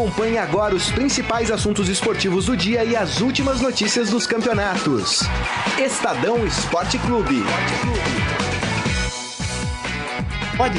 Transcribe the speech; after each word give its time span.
Acompanhe 0.00 0.38
agora 0.38 0.74
os 0.74 0.90
principais 0.90 1.50
assuntos 1.50 1.86
esportivos 1.86 2.46
do 2.46 2.56
dia 2.56 2.82
e 2.82 2.96
as 2.96 3.20
últimas 3.20 3.60
notícias 3.60 4.08
dos 4.08 4.26
campeonatos. 4.26 5.20
Estadão 5.78 6.46
Esporte 6.46 6.98
Clube. 7.00 7.44
Pode. 10.56 10.78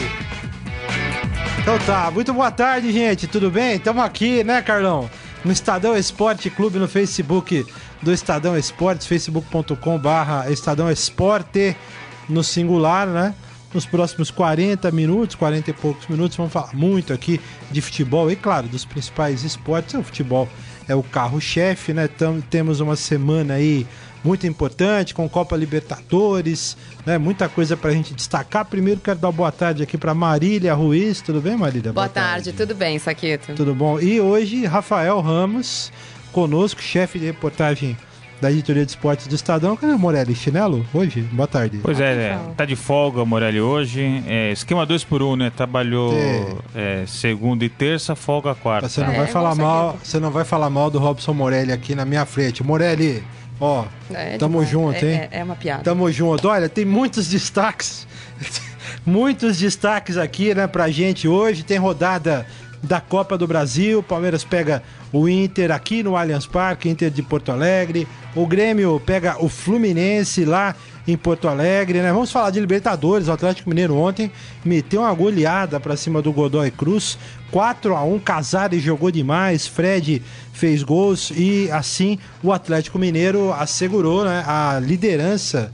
Então 1.59 1.77
tá, 1.85 2.09
muito 2.09 2.33
boa 2.33 2.49
tarde, 2.49 2.91
gente. 2.91 3.27
Tudo 3.27 3.51
bem? 3.51 3.75
Estamos 3.75 4.03
aqui, 4.03 4.43
né, 4.43 4.59
Carlão? 4.59 5.07
No 5.45 5.51
Estadão 5.51 5.95
Esporte 5.95 6.49
Clube, 6.49 6.79
no 6.79 6.87
Facebook 6.87 7.63
do 8.01 8.11
Estadão 8.11 8.57
Esportes, 8.57 9.05
facebook.com 9.05 9.99
barra 9.99 10.49
Estadão 10.49 10.89
Esporte, 10.89 11.77
no 12.27 12.43
singular, 12.43 13.05
né? 13.05 13.35
Nos 13.73 13.85
próximos 13.85 14.29
40 14.29 14.91
minutos, 14.91 15.35
40 15.35 15.69
e 15.69 15.73
poucos 15.73 16.07
minutos, 16.07 16.35
vamos 16.35 16.51
falar 16.51 16.73
muito 16.73 17.13
aqui 17.13 17.39
de 17.71 17.81
futebol 17.81 18.29
e, 18.29 18.35
claro, 18.35 18.67
dos 18.67 18.83
principais 18.83 19.43
esportes. 19.43 19.93
O 19.93 20.03
futebol 20.03 20.47
é 20.87 20.95
o 20.95 21.01
carro-chefe, 21.01 21.93
né? 21.93 22.07
Tam, 22.07 22.41
temos 22.41 22.81
uma 22.81 22.97
semana 22.97 23.53
aí 23.53 23.87
muito 24.23 24.45
importante 24.45 25.13
com 25.13 25.27
Copa 25.29 25.55
Libertadores, 25.55 26.75
né? 27.05 27.17
Muita 27.17 27.47
coisa 27.47 27.77
pra 27.77 27.91
gente 27.91 28.13
destacar. 28.13 28.65
Primeiro 28.65 28.99
quero 28.99 29.19
dar 29.19 29.31
boa 29.31 29.51
tarde 29.51 29.81
aqui 29.81 29.97
para 29.97 30.13
Marília 30.13 30.73
Ruiz. 30.73 31.21
Tudo 31.21 31.39
bem, 31.39 31.55
Marília? 31.55 31.93
Boa, 31.93 32.05
boa 32.05 32.09
tarde. 32.09 32.45
tarde, 32.45 32.57
tudo 32.57 32.75
bem, 32.75 32.99
Saqueto? 32.99 33.53
Tudo 33.55 33.73
bom. 33.73 33.99
E 33.99 34.19
hoje, 34.19 34.65
Rafael 34.65 35.19
Ramos 35.21 35.91
conosco, 36.31 36.81
chefe 36.81 37.19
de 37.19 37.25
reportagem 37.25 37.97
da 38.41 38.51
editoria 38.51 38.83
de 38.83 38.91
esportes 38.91 39.27
do 39.27 39.35
Estadão. 39.35 39.77
Cadê 39.77 39.93
o 39.93 39.99
Morelli? 39.99 40.33
Chinelo? 40.33 40.83
Hoje? 40.91 41.21
Boa 41.21 41.47
tarde. 41.47 41.79
Pois 41.83 41.99
é, 41.99 42.13
é 42.13 42.39
tá 42.57 42.65
de 42.65 42.75
folga 42.75 43.21
o 43.21 43.25
Morelli 43.25 43.61
hoje. 43.61 44.23
É, 44.27 44.51
esquema 44.51 44.83
2 44.83 45.03
por 45.03 45.21
1 45.21 45.31
um, 45.31 45.35
né? 45.35 45.51
Trabalhou 45.55 46.11
é. 46.13 47.03
É, 47.03 47.05
segunda 47.05 47.63
e 47.63 47.69
terça, 47.69 48.15
folga 48.15 48.55
quarta. 48.55 48.89
Você 48.89 49.01
não, 49.01 49.13
vai 49.13 49.25
é, 49.25 49.27
falar 49.27 49.53
mal, 49.53 49.99
você 50.03 50.19
não 50.19 50.31
vai 50.31 50.43
falar 50.43 50.71
mal 50.71 50.89
do 50.89 50.97
Robson 50.97 51.33
Morelli 51.33 51.71
aqui 51.71 51.93
na 51.93 52.03
minha 52.03 52.25
frente. 52.25 52.63
Morelli, 52.63 53.23
ó, 53.59 53.85
é, 54.09 54.37
tamo 54.37 54.65
junto, 54.65 55.05
hein? 55.05 55.27
É, 55.29 55.43
uma 55.43 55.55
piada. 55.55 55.83
Tamo 55.83 56.11
junto. 56.11 56.47
Olha, 56.47 56.67
tem 56.67 56.83
muitos 56.83 57.29
destaques. 57.29 58.07
muitos 59.05 59.59
destaques 59.59 60.17
aqui, 60.17 60.55
né, 60.55 60.65
pra 60.65 60.89
gente 60.89 61.27
hoje. 61.27 61.61
Tem 61.61 61.77
rodada 61.77 62.47
da 62.81 62.99
Copa 62.99 63.37
do 63.37 63.45
Brasil. 63.45 64.01
Palmeiras 64.01 64.43
pega 64.43 64.81
o 65.11 65.27
Inter 65.27 65.71
aqui 65.71 66.03
no 66.03 66.15
Allianz 66.15 66.45
Parque, 66.45 66.89
Inter 66.89 67.09
de 67.09 67.21
Porto 67.21 67.51
Alegre. 67.51 68.07
O 68.35 68.45
Grêmio 68.45 69.01
pega 69.05 69.43
o 69.43 69.49
Fluminense 69.49 70.45
lá 70.45 70.75
em 71.07 71.17
Porto 71.17 71.47
Alegre, 71.47 71.99
né? 71.99 72.13
Vamos 72.13 72.31
falar 72.31 72.49
de 72.51 72.59
Libertadores. 72.59 73.27
O 73.27 73.31
Atlético 73.31 73.69
Mineiro 73.69 73.95
ontem 73.95 74.31
meteu 74.63 75.01
uma 75.01 75.13
goleada 75.13 75.79
para 75.79 75.97
cima 75.97 76.21
do 76.21 76.31
Godoy 76.31 76.71
Cruz. 76.71 77.17
4 77.51 77.95
a 77.95 78.03
1 78.03 78.19
Casares 78.19 78.81
jogou 78.81 79.11
demais, 79.11 79.67
Fred 79.67 80.21
fez 80.53 80.83
gols 80.83 81.31
e 81.35 81.69
assim 81.71 82.17
o 82.41 82.53
Atlético 82.53 82.97
Mineiro 82.97 83.51
assegurou 83.51 84.23
né, 84.23 84.43
a 84.47 84.79
liderança 84.81 85.69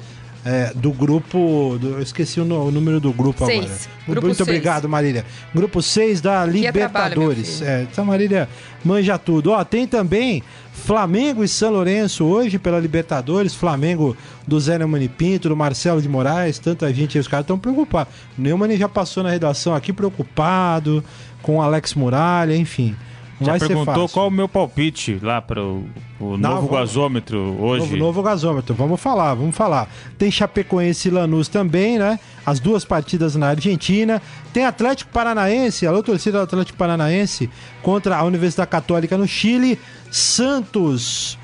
é, 0.47 0.71
do 0.73 0.93
grupo. 0.93 1.77
Do, 1.79 1.95
eu 1.95 2.01
esqueci 2.01 2.39
o, 2.39 2.43
o, 2.43 2.71
número 2.71 3.01
do 3.01 3.11
grupo 3.11 3.45
seis. 3.45 3.65
agora. 3.65 3.79
Grupo 4.07 4.27
Muito 4.27 4.37
seis. 4.37 4.47
obrigado, 4.47 4.87
Marília. 4.87 5.25
Grupo 5.53 5.81
6 5.81 6.21
da 6.21 6.45
Libertadores. 6.45 7.57
Trabalho, 7.57 7.79
é, 7.79 7.83
então, 7.83 8.05
Marília 8.05 8.47
manja 8.83 9.17
tudo. 9.17 9.51
Ó, 9.51 9.61
tem 9.65 9.85
também 9.85 10.41
Flamengo 10.71 11.43
e 11.43 11.47
São 11.49 11.71
Lourenço 11.71 12.23
hoje 12.23 12.57
pela 12.57 12.79
Libertadores. 12.79 13.53
Flamengo 13.53 14.15
do 14.47 14.57
Zé 14.57 14.77
Neumann 14.77 15.09
Pinto, 15.09 15.49
do 15.49 15.57
Marcelo 15.57 16.01
de 16.01 16.07
Moraes. 16.07 16.57
Tanta 16.57 16.93
gente, 16.93 17.19
os 17.19 17.27
caras 17.27 17.43
estão 17.43 17.59
preocupados. 17.59 18.13
O 18.37 18.41
Neumann 18.41 18.77
já 18.77 18.87
passou 18.87 19.23
na 19.23 19.29
redação 19.29 19.75
aqui 19.75 19.91
preocupado 19.91 21.03
com 21.41 21.57
o 21.57 21.61
Alex 21.61 21.93
Muralha, 21.93 22.55
enfim. 22.55 22.95
Já 23.39 23.57
vai 23.57 23.59
perguntou 23.59 24.09
qual 24.09 24.27
o 24.27 24.31
meu 24.31 24.49
palpite 24.49 25.19
lá 25.21 25.39
para 25.41 25.63
o, 25.63 25.85
Não, 26.19 26.37
novo 26.37 26.67
vamos, 26.67 26.71
gasômetro 26.71 27.37
hoje. 27.59 27.85
Novo, 27.85 27.97
novo, 27.97 28.23
gasômetro, 28.23 28.73
vamos 28.73 28.99
falar, 28.99 29.35
vamos 29.35 29.55
falar. 29.55 29.87
Tem 30.17 30.31
Chapecoense 30.31 31.07
e 31.07 31.11
Lanús 31.11 31.47
também, 31.47 31.99
né? 31.99 32.19
As 32.43 32.59
duas 32.59 32.83
partidas 32.83 33.35
na 33.35 33.49
Argentina. 33.49 34.21
Tem 34.51 34.65
Atlético 34.65 35.11
Paranaense, 35.11 35.85
a 35.85 36.01
torcida 36.01 36.39
do 36.39 36.43
Atlético 36.45 36.77
Paranaense 36.77 37.49
contra 37.83 38.17
a 38.17 38.23
Universidade 38.23 38.71
Católica 38.71 39.17
no 39.17 39.27
Chile. 39.27 39.79
Santos 40.09 41.37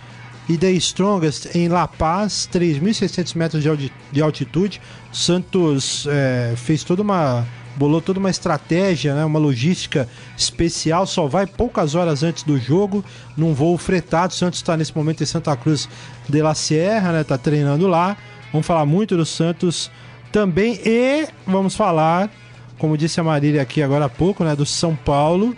e 0.50 0.58
The 0.58 0.72
Strongest 0.72 1.56
em 1.56 1.68
La 1.68 1.88
Paz, 1.88 2.50
3.600 2.52 3.36
metros 3.36 3.64
de 4.12 4.22
altitude. 4.22 4.82
Santos 5.12 6.08
é, 6.10 6.54
fez 6.58 6.84
toda 6.84 7.04
uma 7.04 7.46
bolou 7.76 8.02
toda 8.02 8.20
uma 8.20 8.30
estratégia, 8.30 9.16
né, 9.16 9.26
uma 9.26 9.40
logística 9.40 10.08
especial, 10.38 11.06
só 11.06 11.28
vai 11.28 11.48
poucas 11.48 11.96
horas 11.96 12.24
antes 12.24 12.44
do 12.44 12.58
jogo, 12.58 13.04
num 13.36 13.54
voo 13.54 13.78
fretado. 13.78 14.34
O 14.34 14.36
Santos 14.36 14.60
está 14.60 14.78
nesse 14.78 14.96
momento 14.96 15.24
em 15.24 15.26
Santa 15.26 15.56
Cruz 15.56 15.90
de 16.28 16.42
la 16.42 16.54
Sierra, 16.54 17.12
né, 17.12 17.24
tá 17.24 17.38
treinando 17.38 17.88
lá. 17.88 18.18
Vamos 18.52 18.68
falar 18.68 18.86
muito 18.86 19.18
do 19.18 19.26
Santos 19.26 19.90
também 20.32 20.80
e 20.86 21.28
vamos 21.46 21.76
falar, 21.76 22.30
como 22.78 22.98
disse 22.98 23.20
a 23.20 23.24
Marília 23.24 23.62
aqui 23.62 23.82
agora 23.82 24.06
há 24.06 24.10
pouco, 24.10 24.44
né, 24.44 24.56
do 24.56 24.66
São 24.66 24.96
Paulo, 24.96 25.56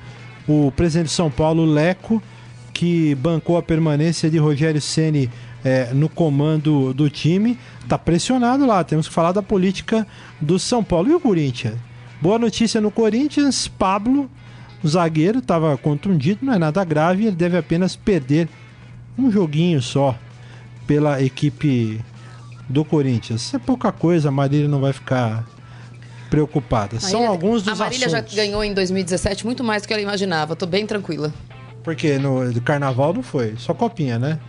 o 0.47 0.71
presidente 0.71 1.07
de 1.07 1.13
São 1.13 1.29
Paulo, 1.29 1.65
Leco, 1.65 2.21
que 2.73 3.15
bancou 3.15 3.57
a 3.57 3.63
permanência 3.63 4.29
de 4.29 4.37
Rogério 4.37 4.81
Ceni 4.81 5.29
é, 5.63 5.93
no 5.93 6.07
comando 6.07 6.93
do 6.93 7.09
time, 7.09 7.57
tá 7.87 7.97
pressionado 7.97 8.65
lá. 8.67 8.83
Temos 8.83 9.07
que 9.07 9.13
falar 9.13 9.31
da 9.31 9.41
política 9.41 10.05
do 10.39 10.59
São 10.59 10.83
Paulo 10.83 11.09
e 11.09 11.15
o 11.15 11.19
Corinthians. 11.19 11.75
Boa 12.21 12.39
notícia 12.39 12.79
no 12.81 12.89
Corinthians, 12.89 13.67
Pablo, 13.67 14.29
o 14.83 14.87
zagueiro, 14.87 15.39
estava 15.39 15.77
contundido, 15.77 16.45
não 16.45 16.53
é 16.53 16.57
nada 16.57 16.83
grave, 16.83 17.25
ele 17.25 17.35
deve 17.35 17.57
apenas 17.57 17.95
perder 17.95 18.47
um 19.17 19.31
joguinho 19.31 19.81
só 19.81 20.17
pela 20.87 21.21
equipe 21.21 21.99
do 22.69 22.83
Corinthians. 22.83 23.53
É 23.53 23.59
pouca 23.59 23.91
coisa, 23.91 24.29
a 24.29 24.31
Marília 24.31 24.67
não 24.67 24.79
vai 24.79 24.93
ficar 24.93 25.45
preocupada. 26.29 26.95
Marília, 26.95 27.09
São 27.09 27.27
alguns 27.27 27.63
dos 27.63 27.79
A 27.79 27.83
Marília 27.83 28.07
assuntos. 28.07 28.33
já 28.33 28.43
ganhou 28.43 28.63
em 28.63 28.73
2017 28.73 29.45
muito 29.45 29.63
mais 29.63 29.83
do 29.83 29.87
que 29.87 29.93
ela 29.93 30.01
imaginava. 30.01 30.55
Tô 30.55 30.65
bem 30.65 30.85
tranquila. 30.85 31.33
Porque 31.83 32.17
no 32.17 32.61
carnaval 32.61 33.13
não 33.13 33.21
foi, 33.21 33.55
só 33.57 33.73
copinha, 33.73 34.17
né? 34.17 34.39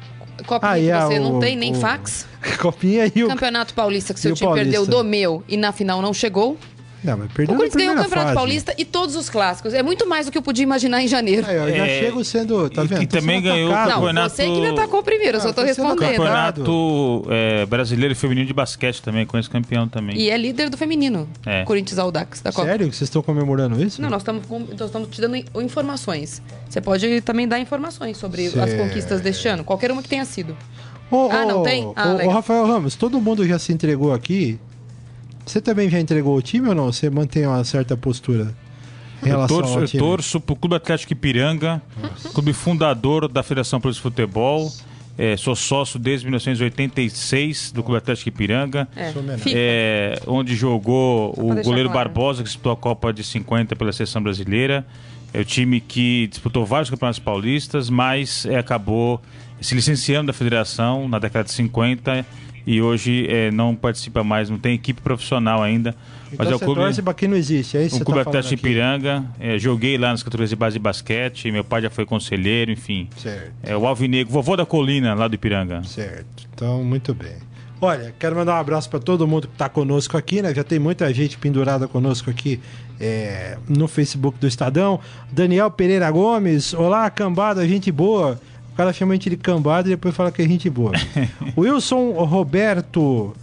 Copinha 0.47 0.72
ah, 0.72 0.78
que 0.78 0.91
é 0.91 1.00
você 1.00 1.19
o, 1.19 1.22
não 1.22 1.41
tem, 1.41 1.56
nem 1.56 1.72
o... 1.72 1.75
fax. 1.75 2.26
Copinha 2.60 3.10
e 3.15 3.25
o. 3.25 3.28
Campeonato 3.28 3.75
Paulista 3.75 4.12
que 4.12 4.21
seu 4.21 4.34
time 4.34 4.49
Paulista. 4.49 4.71
perdeu 4.71 4.87
do 4.87 5.03
meu 5.03 5.43
e 5.49 5.56
na 5.56 5.72
final 5.72 6.03
não 6.03 6.12
chegou. 6.12 6.59
Não, 7.04 7.16
mas 7.16 7.32
perdeu 7.32 7.54
o 7.54 7.58
Corinthians 7.58 7.82
ganhou 7.82 7.94
o 7.94 8.02
Campeonato 8.02 8.26
fase. 8.26 8.34
Paulista 8.34 8.74
e 8.78 8.84
todos 8.84 9.16
os 9.16 9.30
clássicos. 9.30 9.74
É 9.74 9.82
muito 9.82 10.08
mais 10.08 10.26
do 10.26 10.32
que 10.32 10.38
eu 10.38 10.42
podia 10.42 10.62
imaginar 10.62 11.02
em 11.02 11.08
janeiro. 11.08 11.46
É, 11.46 11.56
eu 11.56 11.76
já 11.76 11.86
é, 11.86 12.00
chego 12.00 12.24
sendo. 12.24 12.70
Tá 12.70 12.82
vendo? 12.84 13.02
E 13.02 13.06
também 13.06 13.40
ganhou 13.40 13.70
o 13.70 13.74
campeonato. 13.74 14.12
Não, 14.12 14.28
você 14.28 14.44
que 14.44 14.60
me 14.60 14.68
atacou 14.68 15.02
primeiro, 15.02 15.36
eu 15.36 15.40
só 15.40 15.52
tô 15.52 15.62
respondendo. 15.62 15.98
Campeonato 15.98 17.26
é, 17.30 17.66
brasileiro 17.66 18.12
e 18.12 18.14
feminino 18.14 18.46
de 18.46 18.52
basquete 18.52 19.02
também, 19.02 19.26
com 19.26 19.38
esse 19.38 19.48
campeão 19.48 19.88
também. 19.88 20.16
E 20.16 20.30
é 20.30 20.36
líder 20.36 20.68
do 20.68 20.76
feminino. 20.76 21.28
É. 21.44 21.64
Corinthians 21.64 21.98
Audax 21.98 22.40
da 22.40 22.52
Copa. 22.52 22.66
Sério 22.66 22.88
que 22.88 22.96
vocês 22.96 23.08
estão 23.08 23.22
comemorando 23.22 23.82
isso? 23.82 24.00
Não, 24.00 24.10
nós 24.10 24.22
estamos 24.22 25.08
te 25.10 25.20
dando 25.20 25.36
informações. 25.62 26.42
Você 26.68 26.80
pode 26.80 27.20
também 27.20 27.46
dar 27.46 27.60
informações 27.60 28.16
sobre 28.16 28.50
certo. 28.50 28.68
as 28.68 28.74
conquistas 28.74 29.20
deste 29.20 29.48
ano, 29.48 29.64
qualquer 29.64 29.90
uma 29.92 30.02
que 30.02 30.08
tenha 30.08 30.24
sido. 30.24 30.56
Oh, 31.10 31.28
ah, 31.30 31.44
não 31.44 31.62
tem? 31.62 31.92
Ah, 31.94 32.18
oh, 32.24 32.30
Rafael 32.30 32.66
Ramos, 32.66 32.96
todo 32.96 33.20
mundo 33.20 33.46
já 33.46 33.58
se 33.58 33.72
entregou 33.72 34.12
aqui 34.12 34.58
você 35.46 35.60
também 35.60 35.88
já 35.88 36.00
entregou 36.00 36.36
o 36.36 36.42
time 36.42 36.68
ou 36.68 36.74
não? 36.74 36.92
Você 36.92 37.08
mantém 37.08 37.46
uma 37.46 37.62
certa 37.64 37.96
postura? 37.96 38.52
Em 39.22 39.28
relação 39.28 39.56
eu 39.56 39.62
torço, 39.62 39.78
ao 39.78 39.86
time? 39.86 40.02
eu 40.02 40.08
torço 40.08 40.40
pro 40.40 40.56
Clube 40.56 40.74
Atlético 40.74 41.12
Ipiranga, 41.12 41.80
Nossa. 42.02 42.28
clube 42.30 42.52
fundador 42.52 43.28
da 43.28 43.42
Federação 43.42 43.80
Paulista 43.80 44.00
de 44.00 44.02
Futebol. 44.02 44.70
É, 45.18 45.34
sou 45.36 45.56
sócio 45.56 45.98
desde 45.98 46.26
1986 46.26 47.72
do 47.72 47.82
Clube 47.82 47.96
Atlético 47.96 48.28
Ipiranga, 48.28 48.86
é. 48.94 49.14
É, 49.54 50.22
onde 50.26 50.54
jogou 50.54 51.30
o 51.30 51.54
goleiro 51.62 51.88
claro. 51.88 52.10
Barbosa, 52.10 52.42
que 52.42 52.48
disputou 52.48 52.72
a 52.72 52.76
Copa 52.76 53.14
de 53.14 53.24
50 53.24 53.74
pela 53.76 53.92
seleção 53.92 54.22
brasileira. 54.22 54.87
É 55.32 55.40
o 55.40 55.44
time 55.44 55.81
que 55.81 56.26
disputou 56.26 56.66
vários 56.66 56.90
campeonatos 56.90 57.19
paulistas, 57.19 57.88
mas 57.88 58.44
é, 58.44 58.58
acabou 58.58 59.22
se 59.60 59.75
licenciando 59.75 60.26
da 60.26 60.32
federação 60.34 61.08
na 61.08 61.19
década 61.19 61.44
de 61.44 61.52
50 61.52 62.26
e 62.66 62.82
hoje 62.82 63.26
é, 63.28 63.50
não 63.50 63.74
participa 63.74 64.24
mais, 64.24 64.50
não 64.50 64.58
tem 64.58 64.74
equipe 64.74 65.00
profissional 65.00 65.62
ainda. 65.62 65.94
Então 66.32 66.38
mas 66.38 66.50
é 66.50 66.56
o 66.56 66.58
clube. 66.58 66.80
Torce 66.80 67.02
que 67.14 67.28
não 67.28 67.36
existe, 67.36 67.76
é 67.76 67.84
isso 67.84 68.02
O 68.02 68.04
clube 68.04 68.24
tá 68.24 68.30
Atlético 68.30 68.54
Ipiranga. 68.54 69.24
É, 69.38 69.56
joguei 69.58 69.96
lá 69.96 70.10
nas 70.10 70.22
categorias 70.22 70.50
de 70.50 70.56
base 70.56 70.74
de 70.74 70.80
basquete. 70.80 71.52
Meu 71.52 71.62
pai 71.62 71.82
já 71.82 71.90
foi 71.90 72.04
conselheiro, 72.04 72.72
enfim. 72.72 73.08
Certo. 73.16 73.52
É 73.62 73.76
o 73.76 73.86
Alvinegro, 73.86 74.32
vovô 74.32 74.56
da 74.56 74.66
colina 74.66 75.14
lá 75.14 75.28
do 75.28 75.34
Ipiranga. 75.36 75.84
Certo. 75.84 76.48
Então, 76.52 76.82
muito 76.82 77.14
bem. 77.14 77.36
Olha, 77.80 78.14
quero 78.18 78.34
mandar 78.34 78.54
um 78.54 78.60
abraço 78.60 78.88
para 78.88 78.98
todo 78.98 79.26
mundo 79.26 79.46
que 79.46 79.54
está 79.54 79.68
conosco 79.68 80.16
aqui, 80.16 80.40
né? 80.40 80.54
Já 80.54 80.64
tem 80.64 80.78
muita 80.78 81.12
gente 81.12 81.36
pendurada 81.36 81.86
conosco 81.86 82.30
aqui 82.30 82.58
é, 82.98 83.58
no 83.68 83.86
Facebook 83.86 84.38
do 84.38 84.46
Estadão. 84.46 84.98
Daniel 85.30 85.70
Pereira 85.70 86.10
Gomes, 86.10 86.72
olá, 86.72 87.08
cambada, 87.10 87.68
gente 87.68 87.92
boa. 87.92 88.40
O 88.76 88.82
cara 88.84 88.93
chama 88.93 89.14
a 89.14 89.17
gente 89.17 89.31
de 89.31 89.38
cambada 89.38 89.88
e 89.88 89.93
depois 89.93 90.14
fala 90.14 90.31
que 90.31 90.43
é 90.43 90.46
gente 90.46 90.69
boa. 90.69 90.93
Wilson 91.56 92.11
Roberto 92.12 93.34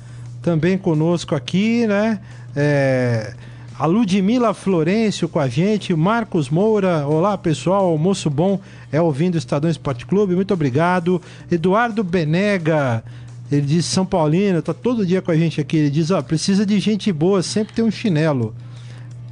também 0.43 0.77
conosco 0.77 1.33
aqui, 1.33 1.87
né? 1.87 2.19
É, 2.55 3.33
A 3.79 3.87
Ludmila 3.87 4.53
Florencio 4.53 5.27
com 5.27 5.39
a 5.39 5.47
gente, 5.47 5.91
Marcos 5.95 6.51
Moura, 6.51 7.07
olá 7.07 7.35
pessoal, 7.35 7.85
almoço 7.85 8.29
bom, 8.29 8.59
é 8.91 9.01
ouvindo 9.01 9.33
o 9.33 9.37
Estadão 9.39 9.71
Esporte 9.71 10.05
Clube, 10.05 10.35
muito 10.35 10.53
obrigado. 10.53 11.19
Eduardo 11.49 12.03
Benega, 12.03 13.03
ele 13.51 13.65
diz 13.65 13.87
São 13.87 14.05
Paulino, 14.05 14.61
tá 14.61 14.71
todo 14.71 15.03
dia 15.03 15.19
com 15.19 15.31
a 15.31 15.35
gente 15.35 15.59
aqui, 15.59 15.77
ele 15.77 15.89
diz, 15.89 16.11
ó, 16.11 16.21
precisa 16.21 16.63
de 16.63 16.79
gente 16.79 17.11
boa, 17.11 17.41
sempre 17.41 17.73
tem 17.73 17.83
um 17.83 17.89
chinelo. 17.89 18.53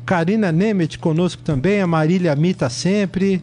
Karina 0.03 0.51
Nemet 0.51 0.97
conosco 0.97 1.43
também, 1.43 1.79
a 1.79 1.85
Marília 1.85 2.35
Mita 2.35 2.71
sempre, 2.71 3.39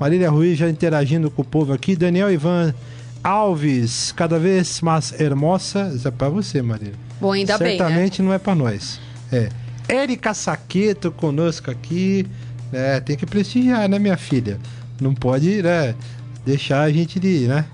Marília 0.00 0.30
Ruiz 0.30 0.58
já 0.58 0.70
interagindo 0.70 1.30
com 1.30 1.42
o 1.42 1.44
povo 1.44 1.74
aqui, 1.74 1.94
Daniel 1.94 2.32
Ivan 2.32 2.74
Alves, 3.22 4.12
cada 4.12 4.38
vez 4.38 4.80
mais 4.80 5.12
hermosa, 5.20 5.92
isso 5.94 6.08
é 6.08 6.10
pra 6.10 6.30
você, 6.30 6.62
Marília. 6.62 6.94
Bom, 7.20 7.32
ainda 7.32 7.52
Certamente 7.52 7.68
bem, 7.68 7.78
né? 7.78 7.84
Certamente 7.84 8.22
não 8.22 8.32
é 8.32 8.38
pra 8.38 8.54
nós. 8.54 8.98
É. 9.30 9.50
Érica 9.86 10.32
Saqueto 10.32 11.12
conosco 11.12 11.70
aqui. 11.70 12.26
É, 12.72 12.98
tem 12.98 13.14
que 13.14 13.26
prestigiar, 13.26 13.86
né, 13.90 13.98
minha 13.98 14.16
filha? 14.16 14.58
Não 14.98 15.14
pode 15.14 15.62
né, 15.62 15.94
deixar 16.46 16.80
a 16.80 16.90
gente 16.90 17.20
de, 17.20 17.46
né, 17.46 17.66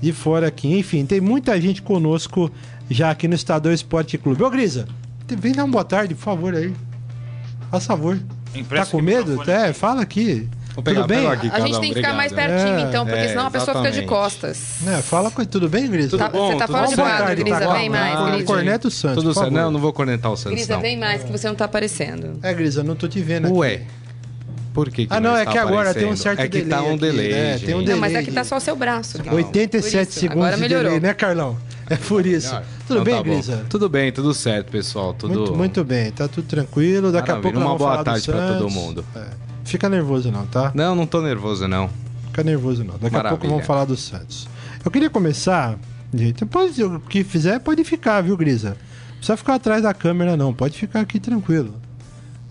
de 0.00 0.12
fora 0.12 0.46
aqui. 0.46 0.78
Enfim, 0.78 1.04
tem 1.04 1.20
muita 1.20 1.60
gente 1.60 1.82
conosco 1.82 2.48
já 2.88 3.10
aqui 3.10 3.26
no 3.26 3.34
Estadão 3.34 3.72
Esporte 3.72 4.16
Clube. 4.16 4.40
Ô, 4.40 4.48
Grisa, 4.48 4.86
vem 5.36 5.52
dar 5.52 5.64
uma 5.64 5.72
boa 5.72 5.84
tarde, 5.84 6.14
por 6.14 6.22
favor, 6.22 6.54
aí. 6.54 6.72
Faz 7.72 7.86
favor. 7.86 8.20
Tá 8.68 8.86
com 8.86 9.02
medo? 9.02 9.42
É, 9.50 9.72
fala 9.72 10.02
aqui. 10.02 10.48
Tudo 10.74 11.06
bem? 11.06 11.26
Aqui, 11.26 11.50
a 11.52 11.60
gente 11.60 11.80
tem 11.80 11.90
que 11.90 11.96
ficar 11.96 12.14
mais 12.14 12.32
pertinho, 12.32 12.78
é, 12.78 12.80
então, 12.82 13.04
porque 13.04 13.20
é, 13.20 13.28
senão 13.28 13.46
a 13.46 13.50
pessoa 13.50 13.72
exatamente. 13.72 13.94
fica 13.94 14.02
de 14.02 14.08
costas. 14.08 14.86
É, 14.86 15.02
fala 15.02 15.30
com 15.30 15.44
tudo 15.44 15.68
bem, 15.68 15.90
Grisa? 15.90 16.10
Tudo 16.10 16.20
tá, 16.20 16.28
bom, 16.30 16.50
você 16.50 16.56
tá 16.56 16.66
fora 16.66 16.86
de 16.86 16.94
quadro, 16.94 17.36
Grisa, 17.36 17.60
tá 17.60 17.72
vem 17.74 17.90
mais. 17.90 18.30
Grisa. 18.30 18.44
Corneta 18.44 18.88
o 18.88 18.90
Santos, 18.90 19.22
Tudo 19.22 19.34
certo. 19.34 19.50
Não, 19.50 19.70
não 19.70 19.80
vou 19.80 19.92
cornetar 19.92 20.32
o 20.32 20.36
Santos, 20.36 20.52
Grisa, 20.52 20.74
não. 20.74 20.80
vem 20.80 20.98
mais, 20.98 21.22
que 21.22 21.30
você 21.30 21.46
não 21.46 21.54
tá 21.54 21.66
aparecendo. 21.66 22.38
É, 22.42 22.54
Grisa, 22.54 22.82
não 22.82 22.96
tô 22.96 23.06
te 23.06 23.20
vendo 23.20 23.48
aqui. 23.48 23.56
Ué. 23.56 23.82
Por 24.72 24.90
que, 24.90 25.06
que 25.06 25.12
Ah, 25.12 25.20
não, 25.20 25.32
não 25.32 25.36
é 25.36 25.44
que 25.44 25.58
agora 25.58 25.92
tem 25.92 26.06
um 26.06 26.16
certo 26.16 26.38
delay. 26.38 26.60
É 26.60 26.64
que 26.64 26.70
tá 26.70 26.82
um 26.82 26.96
delay. 26.96 27.26
Aqui, 27.26 27.34
né? 27.34 27.58
Tem 27.58 27.74
um 27.74 27.78
delay. 27.80 27.94
Não, 27.94 28.00
mas 28.00 28.14
aqui 28.14 28.32
tá 28.32 28.42
só 28.42 28.56
o 28.56 28.60
seu 28.60 28.74
braço. 28.74 29.18
Não. 29.22 29.34
87 29.34 30.12
segundos 30.12 30.44
agora 30.44 30.56
melhorou. 30.56 30.84
de 30.84 30.94
delay, 30.94 31.00
né, 31.00 31.14
Carlão? 31.14 31.58
É 31.90 31.96
por 31.96 32.24
isso. 32.24 32.48
Tudo 32.88 33.00
então, 33.00 33.04
bem, 33.04 33.16
tá 33.16 33.22
Grisa? 33.22 33.66
Tudo 33.68 33.88
bem, 33.88 34.10
tudo 34.10 34.32
certo, 34.32 34.70
pessoal. 34.70 35.12
Tudo... 35.12 35.34
Muito, 35.34 35.54
muito 35.54 35.84
bem, 35.84 36.10
tá 36.10 36.26
tudo 36.26 36.46
tranquilo. 36.46 37.12
Daqui 37.12 37.28
Maravilha. 37.28 37.50
a 37.50 37.52
pouco 37.52 37.68
Uma 37.68 37.76
boa 37.78 37.90
falar 37.90 38.04
tarde 38.04 38.26
para 38.26 38.54
todo 38.54 38.70
mundo. 38.70 39.04
É. 39.14 39.51
Fica 39.72 39.88
nervoso 39.88 40.30
não, 40.30 40.46
tá? 40.46 40.70
Não, 40.74 40.94
não 40.94 41.06
tô 41.06 41.22
nervoso 41.22 41.66
não. 41.66 41.88
Fica 42.26 42.44
nervoso 42.44 42.84
não. 42.84 42.92
Daqui 42.98 43.16
Maravilha. 43.16 43.26
a 43.26 43.30
pouco 43.30 43.48
vamos 43.48 43.66
falar 43.66 43.86
do 43.86 43.96
Santos. 43.96 44.46
Eu 44.84 44.90
queria 44.90 45.08
começar, 45.08 45.78
gente, 46.12 46.44
pode, 46.44 46.84
o 46.84 47.00
que 47.00 47.24
fizer 47.24 47.58
pode 47.58 47.82
ficar, 47.82 48.20
viu, 48.20 48.36
Grisa? 48.36 48.76
Não 49.08 49.16
precisa 49.16 49.36
ficar 49.38 49.54
atrás 49.54 49.82
da 49.82 49.94
câmera 49.94 50.36
não, 50.36 50.52
pode 50.52 50.76
ficar 50.76 51.00
aqui 51.00 51.18
tranquilo. 51.18 51.74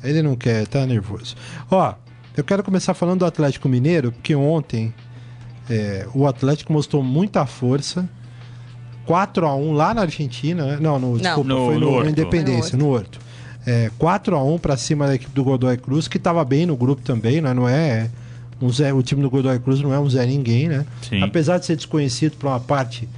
Ele 0.04 0.24
não 0.24 0.36
quer, 0.36 0.66
tá 0.66 0.84
nervoso. 0.84 1.36
Ó, 1.70 1.94
eu 2.36 2.44
quero 2.44 2.64
começar 2.64 2.96
falando 2.96 3.20
do 3.20 3.26
Atlético 3.26 3.70
Mineiro, 3.70 4.12
porque 4.12 4.34
ontem 4.34 4.92
é, 5.70 6.08
o 6.16 6.26
Atlético 6.26 6.74
mostrou 6.74 7.04
muita 7.04 7.46
força. 7.46 8.10
4 9.06 9.46
a 9.46 9.56
1 9.56 9.74
lá 9.74 9.94
na 9.94 10.02
Argentina, 10.02 10.66
né? 10.66 10.78
não, 10.82 10.98
no, 10.98 11.20
desculpa, 11.20 11.48
no, 11.48 11.66
foi 11.68 11.76
no, 11.76 11.92
no, 11.92 12.04
no 12.04 12.10
Independência, 12.10 12.76
no 12.76 12.88
Horto. 12.88 13.20
É, 13.66 13.92
4 13.98 14.36
a 14.36 14.44
1 14.44 14.58
para 14.58 14.76
cima 14.76 15.06
da 15.08 15.16
equipe 15.16 15.32
do 15.34 15.44
Godoy 15.44 15.78
Cruz, 15.78 16.08
que 16.08 16.18
estava 16.18 16.44
bem 16.44 16.66
no 16.66 16.76
grupo 16.76 17.02
também, 17.02 17.42
né? 17.42 17.54
não 17.54 17.70
é 17.70 18.10
um 18.62 18.70
Zé, 18.70 18.94
o 18.94 19.02
time 19.02 19.22
do 19.22 19.30
Godoy 19.30 19.60
Cruz 19.60 19.82
não 19.82 19.94
é 19.94 20.00
um 20.00 20.10
Zé 20.10 20.26
ninguém, 20.26 20.68
né? 20.68 20.86
Sim. 21.08 21.22
Apesar 21.24 21.58
de 21.58 21.66
ser 21.66 21.76
desconhecido 21.76 22.38
para 22.38 22.50
uma 22.50 22.60
parte 22.60 23.10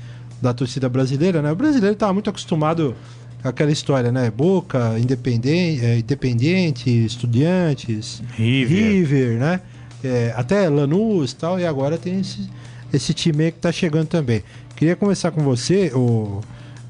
da 0.42 0.54
torcida 0.54 0.88
brasileira, 0.88 1.42
né? 1.42 1.52
O 1.52 1.56
brasileiro 1.56 1.94
estava 1.94 2.14
muito 2.14 2.30
acostumado 2.30 2.96
com 3.42 3.48
aquela 3.48 3.72
história, 3.72 4.12
né? 4.12 4.32
Boca, 4.32 4.98
Independente, 4.98 5.86
é, 5.86 6.00
Independente 6.00 6.90
Estudiantes, 6.90 8.22
River, 8.36 8.78
River 8.78 9.38
né? 9.38 9.62
É, 10.04 10.34
até 10.36 10.68
Lanús 10.70 11.32
e 11.32 11.36
tal, 11.36 11.60
e 11.60 11.66
agora 11.66 11.98
tem 11.98 12.20
esse, 12.20 12.50
esse 12.92 13.14
time 13.14 13.46
aí 13.46 13.52
que 13.52 13.58
está 13.58 13.72
chegando 13.72 14.08
também. 14.08 14.44
Queria 14.76 14.96
começar 14.96 15.32
com 15.32 15.42
você, 15.42 15.92
o 15.94 16.42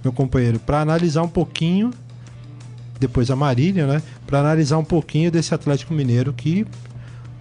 meu 0.04 0.14
companheiro, 0.14 0.60
para 0.60 0.82
analisar 0.82 1.22
um 1.24 1.28
pouquinho, 1.28 1.92
depois 3.04 3.30
a 3.30 3.36
Marília, 3.36 3.86
né? 3.86 4.02
Para 4.26 4.40
analisar 4.40 4.78
um 4.78 4.84
pouquinho 4.84 5.30
desse 5.30 5.54
Atlético 5.54 5.94
Mineiro 5.94 6.34
que 6.34 6.66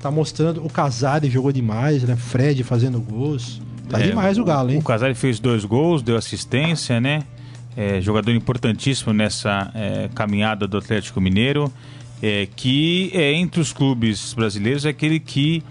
tá 0.00 0.10
mostrando 0.10 0.64
o 0.64 0.68
Casares 0.68 1.32
jogou 1.32 1.52
demais, 1.52 2.02
né? 2.02 2.16
Fred 2.16 2.62
fazendo 2.64 3.00
gols. 3.00 3.62
Tá 3.88 4.00
é, 4.00 4.08
demais 4.08 4.38
o 4.38 4.44
Galo, 4.44 4.72
hein? 4.72 4.78
O 4.78 4.82
Casares 4.82 5.18
fez 5.18 5.38
dois 5.38 5.64
gols, 5.64 6.02
deu 6.02 6.16
assistência, 6.16 7.00
né? 7.00 7.22
É, 7.76 8.00
jogador 8.00 8.32
importantíssimo 8.32 9.12
nessa 9.12 9.70
é, 9.74 10.10
caminhada 10.14 10.66
do 10.66 10.76
Atlético 10.76 11.20
Mineiro, 11.20 11.72
é, 12.20 12.46
que 12.54 13.10
é, 13.14 13.32
entre 13.32 13.60
os 13.60 13.72
clubes 13.72 14.34
brasileiros 14.34 14.84
é 14.84 14.90
aquele 14.90 15.18
que 15.18 15.62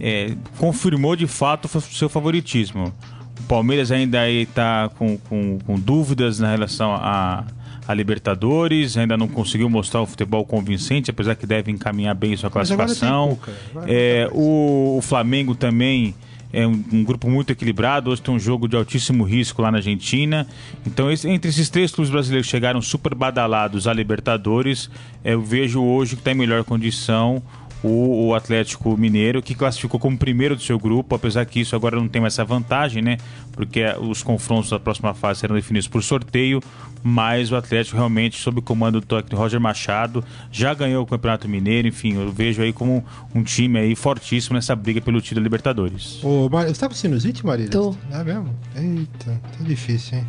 é, 0.00 0.34
confirmou 0.58 1.14
de 1.14 1.26
fato 1.26 1.66
o 1.66 1.80
seu 1.80 2.08
favoritismo. 2.08 2.92
O 3.40 3.42
Palmeiras 3.44 3.92
ainda 3.92 4.28
está 4.28 4.90
com, 4.96 5.18
com, 5.18 5.58
com 5.58 5.78
dúvidas 5.78 6.40
na 6.40 6.50
relação 6.50 6.94
a 6.94 7.44
a 7.86 7.94
Libertadores, 7.94 8.96
ainda 8.96 9.16
não 9.16 9.28
conseguiu 9.28 9.68
mostrar 9.68 10.00
o 10.00 10.06
futebol 10.06 10.44
convincente, 10.44 11.10
apesar 11.10 11.34
que 11.34 11.46
deve 11.46 11.70
encaminhar 11.70 12.14
bem 12.14 12.36
sua 12.36 12.50
classificação. 12.50 13.38
É, 13.86 14.28
o, 14.32 14.96
o, 14.98 15.02
Flamengo 15.02 15.54
também 15.54 16.14
é 16.52 16.66
um, 16.66 16.82
um, 16.92 17.04
grupo 17.04 17.28
muito 17.28 17.50
equilibrado, 17.50 18.10
hoje 18.10 18.22
tem 18.22 18.32
um 18.32 18.38
jogo 18.38 18.66
de 18.68 18.76
altíssimo 18.76 19.24
risco 19.24 19.60
lá 19.60 19.70
na 19.70 19.78
Argentina. 19.78 20.46
Então, 20.86 21.10
esse, 21.10 21.28
entre 21.28 21.50
esses 21.50 21.68
três 21.68 21.92
clubes 21.92 22.10
brasileiros 22.10 22.46
que 22.46 22.50
chegaram 22.50 22.80
super 22.80 23.14
badalados 23.14 23.86
à 23.86 23.92
Libertadores, 23.92 24.88
eu 25.24 25.42
vejo 25.42 25.82
hoje 25.82 26.14
que 26.14 26.20
está 26.20 26.32
em 26.32 26.36
melhor 26.36 26.64
condição 26.64 27.42
o, 27.84 28.28
o, 28.28 28.34
Atlético 28.34 28.96
Mineiro, 28.96 29.42
que 29.42 29.54
classificou 29.54 30.00
como 30.00 30.16
primeiro 30.16 30.56
do 30.56 30.62
seu 30.62 30.78
grupo, 30.78 31.14
apesar 31.14 31.44
que 31.44 31.60
isso 31.60 31.76
agora 31.76 31.96
não 31.96 32.08
tem 32.08 32.20
mais 32.20 32.32
essa 32.32 32.44
vantagem, 32.44 33.02
né? 33.02 33.18
Porque 33.52 33.84
os 34.00 34.22
confrontos 34.22 34.70
da 34.70 34.80
próxima 34.80 35.12
fase 35.12 35.40
serão 35.40 35.54
definidos 35.54 35.86
por 35.86 36.02
sorteio, 36.02 36.62
mas 37.02 37.52
o 37.52 37.56
Atlético 37.56 37.98
realmente, 37.98 38.38
sob 38.40 38.60
o 38.60 38.62
comando 38.62 39.02
do 39.02 39.06
técnico 39.06 39.36
Roger 39.36 39.60
Machado, 39.60 40.24
já 40.50 40.72
ganhou 40.72 41.02
o 41.02 41.06
Campeonato 41.06 41.46
Mineiro, 41.46 41.86
enfim, 41.86 42.14
eu 42.14 42.32
vejo 42.32 42.62
aí 42.62 42.72
como 42.72 43.04
um 43.34 43.42
time 43.42 43.78
aí 43.78 43.94
fortíssimo 43.94 44.54
nessa 44.54 44.74
briga 44.74 45.02
pelo 45.02 45.20
título 45.20 45.42
da 45.42 45.44
Libertadores. 45.44 46.24
Ô, 46.24 46.48
Mar... 46.48 46.66
Você 46.66 46.80
tá 46.80 46.88
com 46.88 46.94
sinusite, 46.94 47.44
Marília? 47.44 47.70
Tô. 47.70 47.94
É 48.10 48.24
mesmo? 48.24 48.48
Eita, 48.74 49.40
tá 49.58 49.62
difícil, 49.64 50.18
hein? 50.18 50.26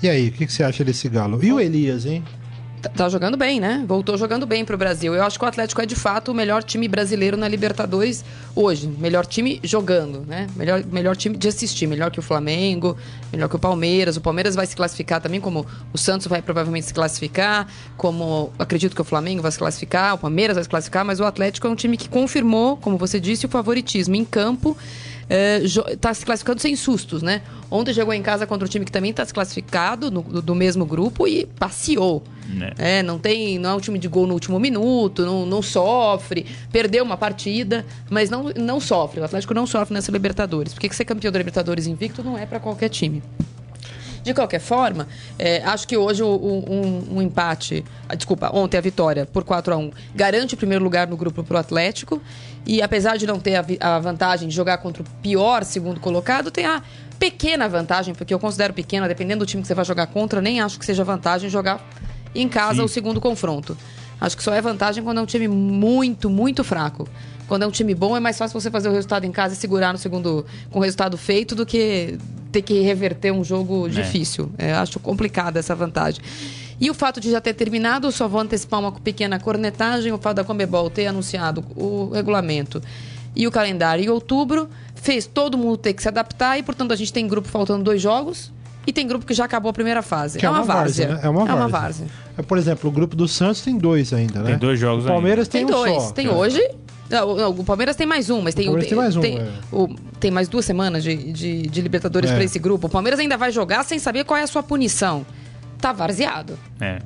E 0.00 0.08
aí, 0.08 0.28
o 0.28 0.32
que, 0.32 0.46
que 0.46 0.52
você 0.52 0.62
acha 0.62 0.84
desse 0.84 1.08
galo? 1.08 1.42
E 1.44 1.52
o 1.52 1.58
Elias, 1.58 2.06
hein? 2.06 2.22
Tá, 2.82 2.88
tá 2.88 3.08
jogando 3.08 3.36
bem, 3.36 3.60
né? 3.60 3.84
Voltou 3.86 4.18
jogando 4.18 4.44
bem 4.44 4.64
pro 4.64 4.76
Brasil. 4.76 5.14
Eu 5.14 5.22
acho 5.22 5.38
que 5.38 5.44
o 5.44 5.48
Atlético 5.48 5.80
é 5.80 5.86
de 5.86 5.94
fato 5.94 6.32
o 6.32 6.34
melhor 6.34 6.64
time 6.64 6.88
brasileiro 6.88 7.36
na 7.36 7.46
Libertadores 7.46 8.24
hoje. 8.56 8.88
Melhor 8.98 9.24
time 9.24 9.60
jogando, 9.62 10.26
né? 10.26 10.48
Melhor, 10.56 10.84
melhor 10.84 11.16
time 11.16 11.36
de 11.36 11.46
assistir. 11.46 11.86
Melhor 11.86 12.10
que 12.10 12.18
o 12.18 12.22
Flamengo, 12.22 12.96
melhor 13.32 13.48
que 13.48 13.54
o 13.54 13.58
Palmeiras. 13.58 14.16
O 14.16 14.20
Palmeiras 14.20 14.56
vai 14.56 14.66
se 14.66 14.74
classificar 14.74 15.20
também, 15.20 15.40
como 15.40 15.64
o 15.92 15.98
Santos 15.98 16.26
vai 16.26 16.42
provavelmente 16.42 16.86
se 16.86 16.94
classificar, 16.94 17.68
como 17.96 18.52
acredito 18.58 18.96
que 18.96 19.00
o 19.00 19.04
Flamengo 19.04 19.40
vai 19.40 19.52
se 19.52 19.58
classificar, 19.58 20.14
o 20.14 20.18
Palmeiras 20.18 20.56
vai 20.56 20.64
se 20.64 20.70
classificar, 20.70 21.04
mas 21.04 21.20
o 21.20 21.24
Atlético 21.24 21.68
é 21.68 21.70
um 21.70 21.76
time 21.76 21.96
que 21.96 22.08
confirmou, 22.08 22.76
como 22.76 22.98
você 22.98 23.20
disse, 23.20 23.46
o 23.46 23.48
favoritismo 23.48 24.16
em 24.16 24.24
campo 24.24 24.76
está 25.28 26.10
é, 26.10 26.14
se 26.14 26.24
classificando 26.24 26.60
sem 26.60 26.76
sustos, 26.76 27.22
né? 27.22 27.42
Ontem 27.70 27.92
jogou 27.92 28.12
em 28.12 28.22
casa 28.22 28.46
contra 28.46 28.66
um 28.66 28.68
time 28.68 28.84
que 28.84 28.92
também 28.92 29.10
está 29.10 29.24
se 29.24 29.32
classificado 29.32 30.10
no, 30.10 30.22
do 30.22 30.54
mesmo 30.54 30.84
grupo 30.84 31.26
e 31.26 31.46
passeou. 31.46 32.22
É. 32.78 32.98
é. 32.98 33.02
não 33.02 33.18
tem, 33.18 33.58
não 33.58 33.70
é 33.70 33.74
um 33.74 33.80
time 33.80 33.98
de 33.98 34.08
gol 34.08 34.26
no 34.26 34.34
último 34.34 34.58
minuto, 34.60 35.24
não, 35.24 35.46
não 35.46 35.62
sofre, 35.62 36.44
perdeu 36.70 37.04
uma 37.04 37.16
partida, 37.16 37.86
mas 38.10 38.28
não, 38.28 38.50
não 38.56 38.80
sofre. 38.80 39.20
O 39.20 39.24
Atlético 39.24 39.54
não 39.54 39.66
sofre 39.66 39.94
nessa 39.94 40.12
Libertadores. 40.12 40.74
Porque 40.74 40.92
ser 40.92 41.04
campeão 41.04 41.32
da 41.32 41.38
Libertadores 41.38 41.86
invicto 41.86 42.22
não 42.22 42.36
é 42.36 42.44
para 42.44 42.60
qualquer 42.60 42.88
time. 42.88 43.22
De 44.22 44.32
qualquer 44.32 44.60
forma, 44.60 45.08
é, 45.38 45.62
acho 45.64 45.86
que 45.86 45.96
hoje 45.96 46.22
o, 46.22 46.28
um, 46.28 47.16
um, 47.16 47.22
empate, 47.22 47.84
ah, 48.08 48.14
desculpa, 48.14 48.50
ontem 48.54 48.78
a 48.78 48.80
vitória 48.80 49.26
por 49.26 49.42
4 49.42 49.74
a 49.74 49.76
1 49.76 49.90
garante 50.14 50.54
o 50.54 50.56
primeiro 50.56 50.84
lugar 50.84 51.08
no 51.08 51.16
grupo 51.16 51.42
para 51.42 51.56
o 51.56 51.58
Atlético. 51.58 52.22
E 52.64 52.80
apesar 52.80 53.16
de 53.16 53.26
não 53.26 53.40
ter 53.40 53.56
a, 53.56 53.64
a, 53.80 53.98
vantagem 53.98 54.48
de 54.48 54.54
jogar 54.54 54.78
contra 54.78 55.02
o 55.02 55.06
pior 55.20 55.64
segundo 55.64 55.98
colocado, 55.98 56.50
tem 56.50 56.64
a 56.64 56.82
pequena 57.18 57.68
vantagem, 57.68 58.14
porque 58.14 58.32
eu 58.32 58.38
considero 58.38 58.72
pequena, 58.72 59.08
dependendo 59.08 59.44
do 59.44 59.48
time 59.48 59.62
que 59.62 59.66
você 59.66 59.74
vai 59.74 59.84
jogar 59.84 60.06
contra, 60.06 60.40
nem 60.40 60.60
acho 60.60 60.78
que 60.78 60.86
seja 60.86 61.02
vantagem 61.02 61.50
jogar 61.50 61.84
em 62.34 62.48
casa 62.48 62.76
Sim. 62.76 62.82
o 62.82 62.88
segundo 62.88 63.20
confronto. 63.20 63.76
Acho 64.20 64.36
que 64.36 64.42
só 64.44 64.54
é 64.54 64.60
vantagem 64.60 65.02
quando 65.02 65.18
é 65.18 65.20
um 65.22 65.26
time 65.26 65.48
muito, 65.48 66.30
muito 66.30 66.62
fraco. 66.62 67.08
Quando 67.48 67.62
é 67.62 67.66
um 67.66 67.70
time 67.70 67.94
bom, 67.94 68.16
é 68.16 68.20
mais 68.20 68.38
fácil 68.38 68.58
você 68.60 68.70
fazer 68.70 68.88
o 68.88 68.92
resultado 68.92 69.24
em 69.24 69.32
casa 69.32 69.54
e 69.54 69.56
segurar 69.56 69.92
no 69.92 69.98
segundo 69.98 70.46
com 70.70 70.78
o 70.78 70.82
resultado 70.82 71.16
feito 71.18 71.54
do 71.54 71.66
que 71.66 72.18
ter 72.50 72.62
que 72.62 72.80
reverter 72.80 73.32
um 73.32 73.42
jogo 73.42 73.86
é. 73.86 73.90
difícil. 73.90 74.50
É, 74.58 74.72
acho 74.72 75.00
complicada 75.00 75.58
essa 75.58 75.74
vantagem. 75.74 76.22
E 76.80 76.90
o 76.90 76.94
fato 76.94 77.20
de 77.20 77.30
já 77.30 77.40
ter 77.40 77.54
terminado, 77.54 78.10
só 78.10 78.26
vou 78.26 78.40
antecipar 78.40 78.80
uma 78.80 78.92
pequena 78.92 79.38
cornetagem, 79.38 80.12
o 80.12 80.18
fato 80.18 80.36
da 80.36 80.44
Comebol 80.44 80.90
ter 80.90 81.06
anunciado 81.06 81.64
o 81.76 82.10
regulamento 82.12 82.82
e 83.34 83.46
o 83.46 83.50
calendário 83.50 84.04
em 84.04 84.08
outubro, 84.08 84.68
fez 84.94 85.26
todo 85.26 85.56
mundo 85.56 85.76
ter 85.76 85.94
que 85.94 86.02
se 86.02 86.08
adaptar 86.08 86.58
e, 86.58 86.62
portanto, 86.62 86.92
a 86.92 86.96
gente 86.96 87.12
tem 87.12 87.26
grupo 87.26 87.48
faltando 87.48 87.84
dois 87.84 88.02
jogos 88.02 88.52
e 88.86 88.92
tem 88.92 89.06
grupo 89.06 89.24
que 89.24 89.32
já 89.32 89.44
acabou 89.44 89.70
a 89.70 89.72
primeira 89.72 90.02
fase. 90.02 90.38
Que 90.38 90.46
é, 90.46 90.50
uma 90.50 90.62
várzea. 90.62 91.08
várzea 91.08 91.22
né? 91.22 91.26
É 91.26 91.28
uma 91.30 91.44
várzea. 91.44 91.52
É 91.52 91.56
uma 91.56 91.68
várzea. 91.68 92.06
É, 92.38 92.42
por 92.42 92.58
exemplo, 92.58 92.90
o 92.90 92.92
grupo 92.92 93.14
do 93.14 93.28
Santos 93.28 93.62
tem 93.62 93.78
dois 93.78 94.12
ainda, 94.12 94.40
né? 94.40 94.50
Tem 94.50 94.58
dois 94.58 94.78
jogos 94.78 95.04
O 95.04 95.08
Palmeiras 95.08 95.48
Tem, 95.48 95.64
tem, 95.64 95.74
um 95.74 95.78
dois. 95.78 96.02
só. 96.02 96.10
Tem 96.10 96.26
É. 96.26 96.30
hoje. 96.30 96.60
Não, 97.12 97.36
não, 97.36 97.50
o 97.50 97.64
Palmeiras 97.64 97.94
tem 97.94 98.06
mais 98.06 98.30
um, 98.30 98.40
mas 98.40 98.54
tem 98.54 98.64
O 98.64 98.72
Palmeiras 98.72 98.88
tem 98.88 98.98
mais 98.98 99.16
um, 99.16 99.20
Tem, 99.20 99.38
é. 99.38 99.48
o- 99.70 99.88
tem 100.18 100.30
mais 100.30 100.48
duas 100.48 100.64
semanas 100.64 101.04
de, 101.04 101.14
de, 101.32 101.62
de 101.62 101.80
Libertadores 101.82 102.30
É. 102.30 102.34
pra 102.34 102.42
esse 102.42 102.58
grupo. 102.58 102.86
O 102.86 102.90
Palmeiras 102.90 103.20
ainda 103.20 103.36
vai 103.36 103.52
jogar 103.52 103.84
sem 103.84 103.98
saber 103.98 104.24
qual 104.24 104.38
é 104.38 104.42
a 104.42 104.46
sua 104.46 104.62
punição. 104.62 105.24
Tá 105.78 105.92
varzeado. 105.92 106.58
É. 106.80 106.98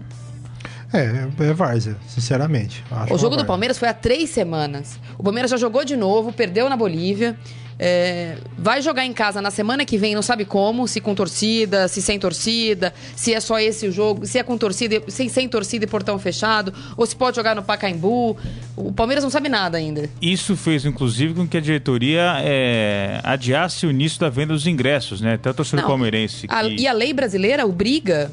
É, 0.92 1.28
é 1.40 1.52
várzea, 1.52 1.96
sinceramente. 2.08 2.84
Acho 2.90 3.14
O 3.14 3.18
jogo 3.18 3.36
do. 3.36 3.44
Palmeiras 3.44 3.76
foi 3.76 3.88
há 3.88 3.92
três 3.94 4.30
semanas. 4.30 4.98
O 5.18 5.22
Palmeiras 5.22 5.50
já 5.50 5.56
jogou 5.56 5.84
de 5.84 5.96
novo, 5.96 6.32
perdeu 6.32 6.68
na 6.70 6.76
Bolívia. 6.76 7.36
É, 7.78 8.36
vai 8.56 8.80
jogar 8.80 9.04
em 9.04 9.12
casa 9.12 9.42
na 9.42 9.50
semana 9.50 9.84
que 9.84 9.98
vem, 9.98 10.14
não 10.14 10.22
sabe 10.22 10.44
como, 10.46 10.88
se 10.88 11.00
com 11.00 11.14
torcida, 11.14 11.88
se 11.88 12.00
sem 12.00 12.18
torcida, 12.18 12.94
se 13.14 13.34
é 13.34 13.40
só 13.40 13.58
esse 13.58 13.86
o 13.86 13.92
jogo, 13.92 14.26
se 14.26 14.38
é 14.38 14.42
com 14.42 14.56
torcida, 14.56 15.02
se 15.08 15.28
sem 15.28 15.46
torcida 15.48 15.84
e 15.84 15.88
portão 15.88 16.18
fechado, 16.18 16.72
ou 16.96 17.04
se 17.04 17.14
pode 17.14 17.36
jogar 17.36 17.54
no 17.54 17.62
Pacaembu. 17.62 18.36
O 18.74 18.92
Palmeiras 18.92 19.22
não 19.22 19.30
sabe 19.30 19.48
nada 19.50 19.76
ainda. 19.76 20.08
Isso 20.22 20.56
fez, 20.56 20.86
inclusive, 20.86 21.34
com 21.34 21.46
que 21.46 21.56
a 21.58 21.60
diretoria 21.60 22.36
é, 22.40 23.20
adiasse 23.22 23.86
o 23.86 23.90
início 23.90 24.18
da 24.20 24.30
venda 24.30 24.54
dos 24.54 24.66
ingressos, 24.66 25.20
né? 25.20 25.34
Até 25.34 25.50
o 25.50 25.54
torcedor 25.54 25.86
palmeirense. 25.86 26.46
a- 26.48 26.62
que- 26.64 26.76
e 26.76 26.86
a 26.86 26.92
lei 26.92 27.12
brasileira 27.12 27.66
obriga 27.66 28.30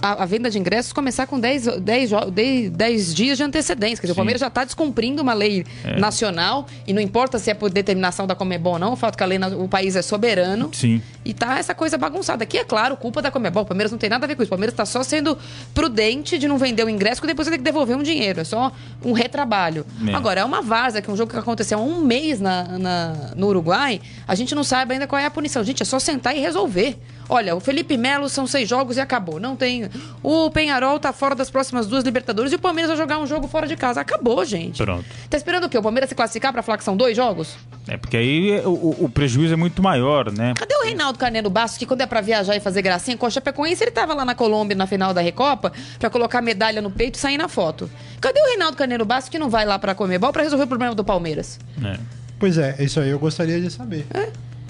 a, 0.00 0.22
a 0.22 0.26
venda 0.26 0.50
de 0.50 0.58
ingressos 0.58 0.92
começar 0.92 1.26
com 1.26 1.38
10, 1.38 1.78
10, 1.80 2.10
jo- 2.10 2.30
10, 2.30 2.70
10 2.70 3.14
dias 3.14 3.36
de 3.38 3.44
antecedência. 3.44 3.96
Quer 3.96 4.02
dizer, 4.08 4.12
o. 4.12 4.16
Palmeiras 4.16 4.40
já 4.40 4.48
está 4.48 4.64
descumprindo 4.64 5.22
uma 5.22 5.34
lei 5.34 5.64
É. 5.84 5.98
nacional 5.98 6.66
e 6.86 6.92
não 6.92 7.00
importa 7.00 7.38
se 7.38 7.50
é 7.50 7.54
por 7.54 7.70
determinação 7.70 8.26
da 8.26 8.34
Comebol 8.34 8.74
ou 8.74 8.78
não, 8.78 8.92
o 8.92 8.96
fato 8.96 9.16
que 9.16 9.22
a 9.22 9.26
lei, 9.26 9.38
o 9.58 9.68
país 9.68 9.96
é 9.96 10.02
soberano. 10.02 10.70
Sim. 10.72 11.00
E 11.24 11.32
tá 11.34 11.58
essa 11.58 11.74
coisa 11.74 11.96
bagunçada. 11.98 12.44
Aqui 12.44 12.58
é 12.58 12.64
claro, 12.64 12.96
culpa 12.96 13.20
da 13.22 13.30
Comebol. 13.30 13.62
O 13.62 13.66
Palmeiras 13.66 13.92
não 13.92 13.98
tem 13.98 14.08
nada 14.10 14.24
a 14.24 14.28
ver 14.28 14.34
com 14.36 14.42
isso. 14.42 14.48
O 14.48 14.50
Palmeiras 14.50 14.72
está 14.72 14.86
só 14.86 15.02
sendo 15.02 15.36
prudente 15.74 16.38
de 16.38 16.48
não 16.48 16.58
vender 16.58 16.84
o 16.84 16.88
ingresso, 16.88 17.20
que 17.20 17.26
depois 17.26 17.46
vai 17.48 17.56
ter 17.56 17.58
que 17.58 17.64
devolver 17.64 17.96
um 17.96 18.02
dinheiro. 18.02 18.40
É 18.40 18.44
só 18.44 18.72
um 19.04 19.12
retrabalho. 19.12 19.84
É. 20.06 20.14
Agora, 20.14 20.40
é 20.40 20.44
uma 20.44 20.62
várzea, 20.62 21.00
que 21.02 21.08
é 21.10 21.12
um 21.12 21.16
jogo 21.16 21.30
que 21.32 21.38
aconteceu 21.38 21.78
há 21.78 21.82
um 21.82 22.00
mês 22.02 22.40
na, 22.40 22.78
na- 22.78 23.30
no 23.36 23.46
Uruguai. 23.48 24.00
A 24.26 24.34
gente 24.34 24.54
não 24.54 24.64
sabe 24.64 24.94
ainda 24.94 25.06
qual 25.06 25.20
é 25.20 25.26
a 25.26 25.30
punição. 25.30 25.62
Gente, 25.62 25.82
é 25.82 25.86
só 25.86 25.98
sentar 25.98 26.36
e 26.36 26.40
resolver. 26.40 26.98
Olha, 27.28 27.54
o 27.54 27.60
Felipe 27.60 27.96
Melo 27.96 28.28
são 28.28 28.46
seis 28.46 28.68
jogos 28.68 28.96
e 28.96 29.00
acabou. 29.00 29.38
Não 29.38 29.54
tem. 29.54 29.88
O 30.22 30.50
Penharol 30.50 30.98
tá 30.98 31.12
fora 31.12 31.34
das 31.34 31.50
próximas 31.50 31.86
duas 31.86 32.02
Libertadores 32.04 32.52
e 32.52 32.56
o 32.56 32.58
Palmeiras 32.58 32.88
vai 32.90 32.96
jogar 32.96 33.18
um 33.18 33.26
jogo 33.26 33.46
fora 33.46 33.66
de 33.66 33.76
casa. 33.76 34.00
Acabou, 34.00 34.44
gente. 34.44 34.82
Pronto. 34.82 35.04
Tá 35.28 35.36
esperando 35.36 35.64
o 35.64 35.68
quê? 35.68 35.76
O 35.76 35.82
Palmeiras 35.82 36.08
se 36.08 36.14
classificar 36.14 36.52
pra 36.52 36.62
falar 36.62 36.78
que 36.78 36.84
são 36.84 36.96
dois 36.96 37.14
jogos? 37.16 37.54
É 37.86 37.96
porque 37.96 38.16
aí 38.16 38.52
é, 38.52 38.66
o, 38.66 38.96
o- 39.04 39.08
prejuízo 39.08 39.52
é 39.52 39.56
muito 39.56 39.82
maior, 39.82 40.30
né? 40.32 40.54
Cadê 40.56 40.74
o 40.74 40.84
Reinaldo 40.84 41.18
Carneiro 41.18 41.50
Bastos, 41.50 41.78
que 41.78 41.86
quando 41.86 42.00
é 42.02 42.06
pra 42.06 42.20
viajar 42.20 42.56
e 42.56 42.60
fazer 42.60 42.80
gracinha 42.82 43.16
com 43.16 43.26
a 43.26 43.30
Chapecoense, 43.30 43.82
ele 43.84 43.90
tava 43.90 44.14
lá 44.14 44.24
na 44.24 44.34
Colômbia 44.34 44.76
na 44.76 44.86
final 44.86 45.12
da 45.12 45.20
Recopa 45.20 45.72
pra 45.98 46.08
colocar 46.10 46.40
medalha 46.42 46.80
no 46.82 46.90
peito 46.90 47.16
e 47.16 47.18
sair 47.18 47.36
na 47.38 47.48
foto? 47.48 47.90
Cadê 48.20 48.40
o 48.40 48.44
Reinaldo 48.46 48.76
Carneiro 48.76 49.04
Bastos 49.04 49.28
que 49.30 49.38
não 49.38 49.48
vai 49.50 49.64
lá 49.66 49.78
pra 49.78 49.94
Comebol 49.94 50.32
pra 50.32 50.42
resolver 50.42 50.64
o 50.64 50.68
problema 50.68 50.94
do 50.94 51.04
Palmeiras? 51.04 51.58
É. 51.84 51.98
Pois 52.38 52.56
é, 52.56 52.76
isso 52.78 53.00
aí 53.00 53.10
eu 53.10 53.18
gostaria 53.18 53.60
de 53.60 53.70
saber. 53.70 54.06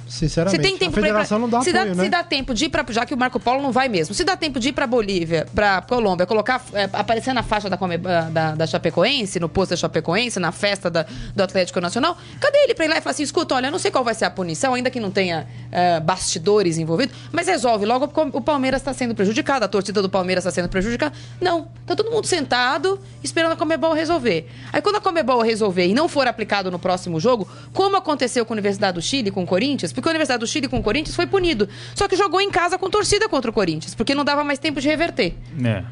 Sinceramente. 0.08 0.56
Se 0.56 0.62
tem 0.62 0.78
tempo 0.78 0.90
a 0.90 0.92
pra 0.94 1.00
ir 1.02 1.04
federação 1.04 1.38
pra... 1.38 1.42
não 1.46 1.48
dá 1.50 1.60
se 1.62 1.70
apoio, 1.70 1.84
dá, 1.90 1.94
né? 1.94 2.04
Se 2.04 2.10
dá 2.10 2.22
tempo 2.24 2.54
de 2.54 2.64
ir 2.64 2.68
pra... 2.68 2.84
Já 2.88 3.04
que 3.04 3.12
o 3.12 3.16
Marco 3.16 3.38
Polo 3.38 3.62
não 3.62 3.70
vai 3.70 3.88
mesmo. 3.88 4.14
Se 4.14 4.24
dá 4.24 4.36
tempo 4.36 4.58
de 4.58 4.70
ir 4.70 4.72
pra 4.72 4.86
Bolívia, 4.86 5.46
pra 5.54 5.82
Colômbia, 5.82 6.26
colocar... 6.26 6.62
é, 6.72 6.88
aparecer 6.92 7.32
na 7.32 7.42
faixa 7.42 7.68
da, 7.68 7.76
Come- 7.76 7.98
da, 7.98 8.54
da 8.54 8.66
Chapecoense, 8.66 9.38
no 9.38 9.48
posto 9.48 9.70
da 9.70 9.76
Chapecoense, 9.76 10.40
na 10.40 10.50
festa 10.52 10.90
da- 10.90 11.06
do 11.34 11.42
Atlético 11.42 11.80
Nacional, 11.80 12.16
cadê 12.40 12.58
ele 12.58 12.74
pra 12.74 12.84
ir 12.84 12.88
lá 12.88 12.96
e 12.98 13.00
falar 13.00 13.12
assim, 13.12 13.22
escuta, 13.22 13.54
olha, 13.54 13.66
eu 13.66 13.70
não 13.70 13.78
sei 13.78 13.90
qual 13.90 14.02
vai 14.02 14.14
ser 14.14 14.24
a 14.24 14.30
punição, 14.30 14.74
ainda 14.74 14.90
que 14.90 14.98
não 15.00 15.10
tenha 15.10 15.46
é, 15.70 16.00
bastidores 16.00 16.78
envolvidos, 16.78 17.14
mas 17.30 17.46
resolve 17.46 17.84
logo, 17.84 18.08
porque 18.08 18.36
o 18.36 18.40
Palmeiras 18.40 18.80
está 18.80 18.92
sendo 18.94 19.14
prejudicado, 19.14 19.64
a 19.64 19.68
torcida 19.68 20.00
do 20.00 20.08
Palmeiras 20.08 20.44
está 20.44 20.50
sendo 20.54 20.68
prejudicada. 20.68 21.14
Não, 21.40 21.68
tá 21.86 21.94
todo 21.94 22.10
mundo 22.10 22.26
sentado, 22.26 23.00
esperando 23.22 23.52
a 23.52 23.56
Comebol 23.56 23.92
resolver. 23.92 24.48
Aí 24.72 24.80
quando 24.80 24.96
a 24.96 25.00
Comebol 25.00 25.42
resolver 25.42 25.86
e 25.86 25.94
não 25.94 26.08
for 26.08 26.26
aplicado 26.26 26.70
no 26.70 26.78
próximo 26.78 27.20
jogo, 27.20 27.46
como 27.72 27.96
aconteceu 27.96 28.44
com 28.46 28.52
a 28.52 28.56
Universidade 28.56 28.94
do 28.94 29.02
Chile, 29.02 29.30
com 29.30 29.42
o 29.42 29.46
Corinthians, 29.46 29.92
porque 30.00 30.08
a 30.08 30.12
Universidade 30.12 30.40
do 30.40 30.46
Chile 30.46 30.68
com 30.68 30.78
o 30.78 30.82
Corinthians 30.82 31.14
foi 31.16 31.26
punido. 31.26 31.68
Só 31.94 32.06
que 32.08 32.16
jogou 32.16 32.40
em 32.40 32.50
casa 32.50 32.78
com 32.78 32.88
torcida 32.90 33.28
contra 33.28 33.50
o 33.50 33.54
Corinthians, 33.54 33.94
porque 33.94 34.14
não 34.14 34.24
dava 34.24 34.42
mais 34.44 34.58
tempo 34.58 34.80
de 34.80 34.88
reverter. 34.88 35.34
É. 35.64 35.82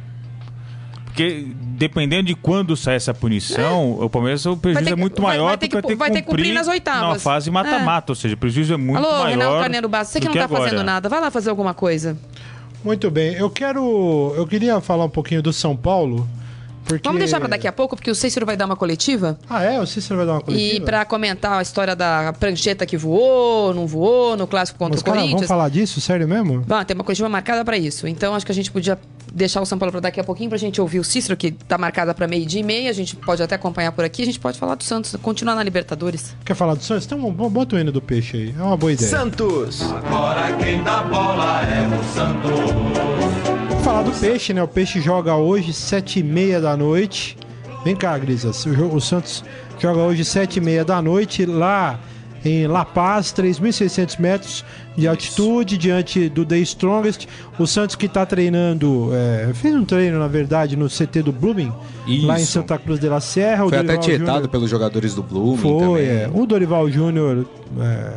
Porque 1.05 1.47
dependendo 1.79 2.25
de 2.25 2.35
quando 2.35 2.77
sai 2.77 2.97
essa 2.97 3.15
punição, 3.15 3.93
o 4.01 4.11
Palmeiras 4.11 4.45
o 4.45 4.55
prejuízo 4.57 4.85
ter 4.85 4.93
é 4.93 4.97
muito 4.97 5.23
vai- 5.23 5.33
maior 5.37 5.49
vai 5.49 5.59
ter 5.59 5.69
porque 5.69 5.89
que- 5.89 5.95
vai 5.95 6.11
ter 6.11 6.21
que 6.21 6.29
cumprir 6.29 6.53
nas 6.53 6.69
oitavas. 6.69 7.09
Na 7.15 7.19
fase 7.19 7.51
mata-mata, 7.51 8.13
ou 8.13 8.17
seja, 8.17 8.35
o 8.35 8.37
prejuízo 8.39 8.75
é 8.75 8.77
muito 8.77 8.99
Alô, 8.99 9.11
maior. 9.11 9.27
Reinaldo 9.29 9.61
Carneiro 9.61 9.89
Bastos, 9.89 10.13
você 10.13 10.21
que 10.21 10.27
não 10.27 10.35
tá 10.35 10.45
agora. 10.45 10.65
fazendo 10.65 10.83
nada, 10.85 11.09
vai 11.09 11.21
lá 11.21 11.31
fazer 11.31 11.49
alguma 11.49 11.73
coisa. 11.73 12.19
Muito 12.85 13.11
bem, 13.11 13.33
eu 13.35 13.49
quero. 13.49 14.35
Eu 14.37 14.47
queria 14.47 14.79
falar 14.81 15.07
um 15.07 15.11
pouquinho 15.11 15.43
do 15.43 15.53
São 15.53 15.75
Paulo. 15.75 16.29
Porque... 16.87 17.07
Vamos 17.07 17.19
deixar 17.19 17.41
pra 17.41 17.49
daqui 17.49 17.67
a 17.67 17.73
pouco, 17.73 17.97
porque 17.97 18.11
o 18.11 18.15
Cícero 18.15 18.47
vai 18.47 18.57
dar 18.57 18.67
uma 18.67 18.77
coletiva. 18.77 19.39
Ah, 19.51 19.63
é? 19.63 19.81
O 19.81 19.87
Cícero 19.87 20.17
vai 20.19 20.27
dar 20.27 20.35
uma 20.35 20.41
coletiva? 20.41 20.77
E 20.77 20.81
pra 20.81 21.05
comentar 21.05 21.59
a 21.59 21.63
história 21.63 21.97
da 21.97 22.33
prancheta 22.39 22.87
que 22.87 22.97
voou, 22.97 23.75
não 23.75 23.87
voou, 23.87 24.37
no 24.37 24.47
clássico 24.47 24.79
contra 24.79 24.95
Mas, 24.95 25.01
o 25.01 25.05
cara, 25.05 25.17
Corinthians. 25.17 25.41
vamos 25.41 25.49
falar 25.49 25.69
disso? 25.69 26.01
Sério 26.01 26.29
mesmo? 26.29 26.63
Vamos, 26.67 26.85
tem 26.85 26.95
uma 26.95 27.05
coletiva 27.05 27.29
marcada 27.29 27.65
pra 27.65 27.77
isso. 27.77 28.07
Então 28.07 28.35
acho 28.35 28.47
que 28.47 28.53
a 28.53 28.55
gente 28.55 28.71
podia 28.71 28.99
deixar 29.33 29.61
o 29.61 29.67
São 29.67 29.79
Paulo 29.79 29.93
pra 29.93 30.01
daqui 30.01 30.21
a 30.21 30.25
pouquinho 30.25 30.49
pra 30.49 30.59
gente 30.59 30.81
ouvir 30.81 31.01
o 31.01 31.05
Cícero, 31.05 31.37
que 31.37 31.51
tá 31.51 31.77
marcada 31.77 32.15
pra 32.15 32.27
meio-dia 32.29 32.61
e 32.61 32.65
meia. 32.65 32.91
A 32.91 32.95
gente 32.95 33.17
pode 33.17 33.43
até 33.43 33.55
acompanhar 33.57 33.93
por 33.93 34.05
aqui. 34.05 34.23
A 34.23 34.27
gente 34.27 34.39
pode 34.39 34.59
falar 34.59 34.77
do 34.77 34.85
Santos, 34.85 35.15
continuar 35.21 35.55
na 35.55 35.63
Libertadores. 35.63 36.35
Quer 36.45 36.55
falar 36.55 36.75
do 36.75 36.85
Santos? 36.85 37.05
Então 37.05 37.21
bota 37.33 37.77
o 37.77 37.79
hino 37.79 37.91
do 37.91 38.01
peixe 38.01 38.37
aí. 38.37 38.55
É 38.59 38.63
uma 38.63 38.77
boa 38.77 38.93
ideia. 38.93 39.11
Santos. 39.11 39.83
Agora 39.83 40.53
quem 40.57 40.83
dá 40.83 41.03
bola 41.03 41.63
é 41.63 41.87
o 41.87 42.05
Santos. 42.15 43.56
Falar 43.87 44.03
do 44.03 44.11
peixe, 44.11 44.53
né? 44.53 44.61
O 44.61 44.67
peixe 44.67 45.01
joga 45.01 45.37
hoje, 45.37 45.73
sete 45.73 46.19
e 46.19 46.23
meia 46.25 46.61
da 46.61 46.77
noite. 46.77 47.39
Vem 47.85 47.95
cá, 47.95 48.19
Grisas. 48.19 48.67
O, 48.67 48.75
jogo- 48.75 48.97
o 48.97 49.01
Santos 49.01 49.45
joga 49.79 50.01
hoje, 50.01 50.25
sete 50.25 50.57
e 50.57 50.61
meia 50.61 50.85
da 50.85 51.01
noite, 51.01 51.47
lá 51.47 52.01
em 52.45 52.67
La 52.67 52.85
Paz, 52.85 53.33
3.600 53.33 54.19
metros 54.19 54.65
de 54.97 55.07
altitude, 55.07 55.79
diante 55.79 56.29
do 56.29 56.45
The 56.45 56.59
Strongest. 56.59 57.29
O 57.61 57.67
Santos 57.67 57.95
que 57.95 58.07
está 58.07 58.27
treinando, 58.27 59.11
é, 59.15 59.53
fez 59.55 59.73
um 59.73 59.85
treino, 59.85 60.19
na 60.19 60.27
verdade, 60.27 60.77
no 60.77 60.89
CT 60.89 61.23
do 61.23 61.31
Blooming, 61.31 61.73
lá 62.25 62.41
em 62.41 62.43
Isso. 62.43 62.53
Santa 62.55 62.77
Cruz 62.79 62.99
de 62.99 63.09
la 63.09 63.21
Serra. 63.21 63.69
Foi 63.69 63.79
até 63.79 63.97
tietado 63.99 64.31
Júnior- 64.33 64.49
pelos 64.49 64.69
jogadores 64.69 65.15
do 65.15 65.23
Blooming 65.23 65.59
Foi, 65.59 65.79
também. 65.79 66.07
é. 66.09 66.31
O 66.35 66.45
Dorival 66.45 66.91
Júnior 66.91 67.47
é, 67.81 68.13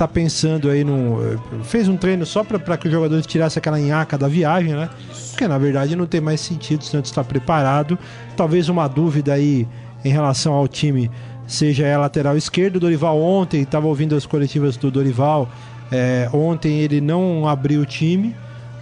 tá 0.00 0.08
pensando 0.08 0.70
aí 0.70 0.82
num. 0.82 1.18
Fez 1.64 1.86
um 1.86 1.96
treino 1.96 2.24
só 2.24 2.42
para 2.42 2.76
que 2.78 2.86
os 2.86 2.92
jogadores 2.92 3.26
tirassem 3.26 3.60
aquela 3.60 3.78
nhaca 3.78 4.16
da 4.16 4.28
viagem, 4.28 4.72
né? 4.72 4.88
Porque 5.30 5.46
na 5.46 5.58
verdade 5.58 5.94
não 5.94 6.06
tem 6.06 6.22
mais 6.22 6.40
sentido, 6.40 6.80
o 6.80 6.84
Santos 6.84 7.10
está 7.10 7.22
preparado. 7.22 7.98
Talvez 8.34 8.70
uma 8.70 8.88
dúvida 8.88 9.34
aí 9.34 9.68
em 10.02 10.10
relação 10.10 10.54
ao 10.54 10.66
time 10.66 11.10
seja 11.46 11.94
a 11.94 11.98
lateral 11.98 12.34
esquerdo. 12.34 12.76
O 12.76 12.80
Dorival 12.80 13.20
ontem, 13.20 13.60
estava 13.60 13.86
ouvindo 13.86 14.16
as 14.16 14.24
coletivas 14.24 14.76
do 14.78 14.90
Dorival, 14.90 15.50
é, 15.92 16.30
ontem 16.32 16.78
ele 16.78 17.00
não 17.00 17.46
abriu 17.46 17.82
o 17.82 17.86
time. 17.86 18.34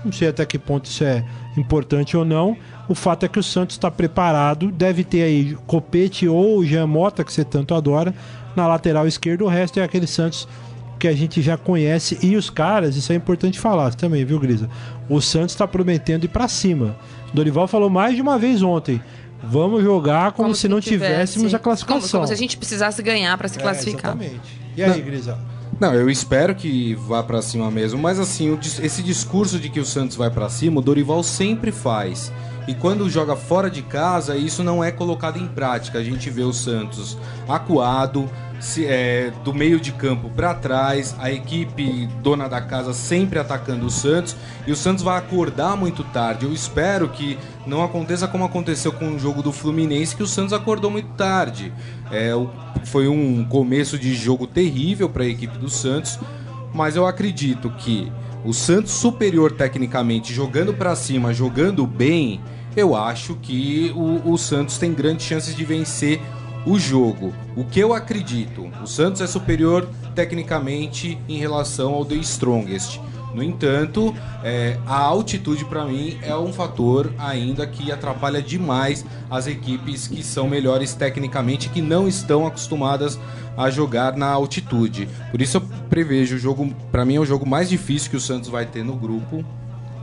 Não 0.05 0.13
sei 0.13 0.29
até 0.29 0.47
que 0.47 0.57
ponto 0.57 0.85
isso 0.85 1.03
é 1.03 1.25
importante 1.57 2.17
ou 2.17 2.25
não. 2.25 2.57
O 2.89 2.95
fato 2.95 3.27
é 3.27 3.29
que 3.29 3.41
o 3.41 3.43
Santos 3.43 3.75
está 3.75 3.91
preparado, 3.91 4.71
deve 4.71 5.03
ter 5.03 5.23
aí 5.23 5.57
Copete 5.67 6.29
ou 6.29 6.65
Jean 6.65 6.87
Mota, 6.87 7.25
que 7.25 7.33
você 7.33 7.45
tanto 7.45 7.75
adora, 7.75 8.15
na 8.55 8.69
lateral 8.69 9.07
esquerda. 9.07 9.45
O 9.45 9.49
resto 9.49 9.81
é 9.81 9.83
aquele 9.83 10.07
Santos 10.07 10.47
que 10.99 11.09
a 11.09 11.15
gente 11.15 11.41
já 11.41 11.57
conhece. 11.57 12.19
E 12.23 12.37
os 12.37 12.51
caras, 12.51 12.97
isso 12.97 13.13
é 13.13 13.15
importante 13.17 13.59
falar 13.59 13.95
também, 13.95 14.25
viu, 14.25 14.39
Grisa? 14.41 14.69
O 15.09 15.21
Santos 15.21 15.55
está 15.55 15.67
prometendo 15.67 16.25
ir 16.25 16.29
para 16.29 16.49
cima. 16.49 16.97
Dorival 17.33 17.69
falou 17.69 17.89
mais 17.91 18.15
de 18.17 18.23
uma 18.23 18.39
vez 18.39 18.63
ontem. 18.63 19.01
Vamos 19.43 19.83
jogar 19.85 20.33
como, 20.33 20.55
se 20.55 20.67
não 20.69 20.81
tivesse- 20.81 21.13
tivéssemos 21.13 21.55
a 21.55 21.59
Como, 21.59 21.65
classificação. 21.65 22.21
como 22.21 22.27
se 22.27 22.33
a 22.33 22.37
gente 22.37 22.57
precisasse 22.57 23.01
ganhar 23.03 23.37
pra 23.39 23.47
se 23.49 23.59
É, 23.59 23.63
classificar. 23.63 24.17
exatamente. 24.17 24.61
E 24.77 24.83
aí, 24.83 25.01
Grisa? 25.01 25.39
Não, 25.79 25.95
eu 25.95 26.11
espero 26.11 26.57
que 26.57 26.95
vá 26.97 27.23
pra 27.23 27.41
cima 27.41 27.71
mesmo, 27.71 28.01
mas 28.03 28.19
assim, 28.19 28.59
esse 28.83 29.01
discurso 29.01 29.61
de 29.61 29.69
que 29.69 29.79
o 29.79 29.85
Santos 29.85 30.17
vai 30.17 30.29
pra 30.29 30.49
cima, 30.49 30.81
o 30.81 30.83
Dorival 30.83 31.23
sempre 31.23 31.71
faz. 31.71 32.33
E 32.69 32.75
quando 32.75 33.09
joga 33.09 33.35
fora 33.35 33.71
de 33.71 33.81
casa, 33.81 34.37
isso 34.37 34.63
não 34.63 34.85
é 34.85 34.93
colocado 34.93 35.39
em 35.39 35.49
prática. 35.49 35.99
A 35.99 36.05
gente 36.05 36.29
vê 36.29 36.43
o 36.43 36.53
Santos 36.53 37.17
acuado, 37.49 38.31
se- 38.61 38.85
é, 38.85 39.33
do 39.43 39.55
meio 39.55 39.81
de 39.81 39.91
campo 39.91 40.29
pra 40.29 40.53
trás, 40.55 41.17
a 41.19 41.33
equipe 41.33 42.07
dona 42.23 42.47
da 42.47 42.61
casa 42.61 42.93
sempre 42.93 43.39
atacando 43.39 43.87
o 43.87 43.91
Santos, 43.91 44.37
e 44.67 44.71
o 44.71 44.77
Santos 44.77 45.03
vai 45.03 45.17
acordar 45.17 45.77
muito 45.79 46.05
tarde. 46.05 46.45
Eu 46.45 46.53
espero 46.53 47.09
que 47.09 47.39
não 47.67 47.83
aconteça 47.83 48.29
como 48.29 48.45
aconteceu 48.45 48.93
com 48.93 49.15
o 49.15 49.19
jogo 49.19 49.43
do 49.43 49.51
Fluminense, 49.51 50.15
que 50.15 50.23
o 50.23 50.27
Santos 50.27 50.53
acordou 50.53 50.91
muito 50.91 51.09
tarde. 51.15 51.73
É, 52.13 52.33
foi 52.85 53.09
um 53.09 53.47
começo 53.47 53.99
de 53.99 54.15
jogo 54.15 54.47
terrível 54.47 55.09
para 55.09 55.23
a 55.25 55.27
equipe 55.27 55.57
do 55.57 55.71
Santos, 55.71 56.19
mas 56.75 56.97
eu 56.97 57.07
acredito 57.07 57.71
que 57.79 58.13
o 58.45 58.53
Santos 58.53 58.93
superior 58.93 59.53
tecnicamente, 59.53 60.35
jogando 60.35 60.75
para 60.75 60.95
cima, 60.95 61.33
jogando 61.33 61.87
bem, 61.87 62.41
eu 62.79 62.95
acho 62.95 63.35
que 63.37 63.93
o, 63.95 64.33
o 64.33 64.39
Santos 64.39 64.79
tem 64.79 64.93
grandes 64.93 65.27
chances 65.27 65.55
de 65.55 65.65
vencer 65.65 66.21
o 66.67 66.79
jogo. 66.79 67.33
O 67.57 67.65
que 67.65 67.81
eu 67.81 67.93
acredito, 67.93 68.71
o 68.83 68.87
Santos 68.87 69.21
é 69.21 69.27
superior 69.27 69.89
tecnicamente 70.15 71.19
em 71.29 71.39
relação 71.39 71.95
ao 71.95 72.05
The 72.05 72.17
Strongest. 72.17 73.01
No 73.35 73.43
entanto, 73.43 74.15
é, 74.43 74.79
a 74.87 74.99
altitude 74.99 75.65
para 75.65 75.85
mim 75.85 76.19
é 76.23 76.35
um 76.35 76.53
fator 76.53 77.13
ainda 77.19 77.67
que 77.67 77.93
atrapalha 77.93 78.41
demais 78.41 79.05
as 79.31 79.47
equipes 79.47 80.09
que 80.09 80.23
são 80.23 80.49
melhores 80.49 80.95
tecnicamente, 80.95 81.69
que 81.69 81.83
não 81.83 82.09
estão 82.09 82.47
acostumadas 82.47 83.19
a 83.57 83.71
jogar 83.71 84.17
na 84.17 84.29
altitude. 84.29 85.09
Por 85.31 85.43
isso 85.43 85.59
eu 85.59 85.61
prevejo 85.91 86.37
o 86.37 86.39
jogo, 86.39 86.75
para 86.91 87.05
mim 87.05 87.17
é 87.17 87.21
o 87.21 87.27
jogo 87.27 87.47
mais 87.47 87.69
difícil 87.69 88.11
que 88.11 88.17
o 88.17 88.21
Santos 88.21 88.49
vai 88.49 88.65
ter 88.65 88.85
no 88.85 88.97
grupo. 88.97 89.45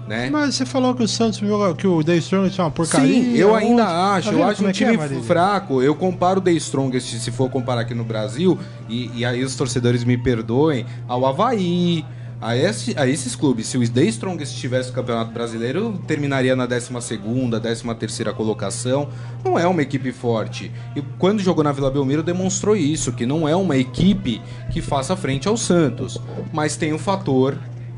Né? 0.07 0.29
Mas 0.29 0.55
você 0.55 0.65
falou 0.65 0.93
que 0.93 1.01
o 1.01 1.07
Santos 1.07 1.39
que 1.77 1.87
o 1.87 2.03
The 2.03 2.17
Strongest 2.17 2.59
é 2.59 2.63
uma 2.63 2.71
porcaria. 2.71 3.23
Sim, 3.23 3.35
eu 3.35 3.55
ainda 3.55 3.85
acho. 4.15 4.29
Tá 4.29 4.35
eu 4.35 4.43
acho 4.43 4.63
um 4.63 4.69
é 4.69 4.71
time 4.71 4.95
é, 4.95 5.21
fraco. 5.23 5.81
Eu 5.81 5.95
comparo 5.95 6.39
o 6.39 6.43
The 6.43 6.51
Strongest, 6.51 7.19
se 7.19 7.31
for 7.31 7.49
comparar 7.49 7.81
aqui 7.81 7.95
no 7.95 8.03
Brasil, 8.03 8.57
e, 8.87 9.09
e 9.15 9.25
aí 9.25 9.43
os 9.43 9.55
torcedores 9.55 10.03
me 10.03 10.15
perdoem, 10.15 10.85
ao 11.07 11.25
Havaí, 11.25 12.05
a, 12.39 12.55
esse, 12.55 12.93
a 12.97 13.07
esses 13.07 13.35
clubes. 13.35 13.65
Se 13.65 13.79
o 13.79 13.89
The 13.89 14.03
Strongest 14.03 14.55
tivesse 14.55 14.91
o 14.91 14.93
Campeonato 14.93 15.31
Brasileiro, 15.31 15.99
terminaria 16.05 16.55
na 16.55 16.67
12 16.67 16.91
ª 16.93 17.59
13 17.59 17.95
terceira 17.95 18.31
colocação. 18.31 19.09
Não 19.43 19.57
é 19.57 19.65
uma 19.65 19.81
equipe 19.81 20.11
forte. 20.11 20.71
E 20.95 21.01
quando 21.17 21.41
jogou 21.41 21.63
na 21.63 21.71
Vila 21.71 21.89
Belmiro 21.89 22.21
demonstrou 22.21 22.75
isso, 22.75 23.11
que 23.11 23.25
não 23.25 23.47
é 23.47 23.55
uma 23.55 23.75
equipe 23.75 24.39
que 24.71 24.81
faça 24.81 25.15
frente 25.15 25.47
ao 25.47 25.57
Santos. 25.57 26.19
Mas 26.53 26.75
tem 26.75 26.93
o 26.93 26.99
fator 26.99 27.57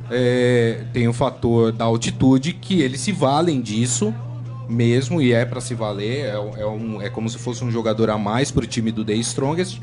é, 0.09 0.83
tem 0.93 1.07
o 1.07 1.13
fator 1.13 1.71
da 1.71 1.85
altitude 1.85 2.53
que 2.53 2.81
eles 2.81 3.01
se 3.01 3.11
valem 3.11 3.61
disso 3.61 4.13
mesmo 4.69 5.21
e 5.21 5.31
é 5.33 5.45
para 5.45 5.61
se 5.61 5.73
valer 5.73 6.25
é, 6.25 6.33
é, 6.33 6.67
um, 6.67 7.01
é 7.01 7.09
como 7.09 7.29
se 7.29 7.37
fosse 7.37 7.63
um 7.63 7.71
jogador 7.71 8.09
a 8.09 8.17
mais 8.17 8.51
para 8.51 8.63
o 8.63 8.67
time 8.67 8.91
do 8.91 9.03
The 9.03 9.13
Strongest. 9.13 9.81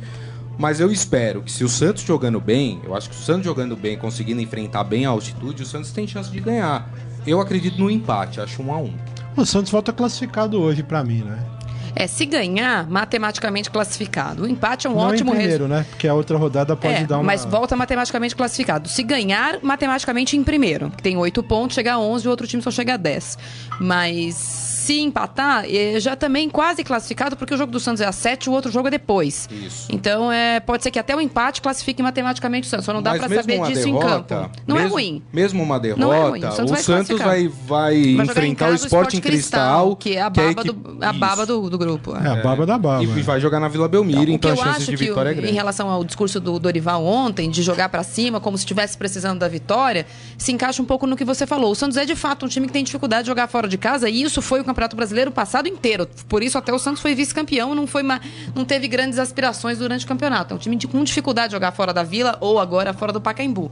Mas 0.56 0.78
eu 0.78 0.90
espero 0.90 1.42
que 1.42 1.50
se 1.50 1.64
o 1.64 1.68
Santos 1.68 2.04
jogando 2.04 2.40
bem 2.40 2.80
eu 2.84 2.94
acho 2.94 3.10
que 3.10 3.16
o 3.16 3.18
Santos 3.18 3.44
jogando 3.44 3.76
bem 3.76 3.98
conseguindo 3.98 4.40
enfrentar 4.40 4.84
bem 4.84 5.04
a 5.04 5.08
altitude 5.08 5.62
o 5.62 5.66
Santos 5.66 5.90
tem 5.90 6.06
chance 6.06 6.30
de 6.30 6.40
ganhar. 6.40 6.88
Eu 7.26 7.40
acredito 7.40 7.78
no 7.78 7.90
empate 7.90 8.40
acho 8.40 8.62
um 8.62 8.72
a 8.72 8.78
um. 8.78 8.92
O 9.36 9.44
Santos 9.44 9.72
volta 9.72 9.92
classificado 9.92 10.60
hoje 10.60 10.82
para 10.82 11.02
mim 11.02 11.22
né 11.22 11.53
é, 11.94 12.06
se 12.06 12.26
ganhar, 12.26 12.88
matematicamente 12.88 13.70
classificado. 13.70 14.44
O 14.44 14.48
empate 14.48 14.86
é 14.86 14.90
um 14.90 14.94
Não 14.94 15.00
ótimo 15.00 15.32
em 15.32 15.36
primeiro, 15.36 15.68
né? 15.68 15.86
Porque 15.90 16.08
a 16.08 16.14
outra 16.14 16.36
rodada 16.36 16.76
pode 16.76 16.94
é, 16.94 17.04
dar 17.04 17.16
uma... 17.16 17.24
Mas 17.24 17.44
volta 17.44 17.76
matematicamente 17.76 18.34
classificado. 18.34 18.88
Se 18.88 19.02
ganhar, 19.02 19.58
matematicamente 19.62 20.36
em 20.36 20.42
primeiro. 20.42 20.90
Tem 21.02 21.16
oito 21.16 21.42
pontos, 21.42 21.74
chega 21.74 21.94
a 21.94 21.98
11 21.98 22.24
e 22.24 22.28
o 22.28 22.30
outro 22.30 22.46
time 22.46 22.62
só 22.62 22.70
chega 22.70 22.94
a 22.94 22.96
10. 22.96 23.38
Mas 23.80 24.73
se 24.84 25.00
empatar, 25.00 25.64
já 25.98 26.14
também 26.14 26.50
quase 26.50 26.84
classificado, 26.84 27.36
porque 27.36 27.54
o 27.54 27.56
jogo 27.56 27.72
do 27.72 27.80
Santos 27.80 28.02
é 28.02 28.06
a 28.06 28.12
7 28.12 28.50
o 28.50 28.52
outro 28.52 28.70
jogo 28.70 28.88
é 28.88 28.90
depois. 28.90 29.48
Isso. 29.50 29.88
Então, 29.90 30.30
é, 30.30 30.60
pode 30.60 30.82
ser 30.82 30.90
que 30.90 30.98
até 30.98 31.16
o 31.16 31.20
empate 31.20 31.62
classifique 31.62 32.02
matematicamente 32.02 32.66
o 32.66 32.70
Santos. 32.70 32.84
Só 32.84 32.92
não 32.92 33.02
dá 33.02 33.14
para 33.14 33.28
saber 33.34 33.62
disso 33.62 33.84
derrota, 33.84 34.06
em 34.06 34.08
campo. 34.08 34.50
Não 34.66 34.76
é 34.76 34.82
mesmo, 34.82 34.98
é 34.98 35.02
ruim. 35.02 35.22
Mesmo 35.32 35.62
uma 35.62 35.80
derrota, 35.80 36.00
não 36.02 36.12
é 36.12 36.28
ruim. 36.28 36.44
o 36.44 36.52
Santos, 36.52 36.70
o 36.70 36.74
vai, 36.74 36.82
Santos 36.82 37.18
vai, 37.18 37.48
vai, 37.48 37.96
enfrentar 37.96 38.72
o 38.72 38.74
Esporte 38.74 39.16
em 39.16 39.20
Cristal, 39.20 39.96
que 39.96 40.16
é 40.16 40.20
a 40.20 40.28
baba, 40.28 40.62
que 40.62 40.68
é 40.68 40.72
do, 40.72 40.98
a 41.00 41.12
baba 41.14 41.46
do, 41.46 41.70
do, 41.70 41.78
grupo. 41.78 42.14
É. 42.14 42.26
é. 42.26 42.28
a 42.28 42.36
baba 42.42 42.66
da 42.66 42.76
baba. 42.76 43.02
E 43.02 43.06
vai 43.22 43.40
jogar 43.40 43.60
na 43.60 43.68
Vila 43.68 43.88
Belmiro, 43.88 44.30
então, 44.30 44.52
então 44.52 44.62
a 44.62 44.74
chance 44.74 44.90
de 44.90 44.96
vitória 44.96 45.30
é 45.30 45.34
grande. 45.34 45.50
Em 45.50 45.54
relação 45.54 45.88
ao 45.88 46.04
discurso 46.04 46.38
do 46.38 46.58
Dorival 46.58 47.06
ontem, 47.06 47.48
de 47.48 47.62
jogar 47.62 47.88
para 47.88 48.02
cima 48.02 48.38
como 48.38 48.58
se 48.58 48.64
estivesse 48.64 48.98
precisando 48.98 49.38
da 49.38 49.48
vitória, 49.48 50.06
se 50.36 50.52
encaixa 50.52 50.82
um 50.82 50.84
pouco 50.84 51.06
no 51.06 51.16
que 51.16 51.24
você 51.24 51.46
falou. 51.46 51.70
O 51.70 51.74
Santos 51.74 51.96
é 51.96 52.04
de 52.04 52.14
fato 52.14 52.44
um 52.44 52.48
time 52.48 52.66
que 52.66 52.72
tem 52.72 52.84
dificuldade 52.84 53.22
de 53.22 53.28
jogar 53.28 53.48
fora 53.48 53.66
de 53.66 53.78
casa 53.78 54.10
e 54.10 54.22
isso 54.22 54.42
foi 54.42 54.60
o 54.60 54.64
Campeonato 54.74 54.96
Brasileiro 54.96 55.30
passado 55.30 55.68
inteiro. 55.68 56.08
Por 56.28 56.42
isso 56.42 56.58
até 56.58 56.72
o 56.72 56.78
Santos 56.78 57.00
foi 57.00 57.14
vice-campeão, 57.14 57.74
não 57.74 57.86
foi 57.86 58.02
uma, 58.02 58.20
não 58.54 58.64
teve 58.64 58.88
grandes 58.88 59.20
aspirações 59.20 59.78
durante 59.78 60.04
o 60.04 60.08
campeonato. 60.08 60.52
É 60.52 60.56
um 60.56 60.58
time 60.58 60.74
de, 60.74 60.88
com 60.88 61.02
dificuldade 61.04 61.48
de 61.48 61.52
jogar 61.52 61.70
fora 61.70 61.92
da 61.92 62.02
Vila 62.02 62.36
ou 62.40 62.58
agora 62.58 62.92
fora 62.92 63.12
do 63.12 63.20
Pacaembu. 63.20 63.70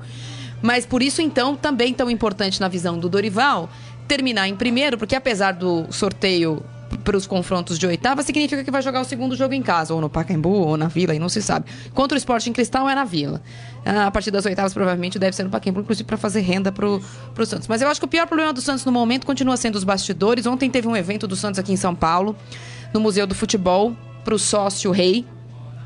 Mas 0.62 0.86
por 0.86 1.02
isso 1.02 1.20
então 1.20 1.56
também 1.56 1.92
tão 1.92 2.08
importante 2.08 2.60
na 2.60 2.68
visão 2.68 2.96
do 2.96 3.08
Dorival 3.08 3.68
terminar 4.06 4.46
em 4.46 4.54
primeiro, 4.54 4.96
porque 4.96 5.16
apesar 5.16 5.52
do 5.52 5.86
sorteio 5.90 6.62
para 6.98 7.16
os 7.16 7.26
confrontos 7.26 7.78
de 7.78 7.86
oitava, 7.86 8.22
significa 8.22 8.62
que 8.62 8.70
vai 8.70 8.82
jogar 8.82 9.00
o 9.00 9.04
segundo 9.04 9.34
jogo 9.36 9.54
em 9.54 9.62
casa, 9.62 9.94
ou 9.94 10.00
no 10.00 10.08
Pacaembu, 10.08 10.50
ou 10.50 10.76
na 10.76 10.88
Vila, 10.88 11.14
e 11.14 11.18
não 11.18 11.28
se 11.28 11.42
sabe. 11.42 11.66
Contra 11.94 12.16
o 12.16 12.18
Esporte 12.18 12.48
em 12.48 12.52
Cristal 12.52 12.88
é 12.88 12.94
na 12.94 13.04
Vila. 13.04 13.42
Ah, 13.84 14.06
a 14.06 14.10
partir 14.10 14.30
das 14.30 14.44
oitavas, 14.46 14.72
provavelmente, 14.72 15.18
deve 15.18 15.34
ser 15.34 15.42
no 15.44 15.50
Pacaembu, 15.50 15.80
inclusive 15.80 16.06
para 16.06 16.16
fazer 16.16 16.40
renda 16.40 16.70
para 16.70 16.86
o 16.86 17.00
Santos. 17.46 17.68
Mas 17.68 17.82
eu 17.82 17.88
acho 17.88 18.00
que 18.00 18.06
o 18.06 18.08
pior 18.08 18.26
problema 18.26 18.52
do 18.52 18.60
Santos 18.60 18.84
no 18.84 18.92
momento 18.92 19.26
continua 19.26 19.56
sendo 19.56 19.76
os 19.76 19.84
bastidores. 19.84 20.46
Ontem 20.46 20.70
teve 20.70 20.86
um 20.86 20.96
evento 20.96 21.26
do 21.26 21.36
Santos 21.36 21.58
aqui 21.58 21.72
em 21.72 21.76
São 21.76 21.94
Paulo, 21.94 22.36
no 22.92 23.00
Museu 23.00 23.26
do 23.26 23.34
Futebol, 23.34 23.96
para 24.24 24.34
o 24.34 24.38
sócio 24.38 24.90
rei, 24.90 25.26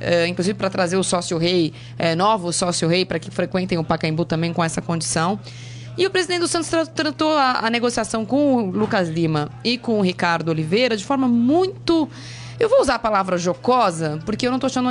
é, 0.00 0.26
inclusive 0.26 0.58
para 0.58 0.68
trazer 0.68 0.96
o 0.96 1.02
sócio 1.02 1.38
rei, 1.38 1.72
é, 1.98 2.14
novo 2.14 2.52
sócio 2.52 2.88
rei, 2.88 3.04
para 3.04 3.18
que 3.18 3.30
frequentem 3.30 3.78
o 3.78 3.84
Pacaembu 3.84 4.24
também 4.24 4.52
com 4.52 4.62
essa 4.62 4.82
condição. 4.82 5.38
E 5.96 6.06
o 6.06 6.10
presidente 6.10 6.40
do 6.40 6.48
Santos 6.48 6.70
tratou 6.94 7.32
a, 7.32 7.66
a 7.66 7.70
negociação 7.70 8.24
com 8.24 8.56
o 8.56 8.70
Lucas 8.70 9.08
Lima 9.08 9.50
e 9.64 9.78
com 9.78 9.98
o 9.98 10.02
Ricardo 10.02 10.50
Oliveira 10.50 10.96
de 10.96 11.04
forma 11.04 11.26
muito 11.26 12.08
eu 12.58 12.70
vou 12.70 12.80
usar 12.80 12.94
a 12.94 12.98
palavra 12.98 13.36
jocosa, 13.36 14.18
porque 14.24 14.46
eu 14.46 14.50
não 14.50 14.56
estou 14.56 14.68
achando 14.68 14.88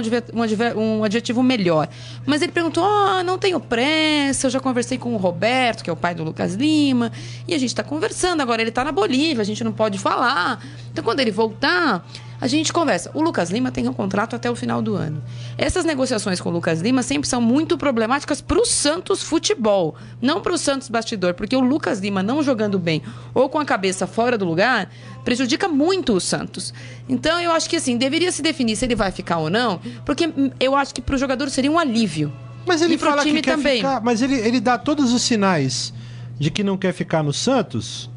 um, 0.77 1.03
adjetivo 1.03 1.41
melhor. 1.41 1.89
Mas 2.25 2.41
ele 2.43 2.51
perguntou: 2.51 2.83
oh, 2.83 3.23
não 3.23 3.39
tenho 3.39 3.59
pressa, 3.59 4.45
eu 4.45 4.51
já 4.51 4.59
conversei 4.59 4.99
com 4.99 5.13
o 5.15 5.17
Roberto, 5.17 5.83
que 5.83 5.89
é 5.89 5.93
o 5.93 5.95
pai 5.95 6.13
do 6.13 6.23
Lucas 6.23 6.53
Lima, 6.53 7.11
e 7.47 7.55
a 7.55 7.57
gente 7.57 7.69
está 7.69 7.83
conversando. 7.83 8.41
Agora 8.41 8.61
ele 8.61 8.69
está 8.69 8.83
na 8.83 8.91
Bolívia, 8.91 9.41
a 9.41 9.45
gente 9.45 9.63
não 9.63 9.71
pode 9.71 9.97
falar. 9.97 10.63
Então, 10.91 11.03
quando 11.03 11.21
ele 11.21 11.31
voltar, 11.31 12.05
a 12.39 12.47
gente 12.47 12.73
conversa. 12.73 13.11
O 13.13 13.21
Lucas 13.21 13.49
Lima 13.49 13.71
tem 13.71 13.87
um 13.87 13.93
contrato 13.93 14.35
até 14.35 14.49
o 14.49 14.55
final 14.55 14.81
do 14.81 14.95
ano. 14.95 15.23
Essas 15.57 15.85
negociações 15.85 16.39
com 16.39 16.49
o 16.49 16.51
Lucas 16.51 16.81
Lima 16.81 17.03
sempre 17.03 17.27
são 17.27 17.41
muito 17.41 17.77
problemáticas 17.77 18.41
para 18.41 18.59
o 18.59 18.65
Santos 18.65 19.23
Futebol, 19.23 19.95
não 20.21 20.41
para 20.41 20.53
o 20.53 20.57
Santos 20.57 20.89
Bastidor, 20.89 21.33
porque 21.33 21.55
o 21.55 21.61
Lucas 21.61 21.99
Lima 21.99 22.21
não 22.21 22.43
jogando 22.43 22.77
bem 22.77 23.01
ou 23.33 23.49
com 23.49 23.59
a 23.59 23.65
cabeça 23.65 24.05
fora 24.05 24.37
do 24.37 24.45
lugar 24.45 24.89
prejudica 25.23 25.67
muito 25.67 26.13
o 26.13 26.21
Santos. 26.21 26.73
Então 27.07 27.39
eu 27.39 27.51
acho 27.51 27.69
que 27.69 27.75
assim, 27.75 27.97
deveria 27.97 28.31
se 28.31 28.41
definir 28.41 28.75
se 28.75 28.85
ele 28.85 28.95
vai 28.95 29.11
ficar 29.11 29.37
ou 29.37 29.49
não, 29.49 29.79
porque 30.05 30.29
eu 30.59 30.75
acho 30.75 30.93
que 30.93 31.01
para 31.01 31.15
o 31.15 31.17
jogador 31.17 31.49
seria 31.49 31.71
um 31.71 31.79
alívio. 31.79 32.31
Mas 32.65 32.81
ele 32.81 32.95
e 32.95 32.97
fala 32.97 33.23
time 33.23 33.41
que 33.41 33.49
quer 33.49 33.55
também. 33.55 33.77
ficar, 33.77 34.01
mas 34.01 34.21
ele, 34.21 34.35
ele 34.35 34.59
dá 34.59 34.77
todos 34.77 35.13
os 35.13 35.21
sinais 35.21 35.93
de 36.39 36.49
que 36.49 36.63
não 36.63 36.77
quer 36.77 36.93
ficar 36.93 37.23
no 37.23 37.31
Santos 37.31 38.09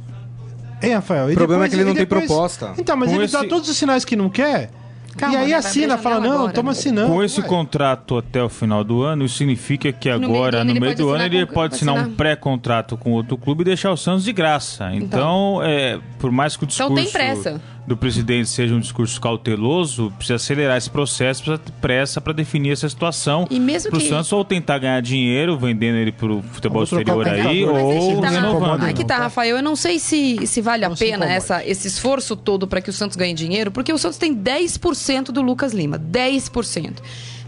Rafael? 0.80 1.28
o 1.28 1.34
problema 1.34 1.64
depois, 1.64 1.66
é 1.66 1.68
que 1.68 1.74
ele 1.76 1.84
não 1.84 1.94
depois... 1.94 2.20
tem 2.20 2.28
proposta. 2.28 2.74
Então, 2.78 2.96
mas 2.96 3.10
Com 3.10 3.16
ele 3.16 3.24
esse... 3.24 3.32
dá 3.32 3.44
todos 3.44 3.68
os 3.68 3.76
sinais 3.76 4.04
que 4.04 4.16
não 4.16 4.28
quer. 4.28 4.70
Calma, 5.16 5.34
e 5.34 5.38
aí 5.38 5.48
né? 5.48 5.54
assina, 5.54 5.98
fala, 5.98 6.20
não, 6.20 6.32
agora, 6.32 6.52
toma 6.52 6.70
assinando. 6.70 7.12
Com 7.12 7.24
esse 7.24 7.42
contrato 7.42 8.16
até 8.16 8.40
o 8.40 8.48
final 8.48 8.84
do 8.84 9.02
ano, 9.02 9.24
isso 9.24 9.36
significa 9.36 9.92
que 9.92 10.08
agora, 10.08 10.62
no 10.62 10.74
meio 10.74 10.94
do 10.94 11.10
ano, 11.10 11.24
ele 11.24 11.44
pode 11.44 11.74
assinar 11.74 11.96
um 11.96 12.14
pré-contrato 12.14 12.96
com 12.96 13.12
outro 13.12 13.36
clube 13.36 13.62
e 13.62 13.64
deixar 13.64 13.90
o 13.90 13.96
Santos 13.96 14.22
de 14.22 14.32
graça. 14.32 14.94
Então, 14.94 15.56
então 15.56 15.62
é, 15.64 15.98
por 16.20 16.30
mais 16.30 16.56
que 16.56 16.64
o 16.64 16.66
discurso... 16.66 16.92
Então 16.92 17.02
tem 17.02 17.12
pressa 17.12 17.60
do 17.88 17.96
presidente 17.96 18.48
seja 18.48 18.74
um 18.74 18.80
discurso 18.80 19.20
cauteloso, 19.20 20.12
precisa 20.16 20.36
acelerar 20.36 20.76
esse 20.76 20.90
processo, 20.90 21.42
precisa 21.42 21.58
ter 21.58 21.72
pressa 21.80 22.20
para 22.20 22.32
definir 22.32 22.72
essa 22.72 22.88
situação 22.88 23.46
e 23.50 23.58
mesmo 23.58 23.90
pro 23.90 23.98
que... 23.98 24.08
Santos 24.08 24.30
ou 24.32 24.44
tentar 24.44 24.78
ganhar 24.78 25.00
dinheiro 25.00 25.56
vendendo 25.58 25.96
ele 25.96 26.12
pro 26.12 26.42
futebol 26.52 26.84
exterior 26.84 27.26
aí, 27.26 27.64
ou 27.64 28.20
tá, 28.20 28.28
renovando. 28.28 28.82
Aí 28.84 28.92
que 28.92 29.04
tá, 29.04 29.16
Rafael, 29.16 29.56
eu 29.56 29.62
não 29.62 29.74
sei 29.74 29.98
se, 29.98 30.46
se 30.46 30.60
vale 30.60 30.84
a 30.84 30.90
pena 30.90 31.24
essa, 31.24 31.64
esse 31.66 31.88
esforço 31.88 32.36
todo 32.36 32.66
para 32.66 32.80
que 32.80 32.90
o 32.90 32.92
Santos 32.92 33.16
ganhe 33.16 33.32
dinheiro, 33.32 33.70
porque 33.70 33.92
o 33.92 33.98
Santos 33.98 34.18
tem 34.18 34.36
10% 34.36 35.32
do 35.32 35.40
Lucas 35.40 35.72
Lima, 35.72 35.98
10%. 35.98 36.98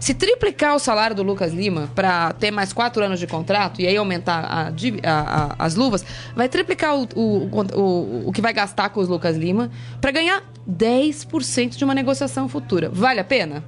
Se 0.01 0.15
triplicar 0.15 0.75
o 0.75 0.79
salário 0.79 1.15
do 1.15 1.21
Lucas 1.21 1.53
Lima 1.53 1.87
para 1.93 2.33
ter 2.33 2.49
mais 2.49 2.73
quatro 2.73 3.03
anos 3.03 3.19
de 3.19 3.27
contrato 3.27 3.79
e 3.79 3.85
aí 3.85 3.95
aumentar 3.95 4.39
a, 4.43 4.73
a, 5.03 5.43
a, 5.43 5.55
as 5.59 5.75
luvas, 5.75 6.03
vai 6.35 6.49
triplicar 6.49 6.97
o, 6.97 7.07
o, 7.15 7.47
o, 7.75 8.29
o 8.29 8.31
que 8.31 8.41
vai 8.41 8.51
gastar 8.51 8.89
com 8.89 8.99
os 8.99 9.07
Lucas 9.07 9.37
Lima 9.37 9.69
para 10.01 10.09
ganhar 10.09 10.41
10% 10.67 11.77
de 11.77 11.83
uma 11.83 11.93
negociação 11.93 12.49
futura. 12.49 12.89
Vale 12.89 13.19
a 13.19 13.23
pena? 13.23 13.63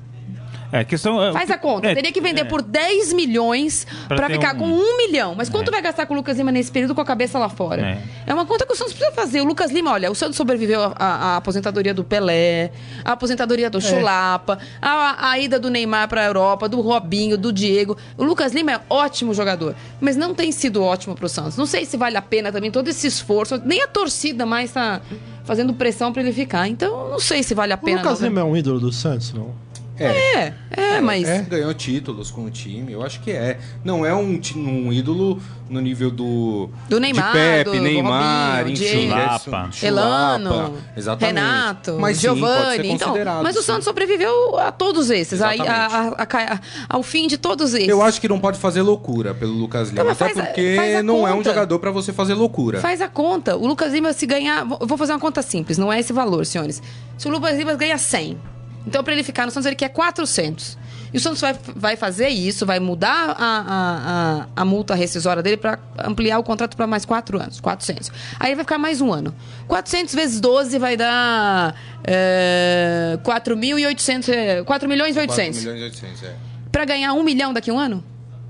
É, 0.73 0.83
questão, 0.83 1.23
é, 1.23 1.31
Faz 1.31 1.51
a 1.51 1.57
conta. 1.59 1.88
É, 1.88 1.93
Teria 1.93 2.12
que 2.12 2.19
vender 2.19 2.41
é, 2.41 2.43
por 2.45 2.63
10 2.63 3.13
milhões 3.13 3.86
para 4.07 4.27
ficar 4.27 4.55
um... 4.55 4.57
com 4.57 4.65
1 4.65 4.97
milhão. 4.97 5.36
Mas 5.38 5.47
quanto 5.47 5.67
é. 5.67 5.71
vai 5.71 5.83
gastar 5.83 6.07
com 6.07 6.15
o 6.15 6.17
Lucas 6.17 6.36
Lima 6.36 6.51
nesse 6.51 6.71
período 6.71 6.95
com 6.95 7.01
a 7.01 7.05
cabeça 7.05 7.38
lá 7.38 7.47
fora? 7.47 7.79
É, 7.79 8.01
é 8.25 8.33
uma 8.33 8.43
conta 8.43 8.65
que 8.65 8.73
o 8.73 8.75
Santos 8.75 8.91
precisa 8.91 9.15
fazer. 9.15 9.41
O 9.41 9.43
Lucas 9.43 9.69
Lima, 9.69 9.91
olha, 9.91 10.09
o 10.09 10.15
Santos 10.15 10.36
sobreviveu 10.36 10.81
à 10.95 11.38
aposentadoria 11.38 11.93
do 11.93 12.03
Pelé, 12.03 12.71
à 13.05 13.12
aposentadoria 13.12 13.69
do 13.69 13.77
é. 13.77 13.81
Chulapa, 13.81 14.57
à, 14.81 15.38
ida 15.38 15.59
do 15.59 15.69
Neymar 15.69 16.09
para 16.09 16.21
a 16.21 16.25
Europa, 16.25 16.67
do 16.67 16.81
Robinho, 16.81 17.38
do 17.38 17.53
Diego. 17.53 17.95
O 18.17 18.23
Lucas 18.23 18.51
Lima 18.51 18.71
é 18.71 18.81
ótimo 18.89 19.31
jogador, 19.31 19.75
mas 20.01 20.17
não 20.17 20.33
tem 20.33 20.51
sido 20.51 20.81
ótimo 20.81 21.13
para 21.13 21.27
o 21.27 21.29
Santos. 21.29 21.55
Não 21.55 21.67
sei 21.67 21.86
se 21.86 21.97
vale 21.97 22.17
a 22.17 22.21
pena 22.21 22.51
também 22.51 22.71
todo 22.71 22.88
esse 22.88 23.05
esforço. 23.05 23.62
Nem 23.63 23.83
a 23.83 23.88
torcida 23.88 24.43
mais 24.43 24.71
está 24.71 25.01
fazendo 25.43 25.71
pressão 25.75 26.12
para 26.12 26.23
ele 26.23 26.33
ficar. 26.33 26.67
Então, 26.67 27.12
não 27.12 27.19
sei 27.19 27.43
se 27.43 27.53
vale 27.53 27.73
a 27.73 27.77
pena. 27.77 28.01
O 28.01 28.03
Lucas 28.03 28.21
Lima 28.21 28.41
é 28.41 28.43
um 28.43 28.57
ídolo 28.57 28.79
do 28.79 28.91
Santos, 28.91 29.33
não? 29.33 29.53
É, 29.97 30.06
é, 30.06 30.53
é 30.75 31.01
mas. 31.01 31.27
É. 31.27 31.41
Ganhou 31.43 31.73
títulos 31.73 32.32
com 32.32 32.45
o 32.45 32.49
time, 32.49 32.91
eu 32.91 33.03
acho 33.03 33.19
que 33.21 33.32
é. 33.32 33.60
Não 33.84 34.06
é 34.06 34.13
um, 34.13 34.39
um 34.56 34.91
ídolo 34.91 35.39
no 35.69 35.79
nível 35.79 36.10
do. 36.10 36.69
Do 36.89 36.99
Neymar. 36.99 37.27
De 37.27 37.34
Pepe, 37.34 37.77
do 37.77 37.84
Neymar, 37.84 38.58
Robinho, 38.60 38.73
enfim. 38.73 39.10
Chulapa. 39.10 39.69
Elano, 39.84 40.77
exatamente. 40.97 41.36
Renato, 41.36 41.97
mas 41.99 42.19
Giovanni. 42.19 42.91
Então, 42.91 43.15
mas 43.43 43.56
o 43.56 43.62
Santos 43.62 43.86
sobreviveu 43.86 44.58
a 44.58 44.71
todos 44.71 45.10
esses, 45.10 45.41
a, 45.41 45.49
a, 45.49 46.23
a, 46.23 46.60
ao 46.89 47.03
fim 47.03 47.27
de 47.27 47.38
todos 47.38 47.73
esses. 47.73 47.88
Eu 47.88 48.01
acho 48.01 48.19
que 48.19 48.27
não 48.27 48.39
pode 48.39 48.58
fazer 48.58 48.82
loucura 48.82 49.34
pelo 49.34 49.53
Lucas 49.53 49.89
Lima. 49.89 50.01
Então, 50.01 50.12
até 50.12 50.34
faz, 50.34 50.47
porque 50.47 50.75
faz 50.75 51.06
não 51.06 51.19
conta. 51.19 51.29
é 51.29 51.34
um 51.34 51.43
jogador 51.43 51.79
para 51.79 51.91
você 51.91 52.12
fazer 52.12 52.34
loucura. 52.34 52.79
Faz 52.79 52.99
a 52.99 53.08
conta. 53.08 53.56
O 53.56 53.67
Lucas 53.67 53.93
Lima, 53.93 54.12
se 54.13 54.25
ganhar. 54.25 54.65
Vou 54.65 54.97
fazer 54.97 55.13
uma 55.13 55.19
conta 55.19 55.41
simples, 55.41 55.77
não 55.77 55.93
é 55.93 55.99
esse 55.99 56.12
valor, 56.12 56.45
senhores. 56.45 56.82
Se 57.17 57.27
o 57.27 57.32
Lucas 57.32 57.56
Lima 57.58 57.75
ganha 57.75 57.97
100 57.97 58.52
então, 58.86 59.04
para 59.04 59.13
ele 59.13 59.24
ficar 59.24 59.46
no 59.46 59.52
Santos, 59.52 59.65
ele 59.65 59.76
quer 59.76 59.89
400. 59.89 60.78
E 61.13 61.17
o 61.17 61.19
Santos 61.19 61.39
vai, 61.39 61.56
vai 61.76 61.96
fazer 61.96 62.30
isso, 62.30 62.65
vai 62.65 62.80
mudar 62.80 63.36
a, 63.38 63.46
a, 63.46 63.67
a, 63.67 64.48
a 64.56 64.65
multa 64.65 64.96
rescisória 64.96 65.43
dele 65.43 65.58
para 65.58 65.78
ampliar 66.00 66.39
o 66.39 66.43
contrato 66.43 66.76
para 66.76 66.88
mais 66.88 67.06
4 67.06 67.39
anos, 67.39 67.60
400. 67.60 68.12
Aí 68.39 68.50
ele 68.50 68.56
vai 68.56 68.65
ficar 68.65 68.80
mais 68.80 69.00
um 69.00 69.13
ano. 69.13 69.34
400 69.67 70.15
vezes 70.15 70.41
12 70.41 70.80
vai 70.80 70.98
dar 70.98 71.76
é, 72.04 73.19
4.800, 73.24 74.63
4 74.65 74.89
milhões 74.89 75.15
e 75.15 75.19
800. 75.19 75.60
4 75.60 75.74
milhões 75.74 75.82
e 75.82 76.06
800, 76.06 76.24
é. 76.24 76.36
Para 76.72 76.86
ganhar 76.86 77.13
1 77.13 77.24
milhão 77.24 77.54
daqui 77.54 77.69
a 77.69 77.74
um 77.74 77.80
ano? 77.80 78.04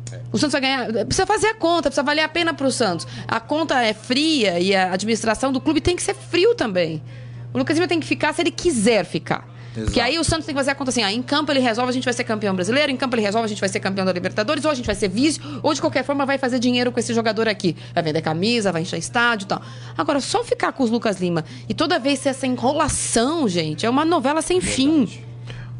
É. 0.10 0.20
O 0.32 0.38
Santos 0.38 0.54
vai 0.54 0.62
ganhar. 0.62 0.88
Precisa 1.06 1.26
fazer 1.26 1.48
a 1.48 1.56
conta, 1.56 1.90
precisa 1.90 2.04
valer 2.04 2.22
a 2.22 2.30
pena 2.30 2.54
para 2.54 2.66
o 2.66 2.72
Santos. 2.72 3.06
A 3.28 3.42
conta 3.42 3.84
é 3.84 3.94
fria 3.94 4.58
e 4.60 4.74
a 4.74 4.94
administração 4.94 5.52
do 5.52 5.60
clube 5.60 5.82
tem 5.82 5.98
que 5.98 6.02
ser 6.02 6.16
frio 6.16 6.56
também. 6.56 7.04
O 7.54 7.58
Lucas 7.58 7.76
Lima 7.76 7.90
tem 7.90 8.00
que 8.00 8.08
ficar 8.08 8.34
se 8.34 8.42
ele 8.42 8.52
quiser 8.52 9.04
ficar. 9.04 9.53
Exato. 9.76 9.86
Porque 9.86 10.00
aí 10.00 10.20
o 10.20 10.24
Santos 10.24 10.46
tem 10.46 10.54
que 10.54 10.60
fazer 10.60 10.72
a 10.72 10.76
conta 10.76 10.92
assim: 10.92 11.04
ah, 11.04 11.12
em 11.12 11.22
campo 11.22 11.52
ele 11.52 11.60
resolve, 11.60 11.90
a 11.90 11.94
gente 11.94 12.04
vai 12.04 12.14
ser 12.14 12.24
campeão 12.24 12.56
brasileiro, 12.56 12.92
em 12.92 12.98
campo 12.98 13.16
ele 13.16 13.24
resolve, 13.24 13.46
a 13.46 13.48
gente 13.48 13.60
vai 13.60 13.70
ser 13.70 13.80
campeão 13.80 14.06
da 14.06 14.14
Libertadores, 14.14 14.64
ou 14.66 14.72
a 14.72 14.74
gente 14.74 14.86
vai 14.86 14.96
ser 14.96 15.08
vice, 15.08 15.40
ou 15.62 15.74
de 15.74 15.82
qualquer 15.82 16.04
forma 16.04 16.26
vai 16.26 16.38
fazer 16.38 16.60
dinheiro 16.60 16.92
com 16.92 17.00
esse 17.00 17.14
jogador 17.14 17.48
aqui. 17.48 17.76
Vai 17.94 18.04
vender 18.04 18.22
camisa, 18.22 18.72
vai 18.72 18.84
encher 18.84 18.98
estádio 18.98 19.46
e 19.46 19.48
tal. 19.48 19.62
Agora, 19.98 20.20
só 20.20 20.44
ficar 20.44 20.72
com 20.74 20.84
os 20.84 20.90
Lucas 20.90 21.20
Lima 21.20 21.44
e 21.68 21.74
toda 21.74 22.00
vez 22.00 22.20
ser 22.20 22.30
essa 22.30 22.46
enrolação, 22.46 23.48
gente, 23.48 23.86
é 23.86 23.90
uma 23.90 24.06
novela 24.06 24.42
sem 24.42 24.60
Verdade. 24.60 24.76
fim. 24.76 25.10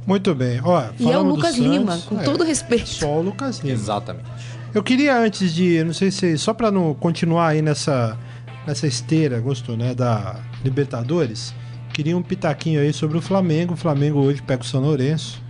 Muito 0.06 0.36
bem. 0.36 0.60
Ó, 0.64 0.84
e 1.00 1.10
é 1.10 1.18
o 1.18 1.22
Lucas 1.22 1.56
Lima, 1.58 1.98
com 2.08 2.20
é, 2.20 2.24
todo 2.24 2.44
respeito. 2.44 2.90
Só 2.90 3.20
o 3.20 3.22
Lucas 3.22 3.60
Lima. 3.60 3.74
Exatamente. 3.74 4.28
Eu 4.74 4.84
queria 4.84 5.18
antes 5.18 5.54
de, 5.54 5.84
não 5.84 5.94
sei 5.94 6.10
se 6.10 6.38
só 6.38 6.54
para 6.54 6.72
não 6.72 6.94
continuar 6.96 7.50
aí 7.50 7.62
nessa 7.62 8.18
nessa 8.66 8.88
esteira, 8.88 9.40
gostou, 9.40 9.76
né, 9.76 9.94
da 9.94 10.40
Libertadores, 10.64 11.54
Queria 11.94 12.18
um 12.18 12.24
pitaquinho 12.24 12.82
aí 12.82 12.92
sobre 12.92 13.18
o 13.18 13.22
Flamengo. 13.22 13.76
O 13.76 13.78
Flamengo 13.78 14.20
hoje 14.20 14.42
pega 14.42 14.64
o 14.64 14.66
São 14.66 14.82
Lourenço 14.82 15.42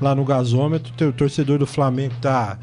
lá 0.00 0.14
no 0.14 0.24
gasômetro. 0.24 0.92
O 1.08 1.12
torcedor 1.12 1.58
do 1.58 1.66
Flamengo 1.66 2.14
tá 2.20 2.58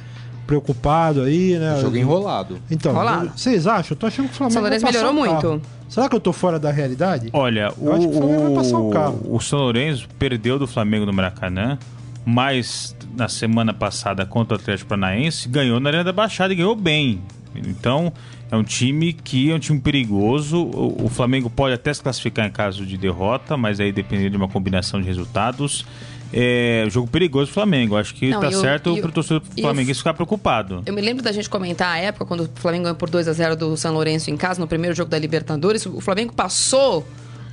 preocupado 0.46 1.24
aí, 1.24 1.58
né? 1.58 1.80
Jogo 1.82 1.98
enrolado. 1.98 2.60
Então, 2.70 2.92
enrolado. 2.92 3.32
vocês 3.36 3.66
acham? 3.66 3.96
Eu 3.96 4.00
tô 4.00 4.06
achando 4.06 4.28
que 4.28 4.34
o 4.34 4.38
Flamengo 4.38 4.54
São 4.54 4.62
Lourenço 4.62 4.86
melhorou 4.86 5.14
muito. 5.14 5.62
Será 5.90 6.08
que 6.08 6.16
eu 6.16 6.20
tô 6.20 6.32
fora 6.32 6.60
da 6.60 6.72
realidade? 6.72 7.30
Olha, 7.34 7.74
eu 7.76 7.90
o, 7.90 7.94
acho 7.94 8.08
que 8.08 8.16
o 8.16 8.18
Flamengo 8.18 8.42
vai 8.44 8.54
passar 8.54 8.78
o 8.78 8.90
carro. 8.92 9.22
O 9.30 9.40
São 9.40 9.60
Lourenço 9.60 10.08
perdeu 10.20 10.60
do 10.60 10.68
Flamengo 10.68 11.06
no 11.06 11.14
Maracanã, 11.14 11.78
mas 12.26 12.96
na 13.16 13.28
semana 13.28 13.74
passada 13.74 14.26
contra 14.26 14.58
o 14.58 14.60
Atlético 14.60 14.90
Paranaense 14.90 15.48
ganhou 15.48 15.80
na 15.80 15.90
Arena 15.90 16.04
da 16.04 16.14
Baixada 16.14 16.54
e 16.54 16.56
ganhou 16.56 16.76
bem. 16.76 17.22
Então, 17.56 18.12
é 18.54 18.56
um 18.56 18.64
time 18.64 19.14
que 19.14 19.50
é 19.50 19.56
um 19.56 19.60
time 19.60 19.80
perigoso. 19.80 20.62
O, 20.62 21.06
o, 21.06 21.10
Flamengo 21.10 21.50
pode 21.50 21.74
até 21.74 21.92
se 21.92 22.04
classificar 22.04 22.46
em 22.46 22.52
caso 22.52 22.86
de 22.86 22.98
derrota, 22.98 23.58
mas 23.58 23.80
aí 23.80 23.92
depende 23.92 24.30
de 24.30 24.38
uma 24.38 24.48
combinação 24.48 25.02
de 25.02 25.08
resultados. 25.08 25.84
É 26.32 26.86
jogo 26.88 27.08
perigoso 27.08 27.50
do 27.50 27.54
Flamengo. 27.54 27.98
Acho 27.98 28.14
que 28.14 28.30
Não, 28.30 28.40
tá 28.40 28.52
certo 28.52 28.96
para 28.98 29.10
o 29.10 29.12
torcedor 29.12 29.42
flamenguista 29.60 30.02
ficar 30.02 30.14
preocupado. 30.14 30.84
Eu 30.86 30.94
me 30.94 31.02
lembro 31.02 31.24
da 31.24 31.32
gente 31.32 31.50
comentar 31.50 31.94
a 31.94 31.98
época, 31.98 32.26
quando 32.26 32.42
o 32.42 32.50
Flamengo 32.54 32.84
ganhou 32.84 32.96
por 32.96 33.10
2 33.10 33.28
a 33.28 33.34
0 33.34 33.56
do 33.56 33.76
São 33.76 33.92
Lourenço 33.92 34.30
em 34.30 34.38
casa, 34.38 34.60
no 34.60 34.68
primeiro 34.68 34.96
jogo 34.96 35.10
da 35.10 35.18
Libertadores. 35.18 35.88
O 35.88 36.00
Flamengo 36.00 36.32
passou 36.32 37.04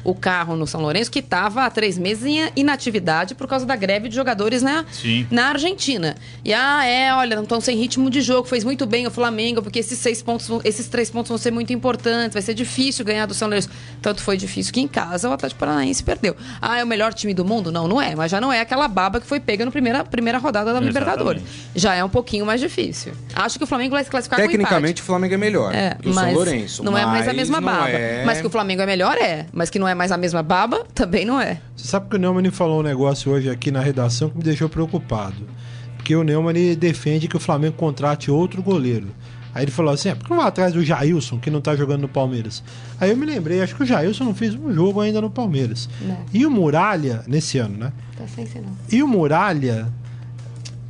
o 0.05 0.15
carro 0.15 0.57
no 0.57 0.67
São 0.67 0.81
Lourenço, 0.81 1.11
que 1.11 1.19
estava 1.19 1.65
há 1.65 1.71
três 1.71 1.99
meses 1.99 2.25
em 2.25 2.51
inatividade 2.57 3.35
por 3.35 3.47
causa 3.47 3.67
da 3.67 3.77
greve 3.77 4.09
de 4.09 4.15
jogadores 4.15 4.63
na, 4.63 4.85
na 5.31 5.49
Argentina. 5.49 6.17
E 6.45 6.53
ah, 6.53 6.85
é, 6.85 7.15
olha, 7.15 7.37
não 7.37 7.43
estão 7.43 7.61
sem 7.61 7.77
ritmo 7.77 8.11
de 8.11 8.21
jogo, 8.21 8.49
fez 8.49 8.65
muito 8.65 8.87
bem 8.87 9.07
o 9.07 9.11
Flamengo, 9.11 9.63
porque 9.63 9.79
esses 9.79 9.99
seis 9.99 10.23
pontos, 10.23 10.49
esses 10.65 10.89
três 10.89 11.11
pontos 11.11 11.29
vão 11.29 11.39
ser 11.39 11.51
muito 11.51 11.73
importantes, 11.73 12.33
vai 12.33 12.43
ser 12.43 12.55
difícil 12.55 13.05
ganhar 13.05 13.27
do 13.27 13.35
São 13.35 13.49
Lourenço. 13.49 13.69
Tanto 14.01 14.23
foi 14.23 14.37
difícil 14.37 14.73
que 14.73 14.81
em 14.81 14.89
casa 14.89 15.29
o 15.29 15.33
Atlético 15.33 15.61
Paranaense 15.61 16.03
perdeu. 16.03 16.37
Ah, 16.61 16.79
é 16.79 16.85
o 16.85 16.87
melhor 16.87 17.13
time 17.15 17.35
do 17.35 17.45
mundo? 17.45 17.71
Não, 17.71 17.87
não 17.87 18.01
é, 18.01 18.15
mas 18.15 18.31
já 18.31 18.41
não 18.41 18.53
é 18.53 18.61
aquela 18.61 18.89
baba 18.89 19.21
que 19.21 19.27
foi 19.27 19.41
pega 19.41 19.65
na 19.65 19.71
primeira, 19.71 20.05
primeira 20.05 20.39
rodada 20.39 20.73
da 20.73 20.81
Exatamente. 20.81 20.99
Libertadores. 20.99 21.43
Já 21.75 21.95
é 21.95 22.05
um 22.05 22.09
pouquinho 22.09 22.47
mais 22.47 22.61
difícil. 22.61 23.13
Acho 23.35 23.59
que 23.59 23.65
o 23.65 23.67
Flamengo 23.67 23.95
vai 23.95 24.05
se 24.05 24.11
classificar 24.11 24.41
Tecnicamente, 24.41 25.03
o 25.03 25.05
Flamengo 25.05 25.35
é 25.35 25.37
melhor 25.37 25.75
é, 25.75 25.97
que 26.01 26.09
o 26.09 26.15
São 26.15 26.33
Lourenço. 26.33 26.83
Não 26.83 26.97
é 26.97 27.05
mais 27.05 27.29
a 27.29 27.33
mesma 27.33 27.61
baba. 27.61 27.89
É... 27.89 28.25
Mas 28.25 28.41
que 28.41 28.47
o 28.47 28.51
Flamengo 28.51 28.83
é 28.83 28.87
melhor, 28.87 29.17
é. 29.17 29.47
Mas 29.53 29.71
que 29.71 29.79
não 29.79 29.87
é 29.87 29.90
mais 29.95 30.13
a 30.13 30.17
mesma 30.17 30.43
baba 30.43 30.85
também 30.95 31.25
não 31.25 31.41
é. 31.41 31.61
Você 31.77 31.89
sabe 31.89 32.09
que 32.09 32.17
o 32.17 32.19
Neumann 32.19 32.51
falou 32.51 32.81
um 32.81 32.83
negócio 32.83 33.31
hoje 33.33 33.49
aqui 33.51 33.71
na 33.71 33.81
redação 33.81 34.31
que 34.31 34.39
me 34.39 34.45
deixou 34.45 34.69
preocupado. 34.69 35.49
Porque 35.97 36.15
o 36.17 36.23
Neumann 36.23 36.75
defende 36.77 37.29
que 37.29 37.37
o 37.37 37.41
Flamengo 37.41 37.77
contrate 37.77 38.31
outro 38.31 38.63
goleiro. 38.63 39.09
Aí 39.55 39.65
ele 39.65 39.71
falou 39.71 39.93
assim: 39.93 40.11
é, 40.11 40.15
por 40.15 40.25
que 40.25 40.31
não 40.31 40.39
vai 40.39 40.47
atrás 40.47 40.73
do 40.73 40.85
Jailson, 40.85 41.39
que 41.39 41.51
não 41.51 41.61
tá 41.61 41.75
jogando 41.75 42.03
no 42.03 42.09
Palmeiras? 42.09 42.63
Aí 43.01 43.11
eu 43.11 43.17
me 43.17 43.27
lembrei, 43.27 43.61
acho 43.61 43.75
que 43.75 43.83
o 43.83 43.87
Jailson 43.87 44.25
não 44.25 44.35
fez 44.35 44.55
um 44.55 44.73
jogo 44.73 45.01
ainda 45.01 45.21
no 45.21 45.31
Palmeiras. 45.31 45.89
Não. 46.01 46.19
E 46.33 46.47
o 46.47 46.51
Muralha, 46.51 47.23
nesse 47.27 47.59
ano, 47.59 47.77
né? 47.77 47.93
Tá 48.17 48.27
sem. 48.27 48.47
E 48.91 49.03
o 49.03 49.09
Muralha 49.09 49.89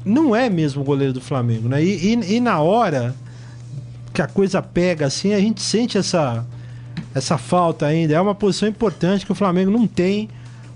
não 0.05 0.35
é 0.35 0.49
mesmo 0.51 0.83
o 0.83 0.85
goleiro 0.85 1.13
do 1.13 1.21
Flamengo, 1.21 1.69
né? 1.69 1.83
E, 1.83 2.15
e, 2.15 2.37
e 2.37 2.41
na 2.41 2.61
hora 2.61 3.15
que 4.13 4.21
a 4.21 4.27
coisa 4.27 4.61
pega 4.61 5.07
assim, 5.07 5.33
a 5.33 5.41
gente 5.41 5.63
sente 5.63 5.97
essa 5.97 6.45
essa 7.15 7.39
falta 7.39 7.87
ainda. 7.87 8.15
É 8.15 8.21
uma 8.21 8.35
posição 8.35 8.69
importante 8.69 9.27
que 9.27 9.33
o 9.33 9.35
Flamengo 9.35 9.71
não 9.71 9.87
tem 9.87 10.29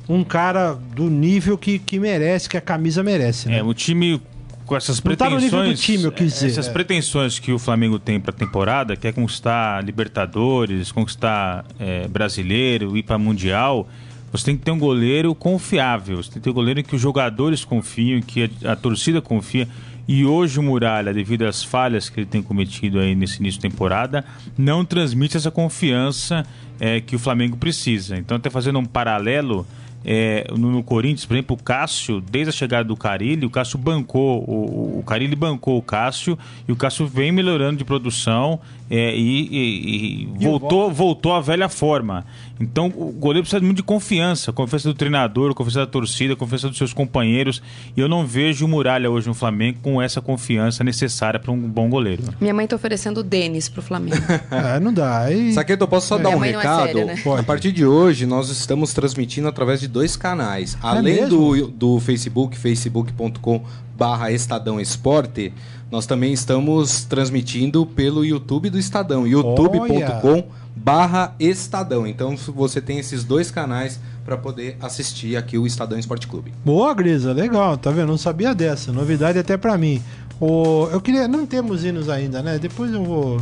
um 0.08 0.22
cara 0.22 0.74
do 0.74 1.08
nível 1.08 1.56
que, 1.56 1.78
que 1.78 1.98
merece, 1.98 2.48
que 2.48 2.56
a 2.56 2.60
camisa 2.60 3.02
merece. 3.02 3.48
Né? 3.48 3.58
É, 3.58 3.62
o 3.62 3.72
time 3.72 4.20
com 4.66 4.76
essas 4.76 5.00
pretensões. 5.00 5.50
Tá 5.50 5.56
nível 5.56 5.64
do 5.64 5.74
time, 5.74 6.04
eu 6.04 6.12
quis 6.12 6.32
dizer. 6.32 6.46
Essas 6.48 6.68
é. 6.68 6.72
pretensões 6.72 7.38
que 7.38 7.52
o 7.52 7.58
Flamengo 7.58 7.98
tem 7.98 8.20
para 8.20 8.30
a 8.30 8.34
temporada, 8.34 8.96
que 8.96 9.06
é 9.06 9.12
conquistar 9.12 9.82
Libertadores, 9.84 10.90
conquistar 10.90 11.64
é, 11.78 12.08
brasileiro, 12.08 12.96
ir 12.96 13.02
para 13.02 13.18
Mundial. 13.18 13.88
Você 14.32 14.46
tem 14.46 14.56
que 14.56 14.64
ter 14.64 14.72
um 14.72 14.78
goleiro 14.78 15.34
confiável, 15.34 16.16
você 16.16 16.28
tem 16.28 16.40
que 16.40 16.44
ter 16.44 16.50
um 16.50 16.54
goleiro 16.54 16.82
que 16.82 16.96
os 16.96 17.00
jogadores 17.00 17.64
confiam, 17.64 18.20
que 18.20 18.50
a, 18.64 18.72
a 18.72 18.76
torcida 18.76 19.22
confia. 19.22 19.68
E 20.06 20.24
hoje 20.24 20.60
o 20.60 20.62
Muralha, 20.62 21.14
devido 21.14 21.46
às 21.46 21.62
falhas 21.62 22.08
que 22.08 22.20
ele 22.20 22.26
tem 22.26 22.42
cometido 22.42 22.98
aí 22.98 23.14
nesse 23.14 23.40
início 23.40 23.60
de 23.60 23.68
temporada, 23.68 24.24
não 24.56 24.84
transmite 24.84 25.36
essa 25.36 25.50
confiança 25.50 26.44
é, 26.78 27.00
que 27.00 27.16
o 27.16 27.18
Flamengo 27.18 27.56
precisa. 27.56 28.16
Então, 28.16 28.36
até 28.36 28.50
fazendo 28.50 28.78
um 28.78 28.84
paralelo, 28.84 29.66
é, 30.04 30.46
no, 30.50 30.70
no, 30.70 30.82
Corinthians, 30.82 31.24
por 31.24 31.34
exemplo, 31.34 31.56
o 31.58 31.62
Cássio, 31.62 32.20
desde 32.20 32.50
a 32.50 32.52
chegada 32.52 32.84
do 32.84 32.96
Carilli, 32.96 33.46
o 33.46 33.50
Cássio 33.50 33.78
bancou, 33.78 34.44
o, 34.46 34.98
o 34.98 35.02
Carilli 35.02 35.34
bancou 35.34 35.78
o 35.78 35.82
Cássio 35.82 36.38
e 36.68 36.72
o 36.72 36.76
Cássio 36.76 37.06
vem 37.06 37.32
melhorando 37.32 37.78
de 37.78 37.84
produção 37.84 38.60
é, 38.90 39.16
e, 39.16 39.48
e, 39.50 40.22
e, 40.22 40.26
voltou, 40.38 40.92
voltou 40.92 41.32
à 41.32 41.40
velha 41.40 41.68
forma. 41.68 42.24
Então 42.60 42.86
o 42.86 43.10
goleiro 43.10 43.42
precisa 43.42 43.60
muito 43.60 43.78
de 43.78 43.82
confiança, 43.82 44.52
confiança 44.52 44.88
do 44.88 44.94
treinador, 44.94 45.54
confiança 45.54 45.80
da 45.80 45.86
torcida, 45.86 46.36
confiança 46.36 46.68
dos 46.68 46.78
seus 46.78 46.92
companheiros. 46.92 47.62
E 47.96 48.00
eu 48.00 48.08
não 48.08 48.26
vejo 48.26 48.66
o 48.66 48.68
Muralha 48.68 49.10
hoje 49.10 49.26
no 49.26 49.34
Flamengo 49.34 49.78
com 49.82 50.00
essa 50.00 50.20
confiança 50.20 50.84
necessária 50.84 51.40
para 51.40 51.50
um 51.50 51.58
bom 51.58 51.88
goleiro. 51.88 52.22
Minha 52.40 52.54
mãe 52.54 52.64
está 52.64 52.76
oferecendo 52.76 53.20
o 53.20 53.22
Denis 53.22 53.68
para 53.68 53.80
o 53.80 53.82
Flamengo. 53.82 54.22
é, 54.50 54.78
não 54.78 54.92
dá. 54.92 55.32
E... 55.32 55.52
Saqueto, 55.52 55.84
eu 55.84 55.88
posso 55.88 56.08
só 56.08 56.18
dar 56.18 56.30
um 56.30 56.44
é 56.44 56.48
recado? 56.48 56.82
É 56.82 56.86
séria, 56.86 57.04
né? 57.06 57.22
A 57.38 57.42
partir 57.42 57.72
de 57.72 57.84
hoje, 57.84 58.26
nós 58.26 58.50
estamos 58.50 58.92
transmitindo 58.92 59.48
através 59.48 59.80
de 59.80 59.88
dois 59.94 60.16
canais. 60.16 60.74
É 60.74 60.86
Além 60.86 61.28
do, 61.28 61.68
do 61.68 62.00
Facebook, 62.00 62.58
facebook.com 62.58 63.62
barra 63.96 64.32
Estadão 64.32 64.80
Esporte, 64.80 65.54
nós 65.88 66.04
também 66.04 66.32
estamos 66.32 67.04
transmitindo 67.04 67.86
pelo 67.86 68.24
YouTube 68.24 68.68
do 68.70 68.78
Estadão, 68.78 69.24
youtube.com 69.24 70.48
barra 70.74 71.32
Estadão. 71.38 72.04
Então 72.04 72.36
você 72.36 72.80
tem 72.80 72.98
esses 72.98 73.22
dois 73.22 73.52
canais 73.52 74.00
para 74.24 74.36
poder 74.36 74.76
assistir 74.80 75.36
aqui 75.36 75.56
o 75.56 75.64
Estadão 75.64 75.96
Esporte 75.96 76.26
Clube. 76.26 76.52
Boa, 76.64 76.92
Grisa, 76.92 77.32
legal, 77.32 77.78
tá 77.78 77.92
vendo? 77.92 78.08
Não 78.08 78.18
sabia 78.18 78.52
dessa, 78.52 78.92
novidade 78.92 79.38
até 79.38 79.56
para 79.56 79.78
mim. 79.78 80.02
O, 80.40 80.88
eu 80.90 81.00
queria, 81.00 81.28
não 81.28 81.46
temos 81.46 81.84
hinos 81.84 82.08
ainda, 82.08 82.42
né? 82.42 82.58
Depois 82.58 82.92
eu 82.92 83.04
vou 83.04 83.40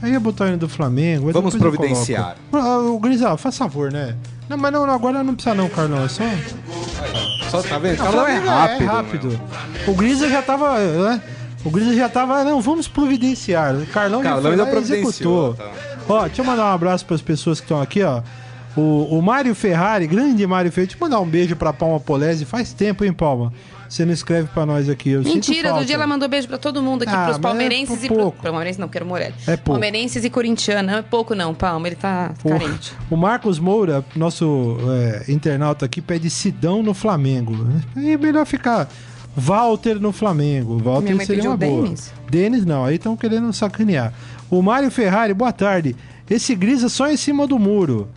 Aí 0.00 0.12
ia 0.12 0.20
botar 0.20 0.44
o 0.44 0.48
hino 0.48 0.56
do 0.56 0.68
Flamengo. 0.68 1.30
Vamos 1.30 1.54
providenciar. 1.56 2.36
O 2.50 2.98
Grisa, 2.98 3.36
faz 3.36 3.58
favor, 3.58 3.92
né? 3.92 4.16
Não, 4.50 4.56
mas 4.56 4.72
não, 4.72 4.90
agora 4.90 5.22
não 5.22 5.32
precisa 5.32 5.54
não, 5.54 5.68
Carlão. 5.68 6.04
É 6.04 6.08
só. 6.08 6.24
Só 7.50 7.62
tá 7.62 7.78
vendo? 7.78 7.94
O 7.94 8.02
Carlão 8.02 8.26
é 8.26 8.38
rápido. 8.38 8.82
É 8.82 8.86
rápido. 8.86 9.40
O 9.86 9.94
Grisa 9.94 10.28
já 10.28 10.42
tava. 10.42 10.76
Né? 10.76 11.22
O 11.64 11.70
Grisa 11.70 11.94
já 11.94 12.08
tava. 12.08 12.42
Não, 12.42 12.60
vamos 12.60 12.88
providenciar. 12.88 13.76
O 13.76 13.86
Carlão, 13.86 14.20
Carlão 14.20 14.56
já, 14.56 14.66
foi, 14.66 14.78
executou. 14.80 15.54
Tá. 15.54 15.70
Ó, 16.08 16.26
deixa 16.26 16.42
eu 16.42 16.44
mandar 16.44 16.64
um 16.64 16.74
abraço 16.74 17.06
para 17.06 17.14
as 17.14 17.22
pessoas 17.22 17.60
que 17.60 17.66
estão 17.66 17.80
aqui, 17.80 18.02
ó. 18.02 18.22
O, 18.76 19.18
o 19.18 19.22
Mário 19.22 19.54
Ferrari, 19.54 20.08
grande 20.08 20.44
Mário 20.44 20.72
Ferrari, 20.72 20.88
deixa 20.88 21.00
eu 21.00 21.08
mandar 21.08 21.20
um 21.20 21.30
beijo 21.30 21.54
pra 21.54 21.72
Palma 21.72 22.00
Polese. 22.00 22.44
Faz 22.44 22.72
tempo, 22.72 23.04
hein, 23.04 23.12
Palma? 23.12 23.52
Você 23.90 24.04
não 24.04 24.12
escreve 24.12 24.48
pra 24.54 24.64
nós 24.64 24.88
aqui. 24.88 25.10
Eu 25.10 25.22
Mentira, 25.22 25.72
do 25.72 25.84
dia 25.84 25.96
ela 25.96 26.06
mandou 26.06 26.28
beijo 26.28 26.46
pra 26.46 26.56
todo 26.56 26.80
mundo 26.80 27.02
aqui, 27.02 27.12
ah, 27.12 27.24
pros 27.24 27.38
é 27.38 27.40
palmeirenses 27.40 28.02
é 28.04 28.06
e 28.06 28.08
pro. 28.08 28.30
Palmeirenses 28.30 28.78
não, 28.78 28.88
quero 28.88 29.04
Morelli. 29.04 29.34
É 29.48 29.56
pouco. 29.56 29.72
Palmeirenses 29.72 30.24
e 30.24 30.30
corintianos. 30.30 30.92
Não 30.92 30.98
é 31.00 31.02
pouco, 31.02 31.34
não, 31.34 31.52
Palma, 31.52 31.88
ele 31.88 31.96
tá 31.96 32.32
o, 32.44 32.48
carente. 32.50 32.94
O 33.10 33.16
Marcos 33.16 33.58
Moura, 33.58 34.04
nosso 34.14 34.78
é, 35.26 35.32
internauta 35.32 35.86
aqui, 35.86 36.00
pede 36.00 36.30
Sidão 36.30 36.84
no 36.84 36.94
Flamengo. 36.94 37.66
É 37.96 38.16
melhor 38.16 38.46
ficar. 38.46 38.88
Walter 39.36 39.96
no 40.00 40.12
Flamengo. 40.12 40.78
Walter 40.78 41.26
seria 41.26 41.50
uma 41.50 41.56
boa. 41.56 41.82
Denis? 41.82 42.12
Denis 42.30 42.64
não, 42.64 42.84
aí 42.84 42.94
estão 42.94 43.16
querendo 43.16 43.52
sacanear. 43.52 44.14
O 44.48 44.62
Mário 44.62 44.90
Ferrari, 44.92 45.34
boa 45.34 45.52
tarde. 45.52 45.96
Esse 46.28 46.54
Grisa 46.54 46.88
só 46.88 47.10
em 47.10 47.16
cima 47.16 47.44
do 47.44 47.58
muro. 47.58 48.08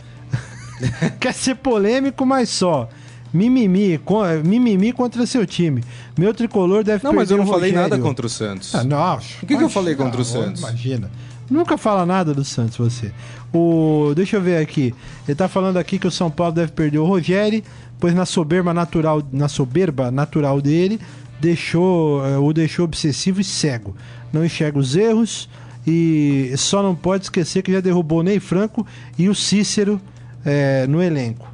Quer 1.18 1.34
ser 1.34 1.56
polêmico, 1.56 2.24
mas 2.24 2.48
só. 2.48 2.88
Mimimi, 3.34 4.00
mimimi 4.44 4.92
contra 4.92 5.26
seu 5.26 5.44
time. 5.44 5.82
Meu 6.16 6.32
tricolor 6.32 6.84
deve 6.84 7.02
Não, 7.02 7.12
mas 7.12 7.32
eu 7.32 7.36
não 7.36 7.46
falei 7.46 7.72
nada 7.72 7.98
contra 7.98 8.24
o 8.24 8.28
Santos. 8.28 8.72
Ah, 8.72 8.84
não. 8.84 9.16
O 9.16 9.46
que, 9.46 9.56
que 9.56 9.64
eu 9.64 9.68
falei 9.68 9.96
contra 9.96 10.20
o 10.20 10.24
Santos? 10.24 10.60
Imagina. 10.60 11.10
Nunca 11.50 11.76
fala 11.76 12.06
nada 12.06 12.32
do 12.32 12.44
Santos, 12.44 12.76
você. 12.76 13.12
O, 13.52 14.12
deixa 14.14 14.36
eu 14.36 14.40
ver 14.40 14.58
aqui. 14.58 14.94
Ele 15.26 15.34
tá 15.34 15.48
falando 15.48 15.76
aqui 15.78 15.98
que 15.98 16.06
o 16.06 16.10
São 16.10 16.30
Paulo 16.30 16.54
deve 16.54 16.72
perder 16.72 16.98
o 16.98 17.04
Rogério, 17.04 17.62
pois 17.98 18.14
na 18.14 18.24
soberba 18.24 18.72
natural, 18.72 19.22
na 19.32 19.48
soberba 19.48 20.12
natural 20.12 20.60
dele, 20.60 21.00
deixou, 21.40 22.24
eh, 22.24 22.38
o 22.38 22.52
deixou 22.52 22.84
obsessivo 22.84 23.40
e 23.40 23.44
cego. 23.44 23.96
Não 24.32 24.44
enxerga 24.44 24.78
os 24.78 24.96
erros 24.96 25.48
e 25.86 26.52
só 26.56 26.82
não 26.82 26.94
pode 26.94 27.24
esquecer 27.24 27.62
que 27.62 27.72
já 27.72 27.80
derrubou 27.80 28.20
o 28.20 28.22
Ney 28.22 28.40
Franco 28.40 28.86
e 29.18 29.28
o 29.28 29.34
Cícero 29.34 30.00
é, 30.44 30.86
no 30.86 31.02
elenco. 31.02 31.53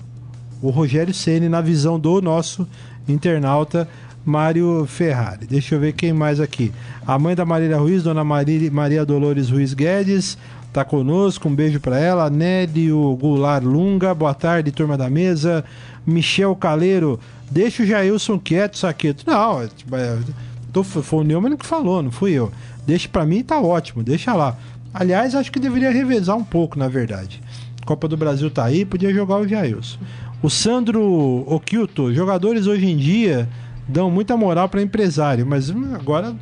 O 0.63 0.71
Rogério 0.71 1.15
Ceni 1.15 1.49
na 1.49 1.61
visão 1.61 1.99
do 1.99 2.21
nosso 2.21 2.67
internauta 3.09 3.89
Mário 4.25 4.85
Ferrari. 4.87 5.47
Deixa 5.47 5.75
eu 5.75 5.81
ver 5.81 5.93
quem 5.93 6.13
mais 6.13 6.41
aqui. 6.41 6.73
A 7.07 7.19
mãe 7.19 7.35
da 7.35 7.45
Marília 7.45 7.79
Ruiz, 7.79 8.03
dona 8.03 8.23
Maria, 8.23 8.71
Maria 8.71 9.05
Dolores 9.05 9.51
Ruiz 9.51 9.73
Guedes, 9.73 10.37
tá 10.73 10.85
conosco. 10.85 11.49
Um 11.49 11.55
beijo 11.55 11.81
para 11.81 11.99
ela. 11.99 12.29
Nélio 12.29 13.17
Goulart 13.17 13.65
Lunga, 13.65 14.15
boa 14.15 14.35
tarde, 14.35 14.71
turma 14.71 14.97
da 14.97 15.09
mesa. 15.09 15.65
Michel 16.07 16.55
Caleiro, 16.55 17.19
deixa 17.51 17.83
o 17.83 17.87
Jailson 17.87 18.39
quieto, 18.39 18.79
Saqueto. 18.79 19.25
Não, 19.27 19.63
é, 19.63 19.69
é, 19.93 20.19
tô, 20.73 20.83
foi 20.83 21.21
o 21.21 21.25
Neumann 21.25 21.57
que 21.57 21.67
falou, 21.67 22.03
não 22.03 22.11
fui 22.11 22.33
eu. 22.33 22.51
Deixa 22.87 23.09
para 23.09 23.27
mim, 23.27 23.43
tá 23.43 23.61
ótimo, 23.61 24.03
deixa 24.03 24.35
lá. 24.35 24.57
Aliás, 24.93 25.35
acho 25.35 25.53
que 25.53 25.61
deveria 25.61 25.91
revezar 25.91 26.37
um 26.37 26.45
pouco, 26.45 26.79
na 26.79 26.89
verdade. 26.89 27.41
Copa 27.85 28.09
do 28.09 28.17
Brasil 28.17 28.51
tá 28.51 28.65
aí, 28.65 28.85
podia 28.85 29.13
jogar 29.13 29.37
o 29.37 29.47
Jailson. 29.49 29.99
O 30.43 30.49
Sandro 30.49 31.45
Okilto, 31.47 32.15
jogadores 32.15 32.67
hoje 32.67 32.87
em 32.87 32.97
dia 32.97 33.49
dão 33.87 34.11
muita 34.11 34.37
moral 34.37 34.69
para 34.69 34.81
empresário, 34.81 35.47
mas 35.47 35.71
agora 35.95 36.35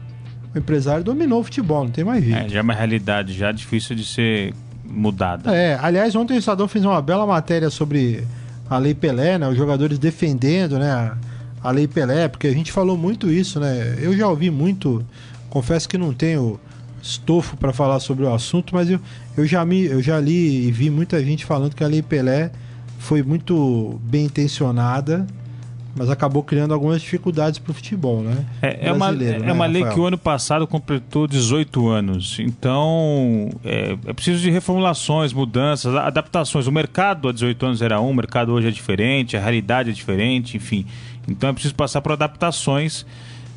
o 0.54 0.58
empresário 0.58 1.02
dominou 1.02 1.40
o 1.40 1.44
futebol, 1.44 1.84
não 1.84 1.90
tem 1.90 2.04
mais 2.04 2.22
jeito. 2.24 2.38
É, 2.38 2.48
já 2.48 2.58
é 2.60 2.62
uma 2.62 2.74
realidade, 2.74 3.32
já 3.32 3.48
é 3.48 3.52
difícil 3.52 3.96
de 3.96 4.04
ser 4.04 4.54
mudada. 4.84 5.54
É, 5.54 5.78
aliás, 5.80 6.14
ontem 6.14 6.34
o 6.34 6.38
Estadão 6.38 6.68
fez 6.68 6.84
uma 6.84 7.02
bela 7.02 7.26
matéria 7.26 7.70
sobre 7.70 8.24
a 8.70 8.78
Lei 8.78 8.94
Pelé, 8.94 9.36
né? 9.36 9.48
Os 9.48 9.56
jogadores 9.56 9.98
defendendo, 9.98 10.78
né? 10.78 10.90
A, 10.90 11.16
a 11.62 11.70
Lei 11.70 11.88
Pelé, 11.88 12.28
porque 12.28 12.46
a 12.46 12.52
gente 12.52 12.70
falou 12.70 12.96
muito 12.96 13.30
isso, 13.30 13.58
né? 13.58 13.98
Eu 14.00 14.16
já 14.16 14.28
ouvi 14.28 14.50
muito, 14.50 15.04
confesso 15.50 15.88
que 15.88 15.98
não 15.98 16.12
tenho 16.12 16.60
estofo 17.02 17.56
para 17.56 17.72
falar 17.72 17.98
sobre 18.00 18.24
o 18.24 18.32
assunto, 18.32 18.74
mas 18.74 18.90
eu, 18.90 19.00
eu, 19.36 19.46
já 19.46 19.64
me, 19.64 19.84
eu 19.86 20.00
já 20.02 20.20
li 20.20 20.68
e 20.68 20.72
vi 20.72 20.88
muita 20.88 21.22
gente 21.24 21.44
falando 21.44 21.74
que 21.74 21.82
a 21.82 21.88
Lei 21.88 22.02
Pelé 22.02 22.50
foi 22.98 23.22
muito 23.22 23.98
bem 24.02 24.26
intencionada, 24.26 25.26
mas 25.96 26.10
acabou 26.10 26.42
criando 26.42 26.74
algumas 26.74 27.00
dificuldades 27.00 27.58
para 27.58 27.70
o 27.70 27.74
futebol, 27.74 28.22
né? 28.22 28.44
É, 28.62 28.88
é 28.88 28.92
uma, 28.92 29.08
é 29.10 29.38
né, 29.38 29.52
uma 29.52 29.66
lei 29.66 29.84
que 29.84 29.98
o 29.98 30.06
ano 30.06 30.18
passado 30.18 30.66
completou 30.66 31.26
18 31.26 31.88
anos, 31.88 32.38
então 32.38 33.50
é, 33.64 33.96
é, 34.06 34.12
preciso 34.12 34.40
de 34.40 34.50
reformulações, 34.50 35.32
mudanças, 35.32 35.94
adaptações. 35.94 36.66
O 36.66 36.72
mercado 36.72 37.28
há 37.28 37.32
18 37.32 37.66
anos 37.66 37.82
era 37.82 38.00
um, 38.00 38.10
o 38.10 38.14
mercado 38.14 38.52
hoje 38.52 38.68
é 38.68 38.70
diferente, 38.70 39.36
a 39.36 39.40
realidade 39.40 39.90
é 39.90 39.92
diferente, 39.92 40.56
enfim. 40.56 40.86
Então 41.26 41.50
é 41.50 41.52
preciso 41.52 41.74
passar 41.74 42.00
por 42.00 42.12
adaptações 42.12 43.04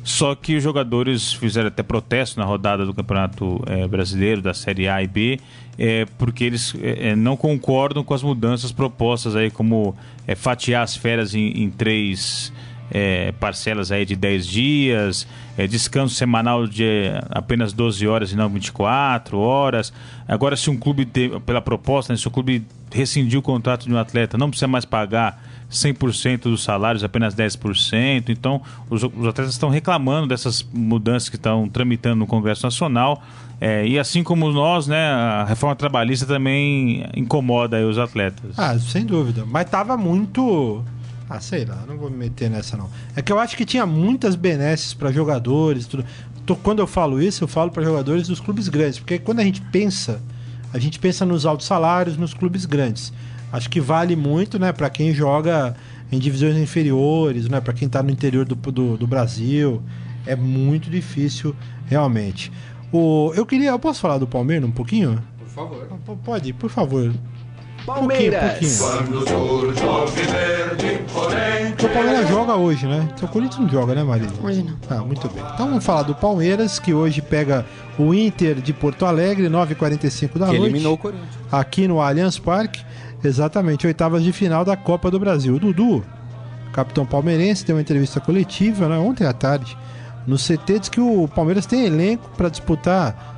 só 0.04 0.34
que 0.34 0.56
os 0.56 0.62
jogadores 0.62 1.32
fizeram 1.32 1.68
até 1.68 1.82
protesto 1.82 2.38
na 2.38 2.44
rodada 2.44 2.84
do 2.84 2.92
Campeonato 2.92 3.62
é, 3.66 3.86
Brasileiro, 3.86 4.42
da 4.42 4.52
Série 4.52 4.88
A 4.88 5.02
e 5.02 5.06
B, 5.06 5.38
é, 5.78 6.06
porque 6.18 6.42
eles 6.42 6.74
é, 6.82 7.14
não 7.14 7.36
concordam 7.36 8.02
com 8.02 8.12
as 8.12 8.22
mudanças 8.22 8.72
propostas 8.72 9.36
aí, 9.36 9.50
como 9.50 9.94
fatiar 10.36 10.82
as 10.82 10.96
férias 10.96 11.34
em, 11.34 11.62
em 11.62 11.70
três 11.70 12.52
parcelas 13.40 13.90
aí 13.90 14.04
de 14.04 14.14
10 14.14 14.46
dias, 14.46 15.26
descanso 15.70 16.14
semanal 16.14 16.66
de 16.66 17.04
apenas 17.30 17.72
12 17.72 18.06
horas 18.06 18.32
e 18.32 18.36
não 18.36 18.50
24 18.50 19.38
horas. 19.38 19.90
Agora, 20.28 20.56
se 20.56 20.68
um 20.68 20.76
clube, 20.76 21.08
pela 21.46 21.62
proposta, 21.62 22.12
né, 22.12 22.18
se 22.18 22.28
o 22.28 22.30
clube 22.30 22.66
rescindir 22.92 23.38
o 23.38 23.42
contrato 23.42 23.86
de 23.86 23.94
um 23.94 23.96
atleta, 23.96 24.36
não 24.36 24.50
precisa 24.50 24.68
mais 24.68 24.84
pagar 24.84 25.42
100% 25.72 26.42
dos 26.42 26.62
salários, 26.62 27.02
apenas 27.02 27.34
10%. 27.34 28.28
Então, 28.28 28.60
os, 28.88 29.02
os 29.02 29.26
atletas 29.26 29.52
estão 29.52 29.70
reclamando 29.70 30.28
dessas 30.28 30.64
mudanças 30.72 31.28
que 31.28 31.36
estão 31.36 31.68
tramitando 31.68 32.16
no 32.16 32.26
Congresso 32.26 32.64
Nacional. 32.64 33.22
É, 33.60 33.86
e 33.86 33.98
assim 33.98 34.22
como 34.22 34.50
nós, 34.50 34.86
né, 34.86 35.06
a 35.06 35.44
reforma 35.44 35.74
trabalhista 35.74 36.26
também 36.26 37.06
incomoda 37.16 37.78
os 37.86 37.98
atletas. 37.98 38.58
Ah, 38.58 38.78
sem 38.78 39.04
dúvida. 39.04 39.44
Mas 39.46 39.66
estava 39.66 39.96
muito. 39.96 40.84
Ah, 41.30 41.40
sei 41.40 41.64
lá, 41.64 41.82
não 41.88 41.96
vou 41.96 42.10
me 42.10 42.16
meter 42.16 42.50
nessa 42.50 42.76
não. 42.76 42.90
É 43.16 43.22
que 43.22 43.32
eu 43.32 43.38
acho 43.38 43.56
que 43.56 43.64
tinha 43.64 43.86
muitas 43.86 44.34
benesses 44.34 44.92
para 44.92 45.10
jogadores, 45.10 45.86
tudo. 45.86 46.04
Quando 46.62 46.80
eu 46.80 46.88
falo 46.88 47.22
isso, 47.22 47.44
eu 47.44 47.48
falo 47.48 47.70
para 47.70 47.84
jogadores 47.84 48.26
dos 48.26 48.40
clubes 48.40 48.68
grandes, 48.68 48.98
porque 48.98 49.16
quando 49.18 49.38
a 49.38 49.44
gente 49.44 49.60
pensa, 49.60 50.20
a 50.74 50.78
gente 50.78 50.98
pensa 50.98 51.24
nos 51.24 51.46
altos 51.46 51.66
salários, 51.66 52.16
nos 52.16 52.34
clubes 52.34 52.66
grandes 52.66 53.12
acho 53.52 53.68
que 53.68 53.80
vale 53.80 54.16
muito, 54.16 54.58
né, 54.58 54.72
para 54.72 54.88
quem 54.88 55.12
joga 55.12 55.76
em 56.10 56.18
divisões 56.18 56.56
inferiores, 56.56 57.48
né, 57.48 57.60
para 57.60 57.72
quem 57.72 57.86
está 57.86 58.02
no 58.02 58.10
interior 58.10 58.44
do, 58.44 58.54
do, 58.54 58.96
do, 58.96 59.06
Brasil. 59.06 59.82
É 60.26 60.34
muito 60.34 60.90
difícil, 60.90 61.54
realmente. 61.86 62.50
O, 62.90 63.32
eu 63.34 63.44
queria, 63.46 63.70
eu 63.70 63.78
posso 63.78 64.00
falar 64.00 64.18
do 64.18 64.26
Palmeiras 64.26 64.68
um 64.68 64.72
pouquinho? 64.72 65.22
Por 65.38 65.48
favor. 65.48 65.86
Pode, 66.24 66.52
por 66.52 66.70
favor. 66.70 67.12
Palmeiras. 67.84 68.42
Um 68.42 68.48
pouquinho, 68.48 69.22
o 71.82 71.88
Palmeiras 71.88 72.28
joga 72.28 72.54
hoje, 72.54 72.86
né? 72.86 73.08
Então 73.12 73.28
o 73.28 73.32
Corinthians 73.32 73.60
não 73.60 73.68
joga, 73.68 73.94
né, 73.94 74.04
Maria? 74.04 74.28
Hoje 74.42 74.62
não. 74.62 74.76
Ah, 74.88 75.02
muito 75.02 75.28
bem. 75.28 75.42
Então 75.54 75.68
vamos 75.68 75.84
falar 75.84 76.02
do 76.02 76.14
Palmeiras, 76.14 76.78
que 76.78 76.94
hoje 76.94 77.20
pega 77.20 77.66
o 77.98 78.14
Inter 78.14 78.60
de 78.60 78.72
Porto 78.72 79.04
Alegre, 79.04 79.48
9h45 79.48 80.38
da 80.38 80.46
que 80.46 80.52
noite. 80.52 80.56
eliminou 80.56 80.94
o 80.94 80.98
Corinthians. 80.98 81.34
Aqui 81.50 81.88
no 81.88 82.00
Allianz 82.00 82.38
Parque. 82.38 82.84
Exatamente, 83.24 83.86
oitavas 83.86 84.22
de 84.22 84.32
final 84.32 84.64
da 84.64 84.76
Copa 84.76 85.10
do 85.10 85.18
Brasil. 85.18 85.54
O 85.54 85.58
Dudu, 85.58 86.04
capitão 86.72 87.06
palmeirense, 87.06 87.64
deu 87.64 87.76
uma 87.76 87.82
entrevista 87.82 88.20
coletiva 88.20 88.88
né, 88.88 88.98
ontem 88.98 89.26
à 89.26 89.32
tarde 89.32 89.76
no 90.26 90.36
CT, 90.36 90.78
diz 90.78 90.88
que 90.88 91.00
o 91.00 91.28
Palmeiras 91.28 91.66
tem 91.66 91.84
elenco 91.84 92.30
para 92.36 92.48
disputar 92.48 93.32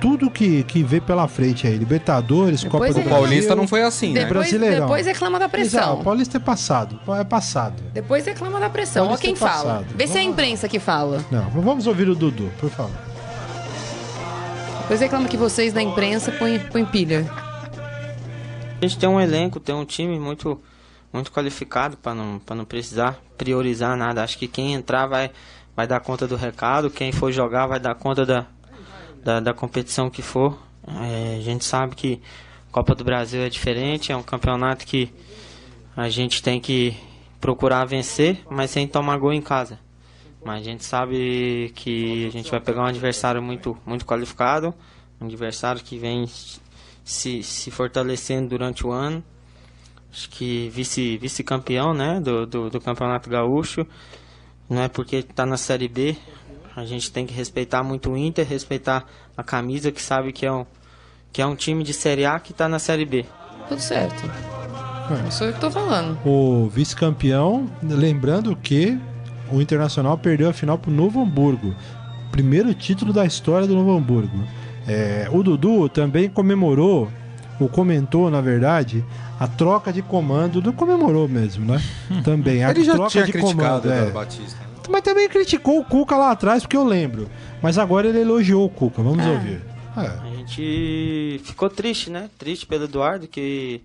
tudo 0.00 0.30
que, 0.30 0.62
que 0.64 0.82
vê 0.82 1.00
pela 1.00 1.28
frente 1.28 1.66
aí. 1.66 1.76
Libertadores, 1.76 2.62
depois 2.62 2.94
Copa 2.94 3.00
do 3.00 3.04
Brasil. 3.04 3.10
Paulista 3.10 3.54
não 3.54 3.68
foi 3.68 3.82
assim, 3.82 4.12
né? 4.12 4.24
Depois, 4.24 4.48
Brasileirão. 4.48 4.86
Depois 4.86 5.06
reclama 5.06 5.38
da 5.38 5.48
pressão. 5.48 5.80
Exato, 5.80 6.00
o 6.00 6.04
Paulista 6.04 6.36
é 6.38 6.40
passado. 6.40 7.00
É 7.18 7.24
passado. 7.24 7.82
Depois 7.92 8.24
reclama 8.24 8.58
da 8.58 8.70
pressão. 8.70 9.08
Olha 9.08 9.18
quem 9.18 9.34
é 9.34 9.36
fala. 9.36 9.84
Vê 9.94 10.06
se 10.06 10.16
é 10.16 10.20
a 10.20 10.24
imprensa 10.24 10.68
que 10.68 10.78
fala. 10.78 11.22
Não, 11.30 11.50
vamos 11.50 11.86
ouvir 11.86 12.08
o 12.08 12.14
Dudu, 12.14 12.50
por 12.58 12.70
favor. 12.70 12.96
Depois 14.82 15.00
reclama 15.00 15.28
que 15.28 15.36
vocês 15.36 15.72
da 15.72 15.82
imprensa 15.82 16.32
põem, 16.32 16.58
põem 16.58 16.84
pilha. 16.84 17.49
A 18.80 18.86
gente 18.86 18.98
tem 18.98 19.08
um 19.08 19.20
elenco, 19.20 19.60
tem 19.60 19.74
um 19.74 19.84
time 19.84 20.18
muito 20.18 20.58
muito 21.12 21.30
qualificado 21.30 21.96
para 21.98 22.14
não, 22.14 22.40
não 22.56 22.64
precisar 22.64 23.20
priorizar 23.36 23.94
nada. 23.94 24.22
Acho 24.22 24.38
que 24.38 24.48
quem 24.48 24.72
entrar 24.72 25.06
vai, 25.06 25.30
vai 25.76 25.86
dar 25.86 26.00
conta 26.00 26.26
do 26.26 26.34
recado, 26.34 26.88
quem 26.88 27.12
for 27.12 27.30
jogar 27.30 27.66
vai 27.66 27.78
dar 27.78 27.94
conta 27.94 28.24
da, 28.24 28.46
da, 29.22 29.40
da 29.40 29.52
competição 29.52 30.08
que 30.08 30.22
for. 30.22 30.58
É, 30.86 31.36
a 31.36 31.42
gente 31.42 31.64
sabe 31.64 31.94
que 31.94 32.22
Copa 32.72 32.94
do 32.94 33.04
Brasil 33.04 33.42
é 33.42 33.50
diferente, 33.50 34.12
é 34.12 34.16
um 34.16 34.22
campeonato 34.22 34.86
que 34.86 35.12
a 35.94 36.08
gente 36.08 36.42
tem 36.42 36.60
que 36.60 36.96
procurar 37.40 37.84
vencer, 37.84 38.40
mas 38.48 38.70
sem 38.70 38.86
tomar 38.86 39.18
gol 39.18 39.32
em 39.32 39.42
casa. 39.42 39.78
Mas 40.42 40.62
a 40.62 40.64
gente 40.64 40.84
sabe 40.84 41.70
que 41.74 42.26
a 42.28 42.30
gente 42.30 42.50
vai 42.50 42.60
pegar 42.60 42.82
um 42.82 42.86
adversário 42.86 43.42
muito, 43.42 43.76
muito 43.84 44.06
qualificado, 44.06 44.72
um 45.20 45.26
adversário 45.26 45.82
que 45.82 45.98
vem 45.98 46.26
se, 47.10 47.42
se 47.42 47.70
fortalecendo 47.70 48.50
durante 48.50 48.86
o 48.86 48.92
ano. 48.92 49.22
Acho 50.12 50.30
que 50.30 50.68
vice, 50.68 51.18
vice-campeão 51.18 51.92
né, 51.92 52.20
do, 52.20 52.46
do, 52.46 52.70
do, 52.70 52.80
Campeonato 52.80 53.28
Gaúcho. 53.28 53.84
Não 54.68 54.82
é 54.82 54.88
porque 54.88 55.16
está 55.16 55.44
na 55.44 55.56
Série 55.56 55.88
B. 55.88 56.16
A 56.74 56.84
gente 56.84 57.10
tem 57.10 57.26
que 57.26 57.34
respeitar 57.34 57.82
muito 57.82 58.10
o 58.12 58.16
Inter, 58.16 58.46
respeitar 58.46 59.04
a 59.36 59.42
camisa, 59.42 59.90
que 59.90 60.00
sabe 60.00 60.32
que 60.32 60.46
é 60.46 60.52
um, 60.52 60.64
que 61.32 61.42
é 61.42 61.46
um 61.46 61.56
time 61.56 61.82
de 61.82 61.92
Série 61.92 62.24
A 62.24 62.38
que 62.38 62.52
está 62.52 62.68
na 62.68 62.78
Série 62.78 63.04
B. 63.04 63.26
Tudo 63.68 63.80
certo. 63.80 64.30
É. 65.10 65.28
Isso 65.28 65.42
eu 65.42 65.52
tô 65.58 65.70
falando. 65.70 66.16
O 66.24 66.68
vice-campeão, 66.68 67.68
lembrando 67.82 68.54
que 68.54 68.96
o 69.50 69.60
Internacional 69.60 70.16
perdeu 70.16 70.48
a 70.48 70.52
final 70.52 70.78
pro 70.78 70.92
Novo 70.92 71.20
Hamburgo. 71.20 71.74
Primeiro 72.30 72.72
título 72.72 73.12
da 73.12 73.26
história 73.26 73.66
do 73.66 73.74
Novo 73.74 73.96
Hamburgo. 73.96 74.46
É, 74.88 75.28
o 75.30 75.42
Dudu 75.42 75.88
também 75.88 76.28
comemorou, 76.28 77.08
ou 77.60 77.68
comentou, 77.68 78.30
na 78.30 78.40
verdade, 78.40 79.04
a 79.38 79.46
troca 79.46 79.92
de 79.92 80.02
comando. 80.02 80.60
Do 80.60 80.72
comemorou 80.72 81.28
mesmo, 81.28 81.64
né? 81.64 81.80
Também. 82.24 82.64
A 82.64 82.70
Ele 82.70 82.82
já 82.84 82.94
troca 82.94 83.10
tinha 83.10 83.24
de 83.26 83.32
criticado 83.32 83.82
comando. 83.82 83.84
o 83.84 83.90
É. 83.92 83.96
Eduardo 83.96 84.12
Batista. 84.12 84.58
né? 84.60 84.66
Mas 84.88 85.02
também 85.02 85.28
criticou 85.28 85.78
o 85.78 85.84
Cuca 85.84 86.16
lá 86.16 86.32
atrás, 86.32 86.62
porque 86.62 86.76
eu 86.76 86.82
lembro. 86.84 87.28
Mas 87.62 87.78
agora 87.78 88.08
ele 88.08 88.20
elogiou 88.22 88.64
o 88.64 88.68
Cuca. 88.70 89.02
Vamos 89.02 89.24
Ah. 89.24 89.30
ouvir. 89.30 89.60
É. 89.96 90.28
A 90.28 90.36
gente 90.36 91.40
ficou 91.44 91.68
triste, 91.70 92.10
né? 92.10 92.28
Triste 92.38 92.66
pelo 92.66 92.84
Eduardo, 92.84 93.28
que 93.28 93.82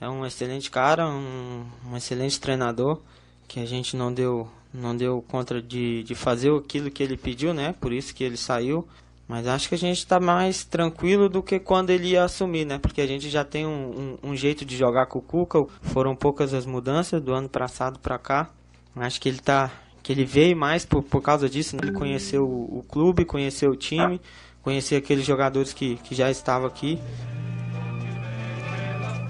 é 0.00 0.08
um 0.08 0.24
excelente 0.24 0.70
cara, 0.70 1.06
um, 1.08 1.64
um 1.92 1.96
excelente 1.96 2.40
treinador, 2.40 3.00
que 3.46 3.60
a 3.60 3.66
gente 3.66 3.94
não 3.96 4.12
deu, 4.12 4.48
não 4.72 4.96
deu 4.96 5.22
conta 5.28 5.60
de, 5.60 6.02
de 6.04 6.14
fazer 6.14 6.54
aquilo 6.54 6.90
que 6.90 7.02
ele 7.02 7.16
pediu, 7.16 7.52
né? 7.52 7.74
Por 7.80 7.92
isso 7.92 8.14
que 8.14 8.22
ele 8.24 8.36
saiu. 8.36 8.86
Mas 9.28 9.46
acho 9.46 9.68
que 9.68 9.74
a 9.74 9.78
gente 9.78 9.98
está 9.98 10.18
mais 10.18 10.64
tranquilo 10.64 11.28
do 11.28 11.42
que 11.42 11.60
quando 11.60 11.90
ele 11.90 12.08
ia 12.08 12.24
assumir, 12.24 12.64
né? 12.64 12.78
Porque 12.78 13.02
a 13.02 13.06
gente 13.06 13.28
já 13.28 13.44
tem 13.44 13.66
um, 13.66 14.16
um, 14.22 14.30
um 14.30 14.36
jeito 14.36 14.64
de 14.64 14.74
jogar 14.74 15.04
com 15.04 15.18
o 15.18 15.22
Cuca. 15.22 15.66
Foram 15.82 16.16
poucas 16.16 16.54
as 16.54 16.64
mudanças 16.64 17.20
do 17.20 17.34
ano 17.34 17.48
passado 17.48 17.98
para 17.98 18.18
cá. 18.18 18.48
Acho 18.96 19.20
que 19.20 19.28
ele 19.28 19.38
tá, 19.38 19.70
que 20.02 20.12
ele 20.12 20.24
veio 20.24 20.56
mais 20.56 20.86
por, 20.86 21.02
por 21.02 21.20
causa 21.20 21.46
disso. 21.46 21.76
Né? 21.76 21.82
Ele 21.84 21.92
conheceu 21.92 22.42
o, 22.42 22.78
o 22.78 22.84
clube, 22.88 23.26
conheceu 23.26 23.70
o 23.70 23.76
time, 23.76 24.18
conhecer 24.62 24.96
aqueles 24.96 25.26
jogadores 25.26 25.74
que, 25.74 25.96
que 25.96 26.14
já 26.14 26.30
estavam 26.30 26.66
aqui. 26.66 26.98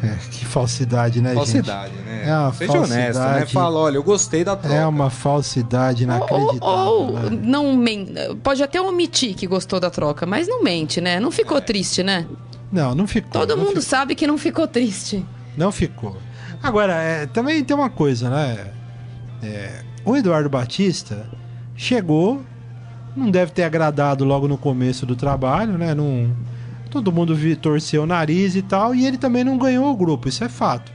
É, 0.02 0.14
que 0.30 0.44
falsidade, 0.44 1.20
né, 1.20 1.34
Falsidade, 1.34 1.92
gente? 1.92 2.04
né? 2.04 2.22
É 2.28 2.32
uma 2.38 2.52
Seja 2.52 2.72
honesto, 2.72 2.92
né? 2.94 3.12
falsidade. 3.12 3.52
Fala, 3.52 3.78
olha, 3.80 3.96
eu 3.96 4.02
gostei 4.02 4.44
da 4.44 4.54
troca. 4.54 4.76
É 4.76 4.87
uma 4.87 5.11
falsidade 5.11 6.04
Ou, 6.04 6.11
inacreditável. 6.11 6.61
ou 6.68 7.12
né? 7.14 7.38
não 7.42 7.76
men- 7.76 8.14
pode 8.42 8.62
até 8.62 8.80
omitir 8.80 9.34
que 9.34 9.46
gostou 9.46 9.80
da 9.80 9.90
troca, 9.90 10.24
mas 10.24 10.46
não 10.46 10.62
mente, 10.62 11.00
né? 11.00 11.18
Não 11.18 11.30
ficou 11.32 11.61
triste, 11.61 12.02
né? 12.04 12.26
Não, 12.70 12.94
não 12.94 13.06
ficou. 13.08 13.32
Todo 13.32 13.50
não 13.50 13.58
mundo 13.58 13.68
ficou. 13.68 13.82
sabe 13.82 14.14
que 14.14 14.26
não 14.26 14.38
ficou 14.38 14.68
triste. 14.68 15.24
Não 15.56 15.72
ficou. 15.72 16.16
Agora, 16.62 16.94
é, 16.94 17.26
também 17.26 17.64
tem 17.64 17.74
uma 17.76 17.90
coisa, 17.90 18.30
né? 18.30 18.66
É, 19.42 19.82
o 20.04 20.16
Eduardo 20.16 20.48
Batista 20.48 21.26
chegou, 21.76 22.42
não 23.16 23.30
deve 23.30 23.50
ter 23.52 23.64
agradado 23.64 24.24
logo 24.24 24.46
no 24.46 24.56
começo 24.58 25.04
do 25.06 25.16
trabalho, 25.16 25.76
né? 25.78 25.94
Não, 25.94 26.30
todo 26.88 27.12
mundo 27.12 27.37
torceu 27.57 28.03
o 28.03 28.07
nariz 28.07 28.57
e 28.57 28.62
tal, 28.62 28.94
e 28.94 29.07
ele 29.07 29.16
também 29.16 29.44
não 29.44 29.59
ganhou 29.59 29.90
o 29.90 29.96
grupo, 29.96 30.29
isso 30.29 30.42
é 30.42 30.48
fato, 30.48 30.92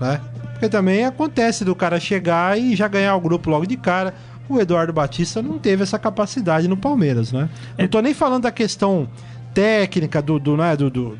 né? 0.00 0.20
Porque 0.52 0.68
também 0.68 1.04
acontece 1.04 1.64
do 1.64 1.74
cara 1.74 2.00
chegar 2.00 2.58
e 2.58 2.74
já 2.74 2.88
ganhar 2.88 3.14
o 3.14 3.20
grupo 3.20 3.48
logo 3.48 3.64
de 3.64 3.76
cara. 3.76 4.12
O 4.48 4.58
Eduardo 4.58 4.92
Batista 4.92 5.40
não 5.40 5.58
teve 5.58 5.84
essa 5.84 5.98
capacidade 5.98 6.66
no 6.66 6.76
Palmeiras, 6.76 7.30
né? 7.32 7.48
Não 7.78 7.86
tô 7.86 8.00
nem 8.00 8.12
falando 8.12 8.42
da 8.42 8.50
questão 8.50 9.08
técnica 9.54 10.20
do, 10.20 10.38
do, 10.38 10.56
né, 10.56 10.76
do, 10.76 10.90
do, 10.90 11.18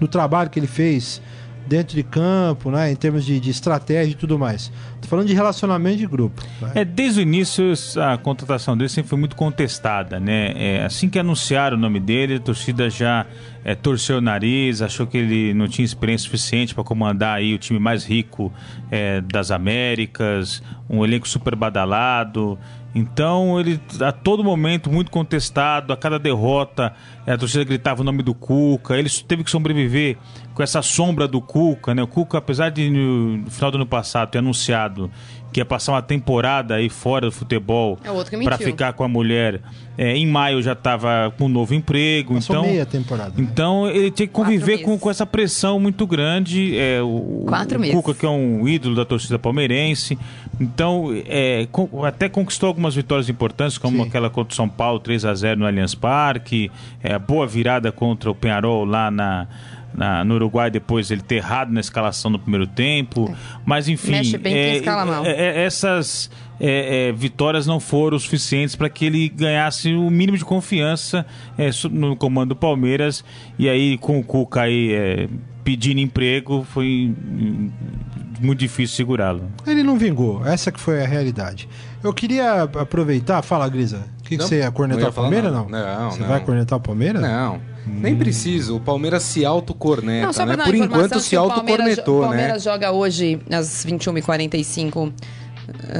do 0.00 0.08
trabalho 0.08 0.48
que 0.48 0.58
ele 0.58 0.66
fez 0.66 1.20
dentro 1.68 1.94
de 1.94 2.02
campo, 2.02 2.70
né, 2.70 2.90
em 2.90 2.96
termos 2.96 3.24
de, 3.24 3.38
de 3.38 3.50
estratégia 3.50 4.12
e 4.12 4.14
tudo 4.14 4.38
mais. 4.38 4.72
Tô 5.00 5.08
falando 5.08 5.26
de 5.26 5.34
relacionamento 5.34 5.98
de 5.98 6.06
grupo. 6.06 6.42
né? 6.60 6.72
É, 6.76 6.84
desde 6.84 7.20
o 7.20 7.22
início, 7.22 7.72
a 8.02 8.16
contratação 8.16 8.76
dele 8.76 8.88
sempre 8.88 9.08
foi 9.08 9.18
muito 9.18 9.36
contestada, 9.36 10.18
né? 10.18 10.52
É, 10.56 10.84
assim 10.84 11.08
que 11.08 11.18
anunciaram 11.18 11.76
o 11.76 11.80
nome 11.80 12.00
dele, 12.00 12.36
a 12.36 12.40
torcida 12.40 12.88
já 12.90 13.26
é, 13.64 13.74
torceu 13.74 14.18
o 14.18 14.20
nariz, 14.20 14.80
achou 14.80 15.06
que 15.06 15.18
ele 15.18 15.54
não 15.54 15.68
tinha 15.68 15.84
experiência 15.84 16.24
suficiente 16.24 16.74
para 16.74 16.82
comandar 16.82 17.36
aí 17.36 17.54
o 17.54 17.58
time 17.58 17.78
mais 17.78 18.04
rico 18.04 18.52
é, 18.90 19.20
das 19.20 19.50
Américas, 19.50 20.62
um 20.88 21.04
elenco 21.04 21.28
super 21.28 21.54
badalado. 21.54 22.58
Então 22.94 23.60
ele 23.60 23.80
a 24.00 24.10
todo 24.12 24.42
momento 24.42 24.90
muito 24.90 25.10
contestado, 25.10 25.92
a 25.92 25.96
cada 25.96 26.18
derrota 26.18 26.94
a 27.32 27.36
torcida 27.36 27.62
gritava 27.64 28.00
o 28.00 28.04
nome 28.04 28.22
do 28.22 28.34
Cuca, 28.34 28.96
ele 28.96 29.10
teve 29.10 29.44
que 29.44 29.50
sobreviver 29.50 30.16
com 30.54 30.62
essa 30.62 30.80
sombra 30.80 31.28
do 31.28 31.40
Cuca, 31.40 31.94
né? 31.94 32.02
O 32.02 32.06
Cuca, 32.06 32.38
apesar 32.38 32.70
de 32.70 32.88
no, 32.90 33.36
no 33.38 33.50
final 33.50 33.70
do 33.70 33.76
ano 33.76 33.86
passado 33.86 34.30
ter 34.30 34.38
anunciado 34.38 35.10
que 35.52 35.60
ia 35.60 35.64
passar 35.64 35.92
uma 35.92 36.02
temporada 36.02 36.74
aí 36.74 36.90
fora 36.90 37.26
do 37.26 37.32
futebol 37.32 37.98
É 38.04 38.44
para 38.44 38.58
ficar 38.58 38.92
com 38.92 39.02
a 39.02 39.08
mulher, 39.08 39.62
é, 39.96 40.14
em 40.14 40.26
maio 40.26 40.60
já 40.62 40.72
estava 40.72 41.32
com 41.38 41.46
um 41.46 41.48
novo 41.48 41.74
emprego, 41.74 42.34
Passou 42.34 42.56
então 42.56 42.66
meia 42.66 42.84
temporada. 42.84 43.30
né? 43.36 43.48
então 43.50 43.88
ele 43.88 44.10
tinha 44.10 44.26
que 44.26 44.32
conviver 44.32 44.78
com, 44.78 44.98
com 44.98 45.10
essa 45.10 45.24
pressão 45.24 45.80
muito 45.80 46.06
grande. 46.06 46.78
É, 46.78 47.00
o, 47.02 47.44
Quatro 47.46 47.78
o 47.78 47.80
meses. 47.80 47.96
Cuca, 47.96 48.14
que 48.14 48.26
é 48.26 48.28
um 48.28 48.68
ídolo 48.68 48.94
da 48.94 49.04
torcida 49.04 49.38
palmeirense. 49.38 50.18
Então, 50.60 51.10
é, 51.26 51.66
até 52.06 52.28
conquistou 52.28 52.66
algumas 52.68 52.94
vitórias 52.94 53.28
importantes, 53.28 53.78
como 53.78 53.98
Sim. 54.02 54.08
aquela 54.08 54.28
contra 54.28 54.52
o 54.52 54.56
São 54.56 54.68
Paulo, 54.68 54.98
3 54.98 55.24
a 55.24 55.34
0 55.34 55.60
no 55.60 55.66
Allianz 55.66 55.94
Parque. 55.94 56.70
É, 57.02 57.14
a 57.14 57.18
boa 57.18 57.46
virada 57.46 57.92
contra 57.92 58.30
o 58.30 58.34
Penharol 58.34 58.84
lá 58.84 59.10
na. 59.10 59.46
na- 59.94 60.24
no 60.24 60.34
Uruguai, 60.34 60.70
depois 60.70 61.10
ele 61.10 61.22
ter 61.22 61.36
errado 61.36 61.72
na 61.72 61.80
escalação 61.80 62.30
no 62.30 62.38
primeiro 62.38 62.66
tempo. 62.66 63.34
Mas, 63.64 63.88
enfim. 63.88 64.10
Mexe 64.12 64.36
bem 64.38 64.52
quem 64.52 64.62
é, 64.62 64.76
escala 64.76 65.04
mal. 65.06 65.24
é, 65.24 65.30
é, 65.30 65.64
essas 65.64 66.30
é, 66.60 67.08
é, 67.08 67.12
vitórias 67.12 67.66
não 67.66 67.78
foram 67.80 68.18
suficientes 68.18 68.76
para 68.76 68.88
que 68.88 69.06
ele 69.06 69.28
ganhasse 69.28 69.92
o 69.94 70.10
mínimo 70.10 70.36
de 70.36 70.44
confiança 70.44 71.24
é, 71.56 71.70
no 71.90 72.14
comando 72.16 72.50
do 72.50 72.56
Palmeiras. 72.56 73.24
E 73.58 73.68
aí, 73.68 73.96
com 73.98 74.18
o 74.18 74.24
Cuca 74.24 74.62
aí 74.62 74.92
é, 74.92 75.28
pedindo 75.64 76.00
emprego, 76.00 76.64
foi 76.68 77.12
muito 78.40 78.58
difícil 78.60 78.96
segurá-lo. 78.96 79.42
Ele 79.66 79.82
não 79.82 79.98
vingou, 79.98 80.46
essa 80.46 80.70
que 80.72 80.80
foi 80.80 81.02
a 81.02 81.06
realidade. 81.06 81.68
Eu 82.02 82.12
queria 82.12 82.62
aproveitar, 82.62 83.42
fala 83.42 83.68
Grisa, 83.68 84.04
o 84.20 84.22
que, 84.22 84.30
que 84.30 84.36
Não, 84.38 84.46
você 84.46 84.58
ia 84.58 84.66
não 84.66 84.72
cornetar 84.72 85.04
ia 85.04 85.08
o 85.10 85.12
Palmeiras 85.12 85.52
nada. 85.52 85.64
não? 85.68 85.70
Não, 85.70 86.10
Você 86.10 86.20
não. 86.20 86.28
vai 86.28 86.40
cornetar 86.40 86.78
o 86.78 86.80
Palmeiras? 86.80 87.20
Não, 87.20 87.60
nem 87.86 88.14
precisa. 88.16 88.72
O 88.72 88.80
Palmeiras 88.80 89.22
se 89.22 89.44
autocorneta, 89.44 90.26
Não, 90.26 90.32
só 90.32 90.44
né? 90.46 90.56
Por 90.56 90.74
enquanto 90.74 91.20
se 91.20 91.36
o 91.36 91.40
autocornetou, 91.40 92.18
O 92.18 92.20
né? 92.22 92.26
Palmeiras 92.28 92.62
joga 92.62 92.92
hoje 92.92 93.40
às 93.50 93.84
21h45 93.86 95.08
eh, 95.08 95.12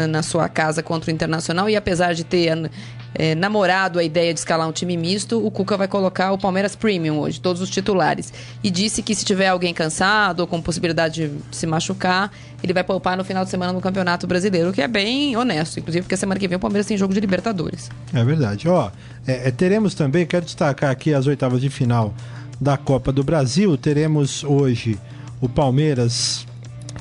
na 0.08 0.22
sua 0.22 0.48
casa 0.48 0.82
contra 0.82 1.10
o 1.10 1.14
Internacional 1.14 1.68
e 1.68 1.76
apesar 1.76 2.14
de 2.14 2.24
ter 2.24 2.70
eh, 3.14 3.34
namorado 3.34 3.98
a 3.98 4.04
ideia 4.04 4.32
de 4.32 4.40
escalar 4.40 4.68
um 4.68 4.72
time 4.72 4.96
misto, 4.96 5.44
o 5.44 5.50
Cuca 5.50 5.76
vai 5.76 5.88
colocar 5.88 6.32
o 6.32 6.38
Palmeiras 6.38 6.76
Premium 6.76 7.18
hoje, 7.18 7.40
todos 7.40 7.60
os 7.60 7.70
titulares. 7.70 8.32
E 8.62 8.70
disse 8.70 9.02
que 9.02 9.14
se 9.14 9.24
tiver 9.24 9.48
alguém 9.48 9.72
cansado 9.72 10.40
ou 10.40 10.46
com 10.46 10.60
possibilidade 10.60 11.28
de 11.28 11.56
se 11.56 11.66
machucar, 11.66 12.30
ele 12.62 12.72
vai 12.72 12.84
poupar 12.84 13.16
no 13.16 13.24
final 13.24 13.44
de 13.44 13.50
semana 13.50 13.72
no 13.72 13.80
Campeonato 13.80 14.26
Brasileiro, 14.26 14.70
o 14.70 14.72
que 14.72 14.82
é 14.82 14.88
bem 14.88 15.36
honesto, 15.36 15.78
inclusive 15.78 16.02
porque 16.02 16.16
semana 16.16 16.38
que 16.38 16.48
vem 16.48 16.56
o 16.56 16.60
Palmeiras 16.60 16.86
tem 16.86 16.96
jogo 16.96 17.14
de 17.14 17.20
Libertadores. 17.20 17.90
É 18.12 18.24
verdade. 18.24 18.68
Ó, 18.68 18.90
é, 19.26 19.48
é, 19.48 19.50
teremos 19.50 19.94
também, 19.94 20.26
quero 20.26 20.44
destacar 20.44 20.90
aqui 20.90 21.14
as 21.14 21.26
oitavas 21.26 21.60
de 21.60 21.70
final 21.70 22.14
da 22.60 22.76
Copa 22.76 23.12
do 23.12 23.22
Brasil. 23.22 23.76
Teremos 23.76 24.42
hoje 24.44 24.98
o 25.40 25.48
Palmeiras 25.48 26.46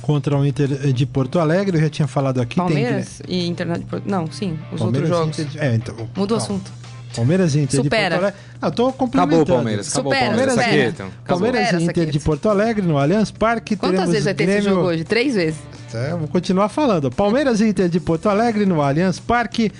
contra 0.07 0.37
o 0.37 0.45
Inter 0.45 0.69
de 0.93 1.05
Porto 1.05 1.37
Alegre. 1.37 1.77
Eu 1.77 1.81
já 1.81 1.89
tinha 1.89 2.07
falado 2.07 2.39
aqui. 2.41 2.55
Palmeiras 2.55 3.21
e 3.27 3.45
Internacional. 3.45 4.01
Não, 4.05 4.31
sim, 4.31 4.53
os 4.63 4.69
tem 4.69 4.77
Palmeiras 4.79 5.11
outros 5.11 5.35
jogos. 5.37 5.39
Inter 5.39 5.45
de- 5.45 5.59
É, 5.59 5.75
então, 5.75 6.09
Muda 6.15 6.33
o 6.33 6.37
assunto. 6.37 6.71
Palmeiras 7.15 7.55
e 7.55 7.59
Inter 7.59 7.83
Supera. 7.83 8.03
de 8.03 8.09
Porto 8.21 8.23
Alegre. 8.23 8.39
Ah, 8.61 8.71
tô 8.71 8.93
complementando. 8.93 9.41
Acabou 9.41 9.55
o 9.55 9.57
Palmeiras, 9.57 9.91
acabou 9.91 10.11
Supera, 10.13 10.25
o 10.25 10.29
Palmeiras. 10.29 10.53
supera. 10.53 10.71
Saqueta, 10.71 11.03
acabou. 11.03 11.23
Palmeiras 11.51 11.81
e 11.81 11.83
Inter 11.85 12.05
de 12.09 12.19
Porto 12.19 12.49
Alegre 12.49 12.85
no 12.87 12.97
Allianz 12.97 13.31
Parque. 13.31 13.75
Quantas 13.75 14.09
vezes 14.09 14.23
vai 14.25 14.33
ter 14.33 14.47
esse 14.49 14.61
jogo 14.69 14.81
hoje? 14.81 15.03
Três 15.03 15.35
vezes. 15.35 15.59
É, 15.93 16.09
vou 16.11 16.27
continuar 16.27 16.69
falando. 16.69 17.09
Palmeiras 17.11 17.59
e 17.61 17.67
Inter 17.67 17.89
de 17.89 17.99
Porto 17.99 18.29
Alegre 18.29 18.65
no 18.65 18.81
Allianz 18.81 19.19
Parque. 19.19 19.71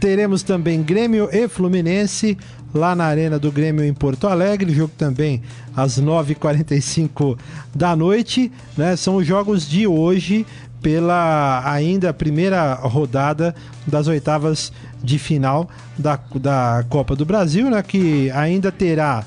Teremos 0.00 0.42
também 0.42 0.82
Grêmio 0.82 1.28
e 1.32 1.48
Fluminense 1.48 2.36
lá 2.74 2.94
na 2.94 3.04
Arena 3.04 3.38
do 3.38 3.52
Grêmio 3.52 3.84
em 3.84 3.94
Porto 3.94 4.26
Alegre. 4.26 4.74
Jogo 4.74 4.92
também 4.98 5.40
às 5.74 6.00
9h45 6.00 7.38
da 7.74 7.94
noite. 7.94 8.50
Né? 8.76 8.96
São 8.96 9.16
os 9.16 9.26
jogos 9.26 9.66
de 9.66 9.86
hoje 9.86 10.44
pela 10.82 11.62
ainda 11.64 12.12
primeira 12.12 12.74
rodada 12.74 13.54
das 13.86 14.06
oitavas 14.06 14.70
de 15.02 15.18
final 15.18 15.70
da, 15.96 16.18
da 16.34 16.84
Copa 16.90 17.16
do 17.16 17.24
Brasil, 17.24 17.70
né? 17.70 17.82
que 17.82 18.30
ainda 18.32 18.70
terá 18.70 19.24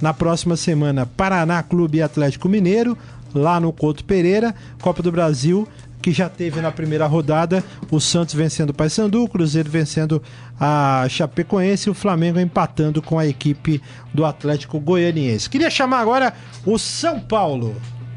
na 0.00 0.12
próxima 0.12 0.56
semana, 0.56 1.06
Paraná 1.06 1.62
Clube 1.62 2.02
Atlético 2.02 2.48
Mineiro, 2.48 2.96
lá 3.34 3.58
no 3.58 3.72
Couto 3.72 4.04
Pereira. 4.04 4.54
Copa 4.80 5.02
do 5.02 5.10
Brasil, 5.10 5.66
que 6.04 6.12
já 6.12 6.28
teve 6.28 6.60
na 6.60 6.70
primeira 6.70 7.06
rodada 7.06 7.64
o 7.90 7.98
Santos 7.98 8.34
vencendo 8.34 8.68
o 8.68 8.74
Paysandu, 8.74 9.24
o 9.24 9.28
Cruzeiro 9.28 9.70
vencendo 9.70 10.22
a 10.60 11.06
Chapecoense 11.08 11.88
e 11.88 11.90
o 11.90 11.94
Flamengo 11.94 12.38
empatando 12.38 13.00
com 13.00 13.18
a 13.18 13.26
equipe 13.26 13.80
do 14.12 14.22
Atlético 14.22 14.78
Goianiense. 14.78 15.48
Queria 15.48 15.70
chamar 15.70 16.00
agora 16.00 16.34
o 16.66 16.78
São 16.78 17.18
Paulo. 17.18 17.74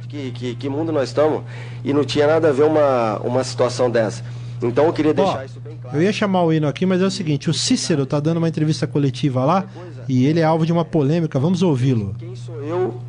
Que, 0.10 0.32
que, 0.32 0.56
que 0.56 0.68
mundo 0.68 0.92
nós 0.92 1.08
estamos 1.08 1.44
e 1.82 1.94
não 1.94 2.04
tinha 2.04 2.28
nada 2.28 2.50
a 2.50 2.52
ver 2.52 2.66
uma, 2.66 3.20
uma 3.20 3.42
situação 3.46 3.90
dessa. 3.90 4.22
Então 4.62 4.86
eu 4.86 4.92
queria 4.92 5.14
deixar 5.14 5.40
Ó, 5.40 5.44
isso 5.46 5.60
bem 5.62 5.78
claro. 5.82 5.96
eu 5.96 6.04
ia 6.04 6.12
chamar 6.12 6.44
o 6.44 6.52
hino 6.52 6.68
aqui, 6.68 6.86
mas 6.86 7.02
é 7.02 7.06
o 7.06 7.12
seguinte: 7.12 7.50
o 7.50 7.54
Cícero 7.54 8.06
tá 8.06 8.20
dando 8.20 8.36
uma 8.36 8.50
entrevista 8.50 8.86
coletiva 8.86 9.46
lá 9.46 9.66
e 10.10 10.26
ele 10.26 10.42
é 10.42 10.44
alvo 10.44 10.66
de 10.66 10.74
uma 10.74 10.84
polêmica. 10.84 11.40
Vamos 11.40 11.62
ouvi-lo. 11.62 12.14
Quem 12.20 12.36
sou 12.36 12.62
eu 12.62 13.00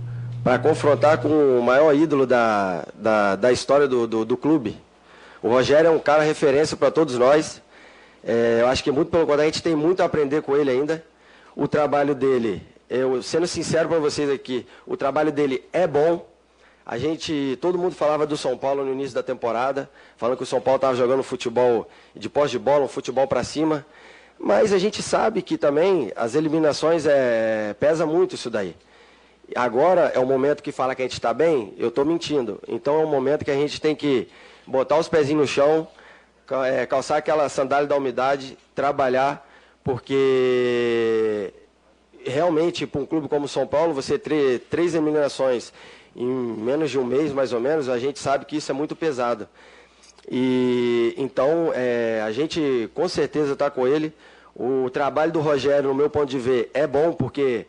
para 0.42 0.58
confrontar 0.58 1.18
com 1.18 1.58
o 1.58 1.62
maior 1.62 1.94
ídolo 1.94 2.26
da, 2.26 2.84
da, 2.94 3.36
da 3.36 3.52
história 3.52 3.88
do, 3.88 4.06
do, 4.06 4.24
do, 4.24 4.36
clube. 4.36 4.76
O 5.42 5.48
Rogério 5.48 5.88
é 5.88 5.90
um 5.90 5.98
cara 5.98 6.22
referência 6.22 6.76
para 6.76 6.90
todos 6.90 7.16
nós. 7.18 7.60
É, 8.24 8.58
eu 8.60 8.68
acho 8.68 8.82
que 8.82 8.90
muito 8.90 9.10
pelo 9.10 9.24
contrário, 9.24 9.50
a 9.50 9.52
gente 9.52 9.62
tem 9.62 9.74
muito 9.74 10.00
a 10.00 10.06
aprender 10.06 10.42
com 10.42 10.56
ele 10.56 10.70
ainda. 10.70 11.04
O 11.54 11.66
trabalho 11.66 12.14
dele, 12.14 12.62
eu 12.88 13.22
sendo 13.22 13.46
sincero 13.46 13.88
para 13.88 13.98
vocês 13.98 14.30
aqui, 14.30 14.66
o 14.86 14.96
trabalho 14.96 15.32
dele 15.32 15.64
é 15.72 15.86
bom. 15.86 16.26
A 16.86 16.96
gente, 16.96 17.58
todo 17.60 17.76
mundo 17.76 17.94
falava 17.94 18.26
do 18.26 18.36
São 18.36 18.56
Paulo 18.56 18.84
no 18.84 18.92
início 18.92 19.14
da 19.14 19.22
temporada, 19.22 19.90
falando 20.16 20.38
que 20.38 20.42
o 20.42 20.46
São 20.46 20.60
Paulo 20.60 20.76
estava 20.76 20.96
jogando 20.96 21.22
futebol 21.22 21.86
de 22.14 22.30
pós 22.30 22.50
de 22.50 22.58
bola, 22.58 22.84
um 22.84 22.88
futebol 22.88 23.26
para 23.26 23.44
cima. 23.44 23.84
Mas 24.38 24.72
a 24.72 24.78
gente 24.78 25.02
sabe 25.02 25.42
que 25.42 25.58
também 25.58 26.12
as 26.16 26.34
eliminações 26.34 27.04
é, 27.06 27.74
pesa 27.78 28.06
muito 28.06 28.36
isso 28.36 28.48
daí. 28.48 28.74
Agora 29.54 30.12
é 30.14 30.18
o 30.18 30.26
momento 30.26 30.62
que 30.62 30.72
fala 30.72 30.94
que 30.94 31.02
a 31.02 31.04
gente 31.04 31.14
está 31.14 31.32
bem, 31.32 31.74
eu 31.78 31.88
estou 31.88 32.04
mentindo. 32.04 32.60
Então 32.68 33.00
é 33.00 33.04
um 33.04 33.10
momento 33.10 33.44
que 33.44 33.50
a 33.50 33.54
gente 33.54 33.80
tem 33.80 33.94
que 33.94 34.28
botar 34.66 34.98
os 34.98 35.08
pezinhos 35.08 35.40
no 35.40 35.46
chão, 35.46 35.88
é, 36.66 36.86
calçar 36.86 37.16
aquela 37.16 37.48
sandália 37.48 37.86
da 37.86 37.96
umidade, 37.96 38.58
trabalhar, 38.74 39.48
porque 39.82 41.52
realmente 42.24 42.86
para 42.86 43.00
um 43.00 43.06
clube 43.06 43.28
como 43.28 43.48
São 43.48 43.66
Paulo, 43.66 43.94
você 43.94 44.18
ter 44.18 44.60
três 44.70 44.94
eliminações 44.94 45.72
em 46.14 46.26
menos 46.26 46.90
de 46.90 46.98
um 46.98 47.04
mês, 47.04 47.32
mais 47.32 47.52
ou 47.52 47.60
menos, 47.60 47.88
a 47.88 47.98
gente 47.98 48.18
sabe 48.18 48.44
que 48.44 48.56
isso 48.56 48.70
é 48.70 48.74
muito 48.74 48.94
pesado. 48.94 49.48
E 50.30 51.14
então 51.16 51.72
é, 51.74 52.22
a 52.24 52.30
gente 52.32 52.90
com 52.94 53.08
certeza 53.08 53.54
está 53.54 53.70
com 53.70 53.86
ele. 53.86 54.12
O 54.54 54.90
trabalho 54.90 55.32
do 55.32 55.40
Rogério, 55.40 55.88
no 55.88 55.94
meu 55.94 56.10
ponto 56.10 56.26
de 56.26 56.38
ver, 56.38 56.70
é 56.74 56.86
bom 56.86 57.12
porque 57.12 57.66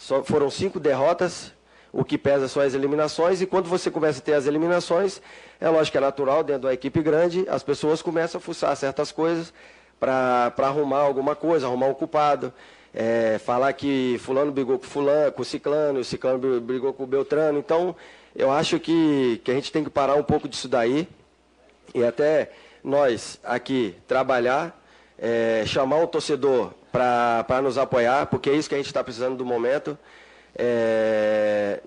só 0.00 0.24
foram 0.24 0.50
cinco 0.50 0.80
derrotas, 0.80 1.52
o 1.92 2.02
que 2.02 2.16
pesa 2.16 2.48
são 2.48 2.62
as 2.62 2.72
eliminações, 2.72 3.42
e 3.42 3.46
quando 3.46 3.68
você 3.68 3.90
começa 3.90 4.18
a 4.18 4.22
ter 4.22 4.32
as 4.32 4.46
eliminações, 4.46 5.20
é 5.60 5.68
lógico 5.68 5.92
que 5.92 5.98
é 5.98 6.00
natural, 6.00 6.42
dentro 6.42 6.62
da 6.62 6.72
equipe 6.72 7.02
grande, 7.02 7.44
as 7.50 7.62
pessoas 7.62 8.00
começam 8.00 8.38
a 8.38 8.40
fuçar 8.40 8.74
certas 8.76 9.12
coisas 9.12 9.52
para 10.00 10.54
arrumar 10.56 11.00
alguma 11.00 11.36
coisa, 11.36 11.66
arrumar 11.66 11.88
um 11.88 11.94
culpado. 11.94 12.50
É, 12.92 13.38
falar 13.38 13.72
que 13.74 14.18
fulano 14.20 14.50
brigou 14.50 14.78
com 14.78 14.84
fulano, 14.86 15.30
com 15.30 15.44
ciclano, 15.44 16.00
o 16.00 16.04
ciclano 16.04 16.60
brigou 16.60 16.92
com 16.92 17.04
o 17.04 17.06
Beltrano. 17.06 17.58
Então, 17.58 17.94
eu 18.34 18.50
acho 18.50 18.80
que, 18.80 19.40
que 19.44 19.50
a 19.50 19.54
gente 19.54 19.70
tem 19.70 19.84
que 19.84 19.90
parar 19.90 20.16
um 20.16 20.24
pouco 20.24 20.48
disso 20.48 20.66
daí 20.66 21.06
e 21.94 22.02
até 22.02 22.50
nós 22.82 23.38
aqui 23.44 23.94
trabalhar, 24.08 24.79
é, 25.20 25.64
chamar 25.66 26.02
o 26.02 26.06
torcedor 26.06 26.72
para 26.90 27.60
nos 27.62 27.76
apoiar, 27.76 28.26
porque 28.26 28.48
é 28.50 28.54
isso 28.54 28.68
que 28.68 28.74
a 28.74 28.78
gente 28.78 28.86
está 28.86 29.04
precisando 29.04 29.36
do 29.36 29.44
momento. 29.44 29.96
É, 30.56 31.80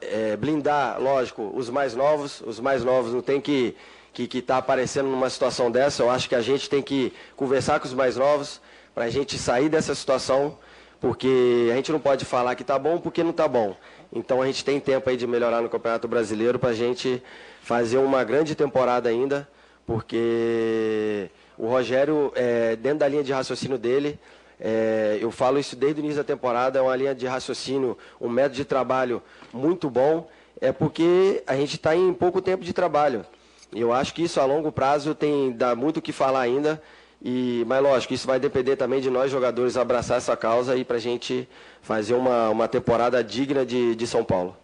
é, 0.00 0.36
blindar, 0.36 1.00
lógico, 1.00 1.52
os 1.54 1.68
mais 1.68 1.94
novos. 1.94 2.40
Os 2.46 2.60
mais 2.60 2.84
novos 2.84 3.12
não 3.12 3.20
tem 3.20 3.40
que 3.40 3.76
que 4.12 4.38
está 4.38 4.58
aparecendo 4.58 5.08
numa 5.08 5.30
situação 5.30 5.70
dessa. 5.70 6.02
Eu 6.02 6.10
acho 6.10 6.28
que 6.28 6.34
a 6.34 6.42
gente 6.42 6.68
tem 6.68 6.82
que 6.82 7.12
conversar 7.36 7.80
com 7.80 7.86
os 7.86 7.94
mais 7.94 8.16
novos 8.16 8.60
para 8.94 9.04
a 9.04 9.10
gente 9.10 9.38
sair 9.38 9.68
dessa 9.68 9.94
situação, 9.94 10.58
porque 11.00 11.68
a 11.72 11.76
gente 11.76 11.92
não 11.92 12.00
pode 12.00 12.24
falar 12.24 12.54
que 12.54 12.62
está 12.62 12.78
bom 12.78 12.98
porque 12.98 13.22
não 13.22 13.30
está 13.30 13.48
bom. 13.48 13.74
Então 14.12 14.42
a 14.42 14.46
gente 14.46 14.64
tem 14.64 14.80
tempo 14.80 15.08
aí 15.08 15.16
de 15.16 15.26
melhorar 15.26 15.62
no 15.62 15.68
Campeonato 15.68 16.08
Brasileiro 16.08 16.58
para 16.58 16.70
a 16.70 16.74
gente 16.74 17.22
fazer 17.62 17.98
uma 17.98 18.24
grande 18.24 18.54
temporada 18.54 19.08
ainda, 19.08 19.48
porque 19.86 21.30
o 21.60 21.68
Rogério, 21.68 22.32
é, 22.34 22.74
dentro 22.74 23.00
da 23.00 23.08
linha 23.08 23.22
de 23.22 23.32
raciocínio 23.32 23.76
dele, 23.76 24.18
é, 24.58 25.18
eu 25.20 25.30
falo 25.30 25.58
isso 25.58 25.76
desde 25.76 26.00
o 26.00 26.02
início 26.02 26.18
da 26.18 26.24
temporada, 26.24 26.78
é 26.78 26.82
uma 26.82 26.96
linha 26.96 27.14
de 27.14 27.26
raciocínio, 27.26 27.98
um 28.18 28.30
método 28.30 28.56
de 28.56 28.64
trabalho 28.64 29.22
muito 29.52 29.90
bom, 29.90 30.26
é 30.58 30.72
porque 30.72 31.42
a 31.46 31.54
gente 31.54 31.76
está 31.76 31.94
em 31.94 32.14
pouco 32.14 32.40
tempo 32.40 32.64
de 32.64 32.72
trabalho. 32.72 33.26
Eu 33.74 33.92
acho 33.92 34.14
que 34.14 34.22
isso 34.22 34.40
a 34.40 34.44
longo 34.46 34.72
prazo 34.72 35.14
tem 35.14 35.52
dá 35.52 35.74
muito 35.76 35.98
o 35.98 36.02
que 36.02 36.12
falar 36.12 36.40
ainda. 36.40 36.82
E, 37.22 37.62
mas 37.66 37.82
lógico, 37.82 38.14
isso 38.14 38.26
vai 38.26 38.40
depender 38.40 38.76
também 38.76 39.00
de 39.00 39.10
nós 39.10 39.30
jogadores 39.30 39.76
abraçar 39.76 40.16
essa 40.16 40.34
causa 40.36 40.74
e 40.76 40.84
para 40.84 40.96
a 40.96 41.00
gente 41.00 41.46
fazer 41.82 42.14
uma, 42.14 42.48
uma 42.48 42.66
temporada 42.66 43.22
digna 43.22 43.66
de, 43.66 43.94
de 43.94 44.06
São 44.06 44.24
Paulo. 44.24 44.56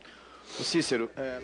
O 0.59 0.64
Cícero, 0.64 1.11
é, 1.16 1.40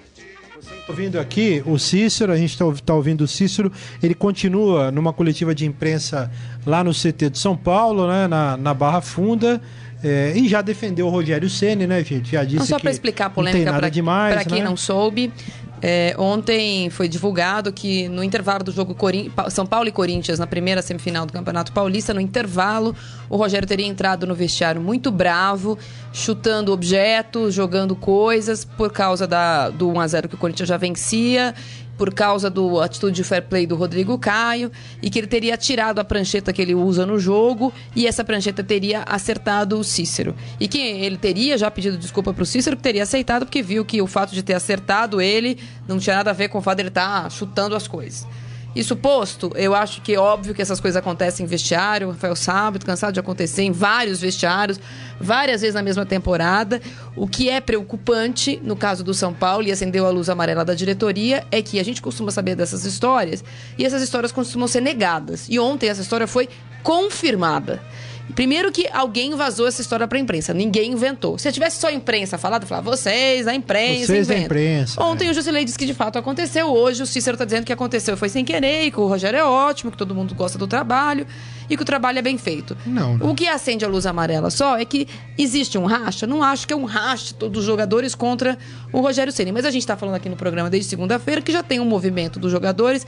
ouvindo 0.89 1.19
aqui 1.19 1.63
o 1.67 1.79
Cícero, 1.79 2.33
a 2.33 2.37
gente 2.37 2.51
está 2.51 2.65
tá 2.85 2.95
ouvindo 2.95 3.23
o 3.23 3.29
Cícero, 3.29 3.73
ele 4.03 4.15
continua 4.15 4.91
numa 4.91 5.13
coletiva 5.13 5.55
de 5.55 5.67
imprensa 5.67 6.31
lá 6.67 6.83
no 6.83 6.93
CT 6.93 7.31
de 7.31 7.39
São 7.39 7.57
Paulo, 7.57 8.07
né, 8.07 8.27
na, 8.27 8.57
na 8.57 8.75
Barra 8.75 9.01
Funda. 9.01 9.61
É, 10.03 10.33
e 10.37 10.49
já 10.49 10.61
defendeu 10.61 11.07
o 11.07 11.11
Rogério 11.11 11.49
Ceni, 11.49 11.87
né, 11.87 12.03
gente? 12.03 12.33
Já 12.33 12.43
disse 12.43 12.59
não, 12.59 12.67
só 12.67 12.79
para 12.79 12.91
explicar 12.91 13.27
a 13.27 13.31
polêmica 13.31 13.73
para 13.73 14.45
quem 14.45 14.59
né? 14.59 14.65
não 14.65 14.77
soube. 14.77 15.33
É, 15.85 16.15
ontem 16.17 16.89
foi 16.91 17.09
divulgado 17.09 17.73
que 17.73 18.09
no 18.09 18.23
intervalo 18.23 18.63
do 18.63 18.71
jogo 18.71 18.95
Corin... 18.95 19.33
São 19.51 19.67
Paulo 19.67 19.89
e 19.89 19.93
Corinthians, 19.93 20.39
na 20.39 20.47
primeira 20.47 20.81
semifinal 20.81 21.27
do 21.27 21.33
Campeonato 21.33 21.73
Paulista, 21.73 22.15
no 22.15 22.21
intervalo, 22.21 22.95
o 23.29 23.37
Rogério 23.37 23.67
teria 23.67 23.87
entrado 23.87 24.25
no 24.25 24.33
vestiário 24.33 24.81
muito 24.81 25.11
bravo, 25.11 25.77
chutando 26.13 26.73
objetos, 26.73 27.53
jogando 27.53 27.97
coisas, 27.97 28.65
por 28.65 28.93
causa 28.93 29.27
da, 29.27 29.71
do 29.71 29.89
1x0 29.89 30.29
que 30.29 30.37
o 30.37 30.39
Corinthians 30.39 30.69
já 30.69 30.77
vencia 30.77 31.53
por 32.03 32.13
causa 32.13 32.51
do 32.51 32.81
atitude 32.81 33.15
de 33.15 33.23
fair 33.23 33.45
play 33.45 33.65
do 33.65 33.77
Rodrigo 33.77 34.19
Caio 34.19 34.73
e 35.01 35.09
que 35.09 35.21
ele 35.21 35.29
teria 35.29 35.57
tirado 35.57 36.01
a 36.01 36.05
prancheta 36.05 36.53
que 36.53 36.61
ele 36.61 36.75
usa 36.75 37.07
no 37.07 37.17
jogo 37.17 37.73
e 37.95 38.09
essa 38.09 38.25
prancheta 38.25 38.61
teria 38.65 39.05
acertado 39.05 39.79
o 39.79 39.85
Cícero. 39.85 40.35
E 40.59 40.67
que 40.67 40.81
ele 40.81 41.17
teria 41.17 41.57
já 41.57 41.71
pedido 41.71 41.97
desculpa 41.97 42.35
para 42.35 42.43
o 42.43 42.45
Cícero, 42.45 42.77
que 42.77 42.83
teria 42.83 43.05
aceitado 43.05 43.47
porque 43.47 43.63
viu 43.63 43.85
que 43.85 44.03
o 44.03 44.09
fato 44.09 44.35
de 44.35 44.43
ter 44.43 44.55
acertado 44.55 45.21
ele 45.21 45.61
não 45.87 46.01
tinha 46.01 46.17
nada 46.17 46.31
a 46.31 46.35
ver 46.35 46.49
com 46.49 46.59
o 46.59 46.61
fato 46.61 46.79
de 46.79 46.83
ele 46.83 46.89
estar 46.89 47.23
tá 47.23 47.31
chutando 47.31 47.77
as 47.77 47.87
coisas. 47.87 48.27
Isso 48.75 48.97
posto, 48.97 49.53
eu 49.55 49.75
acho 49.75 50.01
que 50.01 50.15
é 50.15 50.19
óbvio 50.19 50.55
que 50.55 50.63
essas 50.63 50.81
coisas 50.81 50.97
acontecem 50.97 51.45
em 51.45 51.49
vestiário. 51.49 52.11
Rafael 52.11 52.35
sabe, 52.35 52.79
cansado 52.79 53.13
de 53.13 53.21
acontecer 53.21 53.63
em 53.63 53.71
vários 53.71 54.21
vestiários, 54.21 54.81
várias 55.21 55.61
vezes 55.61 55.75
na 55.75 55.83
mesma 55.83 56.07
temporada. 56.07 56.81
O 57.15 57.29
que 57.29 57.51
é 57.51 57.61
preocupante, 57.61 58.59
no 58.63 58.75
caso 58.75 59.05
do 59.05 59.13
São 59.13 59.35
Paulo, 59.35 59.67
e 59.67 59.73
acendeu 59.73 60.07
a 60.07 60.11
luz 60.11 60.31
amarela 60.31 60.65
da 60.65 60.75
diretoria, 60.75 61.45
é 61.51 61.61
que 61.61 61.79
a 61.79 61.85
gente 61.85 62.01
costuma 62.01 62.31
saber 62.31 62.55
dessas 62.55 62.87
histórias 62.87 63.45
e 63.77 63.85
essas 63.85 64.03
histórias 64.03 64.33
costumam 64.33 64.67
ser 64.67 64.81
negadas. 64.81 65.47
E 65.51 65.59
ontem 65.59 65.89
essa 65.89 66.01
história 66.01 66.27
foi 66.27 66.49
confirmada. 66.83 67.83
Primeiro 68.35 68.73
que 68.73 68.89
alguém 68.93 69.35
vazou 69.35 69.67
essa 69.67 69.83
história 69.83 70.07
pra 70.09 70.19
imprensa. 70.19 70.55
Ninguém 70.55 70.93
inventou. 70.93 71.39
Se 71.39 71.51
tivesse 71.53 71.81
só 71.81 71.89
a 71.89 71.93
imprensa 71.93 72.39
falado, 72.39 72.63
eu 72.63 72.69
falava, 72.69 72.91
vocês, 72.91 73.47
a 73.47 73.55
imprensa, 73.55 74.07
Vocês 74.07 74.27
da 74.27 74.39
imprensa. 74.39 75.03
Ontem 75.03 75.29
é. 75.29 75.31
o 75.31 75.35
Jusilei 75.35 75.65
disse 75.65 75.79
que 75.79 75.85
de 75.85 75.95
fato 75.95 76.19
aconteceu. 76.19 76.69
Hoje 76.69 77.03
o 77.03 77.07
Cícero 77.07 77.37
tá 77.37 77.45
dizendo 77.45 77.65
que 77.65 77.73
aconteceu 77.73 78.17
foi 78.17 78.29
sem 78.29 78.45
querer, 78.45 78.91
que 78.91 78.99
o 78.99 79.07
Rogério 79.07 79.39
é 79.39 79.45
ótimo, 79.45 79.91
que 79.91 79.97
todo 79.97 80.15
mundo 80.15 80.35
gosta 80.35 80.57
do 80.59 80.67
trabalho 80.67 81.27
e 81.69 81.77
que 81.77 81.83
o 81.83 81.87
trabalho 81.87 82.19
é 82.19 82.23
bem 82.23 82.39
feito. 82.39 82.77
Não, 82.87 83.19
não. 83.19 83.31
O 83.31 83.35
que 83.35 83.47
acende 83.47 83.85
a 83.85 83.89
luz 83.89 84.07
amarela 84.07 84.51
só 84.51 84.79
é 84.79 84.85
que 84.85 85.07
existe 85.37 85.77
um 85.77 85.85
racha. 85.85 86.27
Não 86.27 86.43
acho 86.43 86.67
que 86.67 86.73
é 86.73 86.77
um 86.77 86.85
racha 86.85 87.35
dos 87.35 87.65
jogadores 87.65 88.15
contra 88.15 88.59
o 88.93 89.01
Rogério 89.01 89.33
Ceni, 89.33 89.53
mas 89.53 89.65
a 89.65 89.71
gente 89.71 89.83
está 89.83 89.97
falando 89.97 90.15
aqui 90.15 90.29
no 90.29 90.37
programa 90.37 90.71
desde 90.71 90.89
segunda-feira 90.89 91.41
que 91.43 91.53
já 91.53 91.63
tem 91.63 91.81
um 91.81 91.85
movimento 91.85 92.39
dos 92.39 92.51
jogadores 92.51 93.07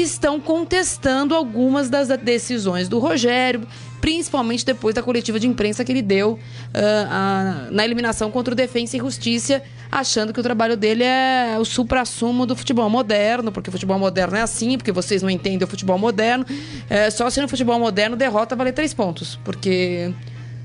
que 0.00 0.04
estão 0.04 0.40
contestando 0.40 1.34
algumas 1.34 1.90
das 1.90 2.08
decisões 2.08 2.88
do 2.88 2.98
Rogério, 2.98 3.66
principalmente 4.00 4.64
depois 4.64 4.94
da 4.94 5.02
coletiva 5.02 5.38
de 5.38 5.46
imprensa 5.46 5.84
que 5.84 5.92
ele 5.92 6.00
deu 6.00 6.30
uh, 6.30 6.38
uh, 6.38 7.70
na 7.70 7.84
eliminação 7.84 8.30
contra 8.30 8.54
o 8.54 8.56
Defensa 8.56 8.96
e 8.96 8.98
Justiça, 8.98 9.62
achando 9.92 10.32
que 10.32 10.40
o 10.40 10.42
trabalho 10.42 10.74
dele 10.74 11.04
é 11.04 11.58
o 11.60 11.66
supra-sumo 11.66 12.46
do 12.46 12.56
futebol 12.56 12.88
moderno, 12.88 13.52
porque 13.52 13.68
o 13.68 13.72
futebol 13.72 13.98
moderno 13.98 14.38
é 14.38 14.40
assim, 14.40 14.78
porque 14.78 14.90
vocês 14.90 15.22
não 15.22 15.28
entendem 15.28 15.64
o 15.64 15.68
futebol 15.68 15.98
moderno. 15.98 16.46
É, 16.88 17.10
só 17.10 17.28
se 17.28 17.38
no 17.42 17.46
futebol 17.46 17.78
moderno 17.78 18.16
derrota 18.16 18.56
vale 18.56 18.72
três 18.72 18.94
pontos, 18.94 19.38
porque 19.44 20.14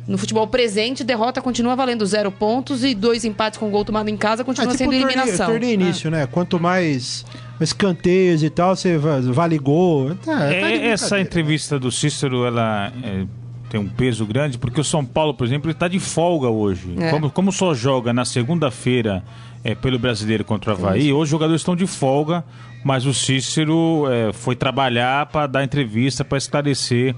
no 0.07 0.17
futebol 0.17 0.47
presente, 0.47 1.03
derrota 1.03 1.41
continua 1.41 1.75
valendo 1.75 2.05
zero 2.05 2.31
pontos 2.31 2.85
e 2.85 2.95
dois 2.95 3.25
empates 3.25 3.59
com 3.59 3.69
gol 3.69 3.83
tomado 3.83 4.07
em 4.07 4.15
casa 4.15 4.45
continua 4.45 4.73
é, 4.73 4.77
tipo 4.77 4.91
sendo 4.91 4.93
eliminação. 4.93 5.47
Torneio, 5.47 5.59
torneio 5.59 5.73
início, 5.73 6.09
né? 6.09 6.25
Quanto 6.25 6.57
mais 6.57 7.25
escanteios 7.59 8.43
e 8.43 8.49
tal, 8.49 8.75
você 8.75 8.97
vale 8.97 9.57
gol. 9.57 10.15
Tá, 10.15 10.37
tá 10.37 10.53
é, 10.53 10.87
essa 10.87 11.19
entrevista 11.19 11.79
do 11.79 11.91
Cícero, 11.91 12.45
ela 12.45 12.91
é, 13.03 13.25
tem 13.69 13.79
um 13.79 13.87
peso 13.87 14.25
grande, 14.25 14.57
porque 14.57 14.79
o 14.79 14.83
São 14.83 15.05
Paulo, 15.05 15.33
por 15.33 15.45
exemplo, 15.45 15.69
está 15.71 15.87
de 15.87 15.99
folga 15.99 16.49
hoje. 16.49 16.95
É. 16.99 17.11
Como, 17.11 17.31
como 17.31 17.51
só 17.51 17.73
joga 17.73 18.13
na 18.13 18.25
segunda-feira 18.25 19.23
é, 19.63 19.73
pelo 19.75 19.97
brasileiro 19.97 20.43
contra 20.43 20.71
o 20.71 20.73
Havaí, 20.73 21.11
hoje 21.11 21.23
os 21.23 21.29
jogadores 21.29 21.61
estão 21.61 21.75
de 21.75 21.87
folga, 21.87 22.43
mas 22.83 23.05
o 23.05 23.13
Cícero 23.13 24.05
é, 24.11 24.33
foi 24.33 24.55
trabalhar 24.55 25.25
para 25.27 25.47
dar 25.47 25.63
entrevista, 25.63 26.23
para 26.23 26.37
esclarecer 26.37 27.15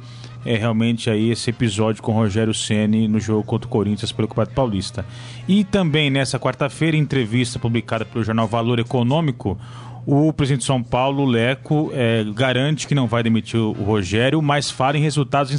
é 0.47 0.55
realmente 0.55 1.09
aí 1.09 1.29
esse 1.29 1.49
episódio 1.49 2.01
com 2.01 2.13
o 2.13 2.15
Rogério 2.15 2.53
Ceni 2.53 3.05
no 3.05 3.19
jogo 3.19 3.43
contra 3.43 3.67
o 3.67 3.69
Corinthians 3.69 4.13
pelo 4.13 4.29
Campeonato 4.29 4.53
Paulista. 4.53 5.05
E 5.45 5.65
também 5.65 6.09
nessa 6.09 6.39
quarta-feira, 6.39 6.95
entrevista 6.95 7.59
publicada 7.59 8.05
pelo 8.05 8.23
jornal 8.23 8.47
Valor 8.47 8.79
Econômico, 8.79 9.57
o 10.09 10.31
presidente 10.31 10.61
de 10.61 10.65
São 10.65 10.81
Paulo, 10.81 11.25
Leco, 11.25 11.91
é, 11.93 12.23
garante 12.33 12.87
que 12.87 12.95
não 12.95 13.07
vai 13.07 13.21
demitir 13.21 13.59
o 13.59 13.73
Rogério, 13.73 14.41
mas 14.41 14.71
fala 14.71 14.97
em 14.97 15.01
resultados 15.01 15.51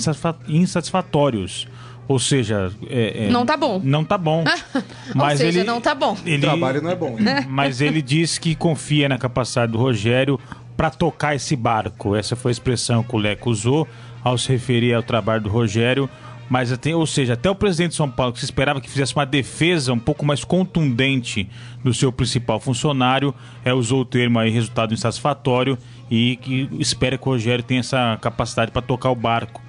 insatisfatórios. 0.49 1.69
Ou 2.09 2.19
seja, 2.19 2.73
é, 2.89 3.27
é, 3.27 3.29
não 3.29 3.45
tá 3.45 3.59
bom. 3.59 3.79
Não 3.85 4.03
tá 4.03 4.17
bom. 4.17 4.43
mas 5.15 5.33
Ou 5.33 5.37
seja, 5.37 5.59
ele, 5.61 5.69
não 5.69 5.83
tá 5.83 5.95
bom. 5.95 6.17
Ele, 6.25 6.39
o 6.39 6.41
trabalho 6.41 6.81
não 6.81 6.91
é 6.91 6.97
bom. 6.97 7.15
Né? 7.21 7.45
Mas 7.51 7.83
ele 7.83 8.01
diz 8.01 8.39
que 8.39 8.55
confia 8.55 9.07
na 9.07 9.19
capacidade 9.19 9.73
do 9.73 9.77
Rogério 9.77 10.41
para 10.75 10.89
tocar 10.89 11.37
esse 11.37 11.55
barco. 11.55 12.17
Essa 12.17 12.35
foi 12.35 12.51
a 12.51 12.53
expressão 12.53 13.03
que 13.03 13.15
o 13.15 13.19
Leco 13.19 13.51
usou 13.51 13.87
ao 14.25 14.39
se 14.39 14.51
referir 14.51 14.95
ao 14.95 15.03
trabalho 15.03 15.43
do 15.43 15.51
Rogério. 15.51 16.09
Mas, 16.49 16.73
até, 16.73 16.95
ou 16.95 17.07
seja, 17.07 17.35
até 17.35 17.51
o 17.51 17.55
presidente 17.55 17.91
de 17.91 17.97
São 17.97 18.11
Paulo, 18.11 18.33
que 18.33 18.39
se 18.39 18.45
esperava 18.45 18.81
que 18.81 18.89
fizesse 18.89 19.15
uma 19.15 19.27
defesa 19.27 19.93
um 19.93 19.99
pouco 19.99 20.25
mais 20.25 20.45
contundente 20.45 21.49
do 21.85 21.93
seu 21.93 22.11
principal 22.11 22.59
funcionário, 22.59 23.35
é, 23.65 23.73
usou 23.73 24.01
o 24.01 24.05
termo 24.05 24.39
aí 24.39 24.51
resultado 24.51 24.95
insatisfatório 24.95 25.77
e 26.11 26.37
que 26.37 26.69
espera 26.79 27.19
que 27.19 27.29
o 27.29 27.33
Rogério 27.33 27.63
tenha 27.63 27.81
essa 27.81 28.19
capacidade 28.21 28.71
para 28.71 28.83
tocar 28.83 29.11
o 29.11 29.15
barco 29.15 29.69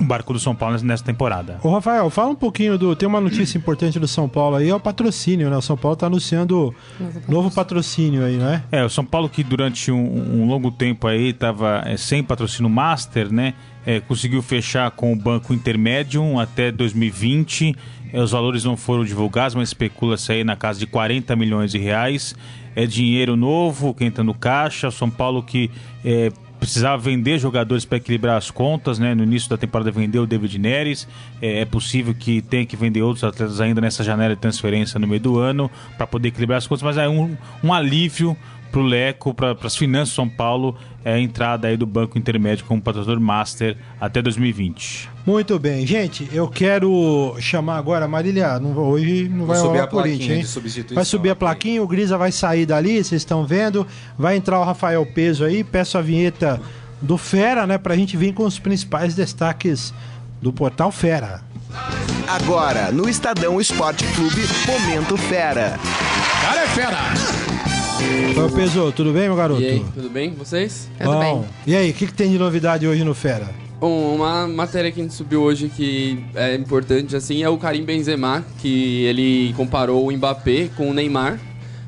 o 0.00 0.04
barco 0.04 0.32
do 0.32 0.38
São 0.38 0.54
Paulo 0.54 0.78
nessa 0.82 1.04
temporada. 1.04 1.58
Ô 1.62 1.70
Rafael, 1.70 2.08
fala 2.10 2.30
um 2.30 2.34
pouquinho 2.34 2.76
do. 2.76 2.94
Tem 2.94 3.08
uma 3.08 3.20
notícia 3.20 3.56
importante 3.56 3.98
do 3.98 4.06
São 4.06 4.28
Paulo 4.28 4.56
aí, 4.56 4.68
é 4.68 4.74
o 4.74 4.80
patrocínio, 4.80 5.48
né? 5.48 5.56
O 5.56 5.62
São 5.62 5.76
Paulo 5.76 5.94
está 5.94 6.06
anunciando 6.06 6.74
novo, 7.00 7.22
novo 7.28 7.50
patrocínio 7.50 8.24
aí, 8.24 8.36
né? 8.36 8.62
É, 8.70 8.84
o 8.84 8.90
São 8.90 9.04
Paulo 9.04 9.28
que 9.28 9.42
durante 9.42 9.90
um, 9.90 10.42
um 10.42 10.46
longo 10.46 10.70
tempo 10.70 11.06
aí 11.06 11.30
estava 11.30 11.82
é, 11.86 11.96
sem 11.96 12.22
patrocínio 12.22 12.70
master, 12.70 13.32
né? 13.32 13.54
É, 13.86 14.00
conseguiu 14.00 14.42
fechar 14.42 14.90
com 14.90 15.12
o 15.12 15.16
Banco 15.16 15.54
Intermédium 15.54 16.40
até 16.40 16.72
2020. 16.72 17.74
É, 18.12 18.20
os 18.20 18.32
valores 18.32 18.64
não 18.64 18.76
foram 18.76 19.04
divulgados, 19.04 19.54
mas 19.54 19.68
especula-se 19.68 20.32
aí 20.32 20.42
na 20.42 20.56
casa 20.56 20.78
de 20.78 20.86
40 20.86 21.36
milhões 21.36 21.70
de 21.70 21.78
reais. 21.78 22.34
É 22.74 22.84
dinheiro 22.84 23.36
novo 23.36 23.94
que 23.94 24.04
entra 24.04 24.24
no 24.24 24.34
caixa. 24.34 24.88
O 24.88 24.92
São 24.92 25.08
Paulo 25.08 25.42
que 25.42 25.70
é, 26.04 26.30
precisava 26.58 27.00
vender 27.00 27.38
jogadores 27.38 27.84
para 27.84 27.98
equilibrar 27.98 28.36
as 28.36 28.50
contas, 28.50 28.98
né? 28.98 29.14
No 29.14 29.22
início 29.22 29.48
da 29.48 29.56
temporada 29.56 29.90
vendeu 29.90 30.24
o 30.24 30.26
David 30.26 30.58
Neres. 30.58 31.06
É, 31.40 31.60
é, 31.60 31.64
possível 31.64 32.14
que 32.14 32.42
tenha 32.42 32.66
que 32.66 32.76
vender 32.76 33.02
outros 33.02 33.24
atletas 33.24 33.60
ainda 33.60 33.80
nessa 33.80 34.02
janela 34.02 34.34
de 34.34 34.40
transferência 34.40 34.98
no 34.98 35.06
meio 35.06 35.20
do 35.20 35.38
ano 35.38 35.70
para 35.96 36.06
poder 36.06 36.28
equilibrar 36.28 36.58
as 36.58 36.66
contas, 36.66 36.82
mas 36.82 36.96
é 36.96 37.08
um, 37.08 37.36
um 37.62 37.72
alívio 37.72 38.36
para 38.70 38.80
o 38.80 38.82
Leco, 38.82 39.32
para 39.32 39.56
as 39.62 39.76
finanças 39.76 40.10
de 40.10 40.14
São 40.14 40.28
Paulo, 40.28 40.76
é 41.04 41.14
a 41.14 41.18
entrada 41.18 41.68
aí 41.68 41.76
do 41.76 41.86
Banco 41.86 42.18
Intermédio 42.18 42.64
como 42.64 42.80
patrocinador 42.82 43.22
master 43.22 43.76
até 44.00 44.20
2020. 44.20 45.08
Muito 45.24 45.58
bem, 45.58 45.86
gente, 45.86 46.28
eu 46.32 46.48
quero 46.48 47.36
chamar 47.40 47.78
agora 47.78 48.04
a 48.04 48.08
Marília, 48.08 48.58
não, 48.60 48.76
hoje 48.76 49.28
não 49.28 49.46
vai 49.46 49.56
subir 49.56 49.80
a 49.80 49.86
Corinthians, 49.86 50.56
hein? 50.56 50.84
Vai 50.92 51.04
subir 51.04 51.30
a 51.30 51.36
plaquinha, 51.36 51.82
o 51.82 51.86
Grisa 51.86 52.16
vai 52.16 52.30
sair 52.30 52.66
dali, 52.66 53.02
vocês 53.02 53.22
estão 53.22 53.44
vendo, 53.46 53.86
vai 54.18 54.36
entrar 54.36 54.60
o 54.60 54.64
Rafael 54.64 55.04
Peso 55.06 55.44
aí, 55.44 55.64
peço 55.64 55.98
a 55.98 56.00
vinheta 56.02 56.60
do 57.00 57.18
Fera, 57.18 57.66
né, 57.66 57.78
pra 57.78 57.96
gente 57.96 58.16
vir 58.16 58.32
com 58.32 58.44
os 58.44 58.58
principais 58.58 59.14
destaques 59.14 59.92
do 60.40 60.52
Portal 60.52 60.90
Fera. 60.92 61.40
Agora, 62.28 62.90
no 62.90 63.08
Estadão 63.08 63.60
Esporte 63.60 64.04
Clube, 64.14 64.42
Momento 64.66 65.16
Fera. 65.16 65.78
Cara 66.42 66.62
é 66.62 66.66
fera! 66.68 67.35
Oi, 67.98 68.50
Peso, 68.54 68.92
tudo 68.92 69.12
bem, 69.12 69.22
meu 69.22 69.36
garoto? 69.36 69.62
E 69.62 69.66
aí, 69.66 69.84
tudo 69.94 70.10
bem? 70.10 70.30
Vocês? 70.34 70.88
Tudo 70.98 71.12
Bom, 71.12 71.18
bem. 71.18 71.44
E 71.66 71.74
aí, 71.74 71.90
o 71.90 71.94
que, 71.94 72.06
que 72.06 72.12
tem 72.12 72.30
de 72.30 72.38
novidade 72.38 72.86
hoje 72.86 73.02
no 73.02 73.14
Fera? 73.14 73.48
Bom, 73.80 74.14
uma 74.14 74.46
matéria 74.46 74.92
que 74.92 75.00
a 75.00 75.02
gente 75.02 75.14
subiu 75.14 75.42
hoje 75.42 75.68
que 75.68 76.22
é 76.34 76.54
importante 76.54 77.16
assim 77.16 77.42
é 77.42 77.48
o 77.48 77.56
Karim 77.56 77.84
Benzema, 77.84 78.44
que 78.58 79.04
ele 79.04 79.54
comparou 79.54 80.06
o 80.06 80.12
Mbappé 80.12 80.68
com 80.76 80.90
o 80.90 80.94
Neymar, 80.94 81.38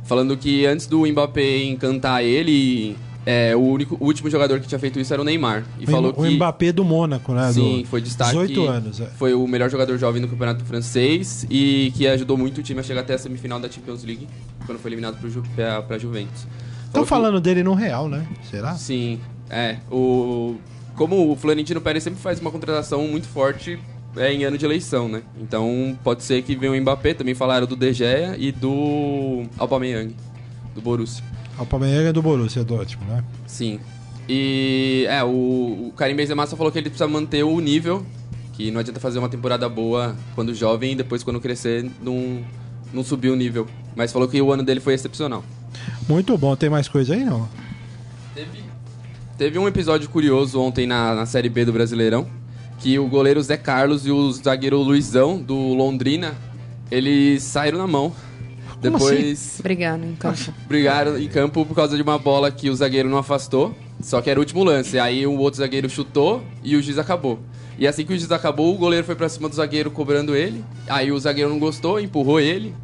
falando 0.04 0.36
que 0.36 0.64
antes 0.64 0.86
do 0.86 1.06
Mbappé 1.06 1.64
encantar 1.64 2.24
ele, 2.24 2.96
é, 3.26 3.54
o, 3.54 3.60
único, 3.60 3.96
o 4.00 4.06
último 4.06 4.30
jogador 4.30 4.60
que 4.60 4.66
tinha 4.66 4.78
feito 4.78 4.98
isso 4.98 5.12
era 5.12 5.20
o 5.20 5.24
Neymar. 5.24 5.64
E 5.78 5.84
o 5.84 5.90
falou 5.90 6.12
o 6.16 6.22
que. 6.22 6.30
Mbappé 6.30 6.72
do 6.72 6.84
Mônaco, 6.84 7.32
né? 7.34 7.52
Sim, 7.52 7.84
foi 7.88 8.00
destaque. 8.00 8.30
18 8.30 8.66
anos. 8.66 9.00
É. 9.00 9.06
Foi 9.06 9.34
o 9.34 9.46
melhor 9.46 9.70
jogador 9.70 9.98
jovem 9.98 10.20
no 10.22 10.28
campeonato 10.28 10.64
francês 10.64 11.46
e 11.50 11.92
que 11.96 12.06
ajudou 12.06 12.36
muito 12.36 12.58
o 12.58 12.62
time 12.62 12.80
a 12.80 12.82
chegar 12.82 13.02
até 13.02 13.14
a 13.14 13.18
semifinal 13.18 13.60
da 13.60 13.70
Champions 13.70 14.04
League, 14.04 14.26
quando 14.64 14.78
foi 14.78 14.90
eliminado 14.90 15.18
pro 15.18 15.28
Ju, 15.28 15.42
pra, 15.54 15.82
pra 15.82 15.98
Juventus. 15.98 16.46
Estão 16.86 17.04
falando 17.04 17.34
que... 17.34 17.42
dele 17.42 17.62
no 17.62 17.74
Real, 17.74 18.08
né? 18.08 18.26
Será? 18.50 18.74
Sim, 18.74 19.20
é. 19.50 19.76
O... 19.90 20.56
Como 20.94 21.30
o 21.30 21.36
Florentino 21.36 21.80
Pérez 21.80 22.02
sempre 22.02 22.20
faz 22.20 22.40
uma 22.40 22.50
contratação 22.50 23.06
muito 23.06 23.28
forte 23.28 23.78
é, 24.16 24.32
em 24.32 24.44
ano 24.44 24.58
de 24.58 24.64
eleição, 24.64 25.08
né? 25.08 25.22
Então 25.40 25.96
pode 26.02 26.22
ser 26.22 26.42
que 26.42 26.56
venha 26.56 26.72
o 26.72 26.80
Mbappé, 26.80 27.14
também 27.14 27.34
falaram 27.34 27.66
do 27.66 27.76
De 27.76 27.92
Gea 27.92 28.36
e 28.38 28.50
do 28.50 29.44
Aubameyang, 29.58 30.14
do 30.74 30.80
Borussia. 30.80 31.22
Aubameyang 31.58 32.06
é 32.06 32.12
do 32.12 32.22
Borussia 32.22 32.62
Dortmund, 32.62 33.10
né? 33.10 33.24
Sim. 33.46 33.80
E 34.28 35.06
é, 35.08 35.24
o, 35.24 35.88
o 35.88 35.92
Karim 35.96 36.14
Benzema 36.14 36.46
só 36.46 36.56
falou 36.56 36.70
que 36.70 36.78
ele 36.78 36.90
precisa 36.90 37.08
manter 37.08 37.42
o 37.42 37.58
nível, 37.60 38.04
que 38.52 38.70
não 38.70 38.80
adianta 38.80 39.00
fazer 39.00 39.18
uma 39.18 39.28
temporada 39.28 39.68
boa 39.68 40.14
quando 40.34 40.54
jovem 40.54 40.92
e 40.92 40.94
depois 40.94 41.22
quando 41.22 41.40
crescer 41.40 41.90
não, 42.02 42.44
não 42.92 43.02
subir 43.02 43.30
o 43.30 43.36
nível. 43.36 43.66
Mas 43.96 44.12
falou 44.12 44.28
que 44.28 44.40
o 44.40 44.52
ano 44.52 44.62
dele 44.62 44.80
foi 44.80 44.94
excepcional. 44.94 45.42
Muito 46.08 46.36
bom. 46.36 46.54
Tem 46.54 46.68
mais 46.68 46.88
coisa 46.88 47.14
aí, 47.14 47.24
não? 47.24 47.48
Teve, 48.34 48.62
teve 49.36 49.58
um 49.58 49.66
episódio 49.66 50.08
curioso 50.08 50.60
ontem 50.60 50.86
na, 50.86 51.14
na 51.14 51.26
Série 51.26 51.48
B 51.48 51.64
do 51.64 51.72
Brasileirão, 51.72 52.26
que 52.78 52.98
o 52.98 53.08
goleiro 53.08 53.42
Zé 53.42 53.56
Carlos 53.56 54.06
e 54.06 54.10
o 54.10 54.30
zagueiro 54.30 54.78
Luizão, 54.78 55.38
do 55.38 55.74
Londrina, 55.74 56.34
eles 56.90 57.42
saíram 57.42 57.78
na 57.78 57.86
mão 57.86 58.12
Depois. 58.80 59.32
Assim? 59.32 59.62
Brigaram 59.62 60.04
em 60.04 60.14
campo. 60.14 60.54
Brigaram 60.68 61.18
em 61.18 61.28
campo 61.28 61.64
por 61.66 61.74
causa 61.74 61.96
de 61.96 62.02
uma 62.02 62.18
bola 62.18 62.50
que 62.50 62.70
o 62.70 62.74
zagueiro 62.76 63.08
não 63.08 63.18
afastou. 63.18 63.74
Só 64.00 64.20
que 64.20 64.30
era 64.30 64.38
o 64.38 64.42
último 64.42 64.62
lance. 64.62 64.98
Aí 64.98 65.26
o 65.26 65.36
outro 65.38 65.58
zagueiro 65.58 65.88
chutou 65.90 66.42
e 66.62 66.76
o 66.76 66.82
juiz 66.82 66.98
acabou. 66.98 67.38
E 67.78 67.86
assim 67.86 68.04
que 68.04 68.12
o 68.12 68.18
juiz 68.18 68.30
acabou, 68.30 68.74
o 68.74 68.78
goleiro 68.78 69.04
foi 69.04 69.14
pra 69.14 69.28
cima 69.28 69.48
do 69.48 69.54
zagueiro 69.54 69.90
cobrando 69.90 70.34
ele. 70.34 70.64
Aí 70.88 71.12
o 71.12 71.18
zagueiro 71.18 71.50
não 71.50 71.58
gostou, 71.58 72.00
empurrou 72.00 72.40
ele. 72.40 72.74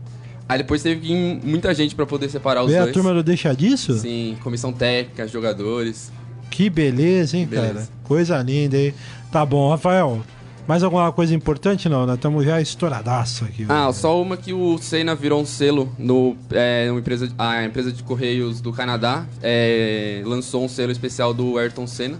Aí 0.49 0.59
depois 0.59 0.82
teve 0.82 1.01
que 1.01 1.12
ir 1.12 1.40
muita 1.45 1.72
gente 1.74 1.95
para 1.95 2.05
poder 2.07 2.28
separar 2.28 2.62
os 2.62 2.70
Vê 2.70 2.78
dois. 2.78 2.90
a 2.90 2.92
turma 2.92 3.12
não 3.14 3.22
deixa 3.22 3.55
disso? 3.55 3.99
Sim, 3.99 4.36
comissão 4.42 4.72
técnica, 4.72 5.26
jogadores. 5.26 6.12
Que 6.51 6.68
beleza, 6.68 7.36
hein, 7.36 7.47
beleza. 7.47 7.72
cara? 7.74 7.88
Coisa 8.05 8.42
linda, 8.42 8.76
hein? 8.76 8.95
Tá 9.32 9.45
bom, 9.45 9.70
Rafael. 9.70 10.22
Mais 10.66 10.82
alguma 10.82 11.12
coisa 11.12 11.34
importante 11.34 11.88
não? 11.88 12.06
Nós 12.06 12.16
estamos 12.16 12.44
já 12.44 12.60
estouradaço 12.60 13.44
aqui. 13.44 13.66
Ah, 13.68 13.92
só 13.92 14.20
uma 14.20 14.36
que 14.36 14.52
o 14.52 14.78
Senna 14.78 15.14
virou 15.14 15.42
um 15.42 15.44
selo 15.44 15.92
no 15.98 16.36
é, 16.50 16.86
uma 16.90 17.00
empresa, 17.00 17.30
a 17.36 17.64
empresa 17.64 17.92
de 17.92 18.02
correios 18.02 18.60
do 18.60 18.72
Canadá 18.72 19.26
é, 19.42 20.22
lançou 20.24 20.64
um 20.64 20.68
selo 20.68 20.90
especial 20.90 21.34
do 21.34 21.58
Ayrton 21.58 21.86
Senna 21.86 22.18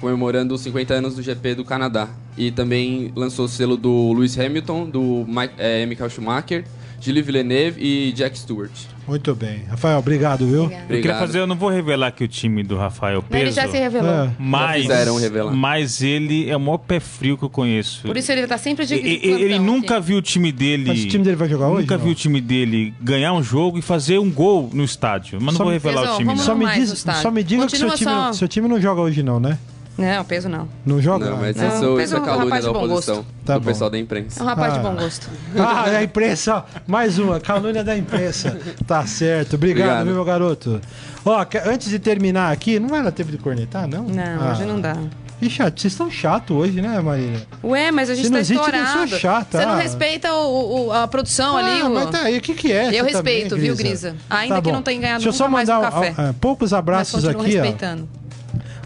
comemorando 0.00 0.54
os 0.54 0.60
50 0.62 0.94
anos 0.94 1.14
do 1.14 1.22
GP 1.22 1.54
do 1.56 1.64
Canadá 1.64 2.08
e 2.36 2.50
também 2.50 3.12
lançou 3.14 3.44
o 3.44 3.48
selo 3.48 3.76
do 3.76 4.12
Lewis 4.12 4.38
Hamilton, 4.38 4.88
do 4.88 5.24
Mike, 5.26 5.54
é, 5.58 5.86
Michael 5.86 6.10
Schumacher 6.10 6.64
Gilles 7.04 7.26
Villeneuve 7.26 7.80
e 7.80 8.12
Jack 8.12 8.38
Stewart. 8.38 8.70
Muito 9.06 9.34
bem. 9.34 9.64
Rafael, 9.68 9.98
obrigado, 9.98 10.46
viu? 10.46 10.64
Obrigado. 10.64 10.90
Eu 10.90 10.96
queria 10.96 11.18
fazer, 11.18 11.38
eu 11.40 11.46
não 11.46 11.56
vou 11.56 11.68
revelar 11.68 12.10
que 12.12 12.24
o 12.24 12.28
time 12.28 12.62
do 12.62 12.76
Rafael 12.76 13.22
Peso. 13.22 13.44
Ele 13.44 13.52
já 13.52 13.68
se 13.68 13.76
revelou. 13.76 14.10
É. 14.10 14.30
Mas, 14.38 14.86
revelar. 15.20 15.52
mas 15.52 16.02
ele 16.02 16.48
é 16.50 16.56
o 16.56 16.60
maior 16.60 16.78
pé 16.78 17.00
frio 17.00 17.36
que 17.36 17.44
eu 17.44 17.50
conheço. 17.50 18.06
Por 18.06 18.16
isso 18.16 18.32
ele 18.32 18.46
tá 18.46 18.56
sempre 18.58 18.86
de 18.86 18.94
Ele, 18.94 19.20
ele 19.24 19.58
nunca 19.58 20.00
viu 20.00 20.18
o 20.18 20.22
time 20.22 20.50
dele. 20.50 20.84
Mas 20.86 21.04
o 21.04 21.08
time 21.08 21.24
dele 21.24 21.36
vai 21.36 21.48
jogar 21.48 21.68
hoje? 21.68 21.82
Nunca 21.82 21.96
não? 21.96 22.04
viu 22.04 22.12
o 22.12 22.14
time 22.14 22.40
dele 22.40 22.94
ganhar 23.00 23.32
um 23.32 23.42
jogo 23.42 23.78
e 23.78 23.82
fazer 23.82 24.18
um 24.18 24.30
gol 24.30 24.70
no 24.72 24.84
estádio. 24.84 25.38
Mas 25.40 25.54
não 25.54 25.64
vou 25.64 25.72
revelar 25.72 26.14
o 26.14 26.16
time. 26.16 26.36
Só 26.38 26.54
me, 26.54 26.66
diz, 26.74 27.04
só 27.22 27.30
me 27.30 27.42
diga 27.42 27.62
Continua 27.62 27.92
que 27.92 27.98
seu 27.98 28.08
time, 28.08 28.20
só... 28.20 28.32
seu 28.32 28.48
time 28.48 28.68
não 28.68 28.80
joga 28.80 29.00
hoje, 29.00 29.22
não, 29.22 29.38
né? 29.38 29.58
Não, 29.96 30.24
peso 30.24 30.48
não. 30.48 30.68
Não 30.84 31.00
joga? 31.00 31.30
Não, 31.30 31.36
mas 31.36 31.56
não, 31.56 31.68
isso, 31.68 31.96
peso 31.96 32.02
isso 32.02 32.16
é, 32.16 32.20
calúnia 32.20 32.60
da 32.60 32.70
oposição. 32.70 33.24
Tá 33.44 33.54
do 33.54 33.60
bom. 33.60 33.66
pessoal 33.66 33.90
da 33.90 33.98
imprensa. 33.98 34.40
É 34.40 34.42
um 34.42 34.46
rapaz 34.46 34.74
ah. 34.74 34.76
de 34.76 34.82
bom 34.82 34.94
gosto. 34.94 35.30
Ah, 35.56 35.84
é 35.90 35.96
a 35.96 36.02
imprensa. 36.02 36.64
Mais 36.86 37.18
uma, 37.18 37.38
calúnia 37.38 37.84
da 37.84 37.96
imprensa. 37.96 38.58
Tá 38.86 39.06
certo. 39.06 39.54
Obrigado, 39.54 40.00
Obrigado. 40.00 40.14
meu 40.14 40.24
garoto. 40.24 40.80
Ó, 41.24 41.46
antes 41.66 41.88
de 41.88 41.98
terminar 41.98 42.52
aqui, 42.52 42.80
não 42.80 42.94
era 42.94 43.12
tempo 43.12 43.30
de 43.30 43.38
cornetar, 43.38 43.86
não? 43.86 44.04
Não, 44.04 44.42
ah. 44.42 44.52
hoje 44.52 44.64
não 44.64 44.80
dá. 44.80 44.96
Ih, 45.40 45.50
chato, 45.50 45.80
vocês 45.80 45.92
estão 45.92 46.10
chato 46.10 46.54
hoje, 46.54 46.80
né, 46.80 47.00
Marília? 47.00 47.42
Ué, 47.62 47.90
mas 47.90 48.08
a 48.08 48.14
gente 48.14 48.30
tá 48.30 48.40
estourado. 48.40 49.18
Chata. 49.18 49.58
Você 49.58 49.66
não 49.66 49.76
respeita 49.76 50.32
o, 50.32 50.86
o, 50.86 50.92
a 50.92 51.06
produção 51.08 51.56
ah, 51.56 51.60
ali. 51.60 51.82
O... 51.82 51.90
Mas 51.90 52.10
tá 52.10 52.22
aí, 52.22 52.38
o 52.38 52.40
que 52.40 52.54
que 52.54 52.72
é? 52.72 52.98
Eu 52.98 53.04
respeito, 53.04 53.50
também, 53.50 53.64
viu, 53.64 53.76
Grisa? 53.76 54.16
Ainda 54.30 54.56
tá 54.56 54.62
que 54.62 54.72
não 54.72 54.82
tenha 54.82 55.00
ganhado 55.00 55.22
Deixa 55.22 55.28
eu 55.28 55.32
só 55.32 55.48
mandar 55.48 55.80
mais 55.80 55.86
um 55.86 55.90
café. 55.90 56.14
A, 56.16 56.28
a, 56.30 56.32
poucos 56.32 56.72
abraços 56.72 57.26
aqui, 57.26 57.50
respeitando. 57.50 58.08
ó. 58.20 58.23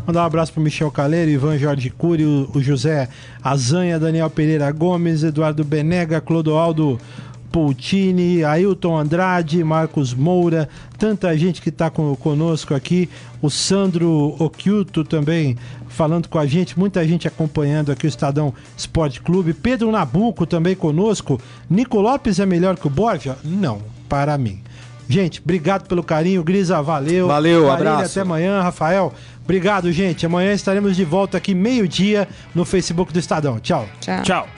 Mandar 0.08 0.22
um 0.22 0.24
abraço 0.24 0.54
para 0.54 0.62
Michel 0.62 0.90
Caleiro, 0.90 1.30
Ivan 1.30 1.58
Jorge 1.58 1.90
Cury, 1.90 2.24
o, 2.24 2.50
o 2.54 2.62
José 2.62 3.10
Azanha, 3.44 4.00
Daniel 4.00 4.30
Pereira 4.30 4.72
Gomes, 4.72 5.22
Eduardo 5.22 5.62
Benega, 5.62 6.18
Clodoaldo 6.18 6.98
Poutini, 7.52 8.42
Ailton 8.42 8.96
Andrade, 8.96 9.62
Marcos 9.62 10.14
Moura, 10.14 10.66
tanta 10.96 11.36
gente 11.36 11.60
que 11.60 11.68
está 11.68 11.90
conosco 11.90 12.72
aqui, 12.72 13.06
o 13.42 13.50
Sandro 13.50 14.34
Oculto 14.38 15.04
também 15.04 15.58
falando 15.88 16.26
com 16.26 16.38
a 16.38 16.46
gente, 16.46 16.78
muita 16.78 17.06
gente 17.06 17.28
acompanhando 17.28 17.92
aqui 17.92 18.06
o 18.06 18.08
Estadão 18.08 18.54
Esporte 18.78 19.20
Clube, 19.20 19.52
Pedro 19.52 19.92
Nabuco 19.92 20.46
também 20.46 20.74
conosco, 20.74 21.38
Nico 21.68 22.00
Lopes 22.00 22.40
é 22.40 22.46
melhor 22.46 22.78
que 22.78 22.86
o 22.86 22.90
Borja? 22.90 23.36
Não, 23.44 23.82
para 24.08 24.38
mim. 24.38 24.62
Gente, 25.08 25.40
obrigado 25.40 25.88
pelo 25.88 26.02
carinho, 26.02 26.44
Grisa, 26.44 26.82
valeu. 26.82 27.28
Valeu, 27.28 27.66
Marília, 27.66 27.92
abraço. 27.92 28.10
Até 28.10 28.20
amanhã, 28.20 28.60
Rafael. 28.60 29.14
Obrigado, 29.48 29.90
gente. 29.90 30.26
Amanhã 30.26 30.52
estaremos 30.52 30.94
de 30.94 31.06
volta 31.06 31.38
aqui 31.38 31.54
meio-dia 31.54 32.28
no 32.54 32.66
Facebook 32.66 33.14
do 33.14 33.18
Estadão. 33.18 33.58
Tchau. 33.58 33.88
Tchau. 33.98 34.22
Tchau. 34.22 34.48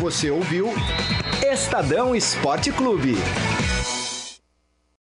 Você 0.00 0.28
ouviu 0.28 0.74
Estadão 1.40 2.16
Esporte 2.16 2.72
Clube. 2.72 3.14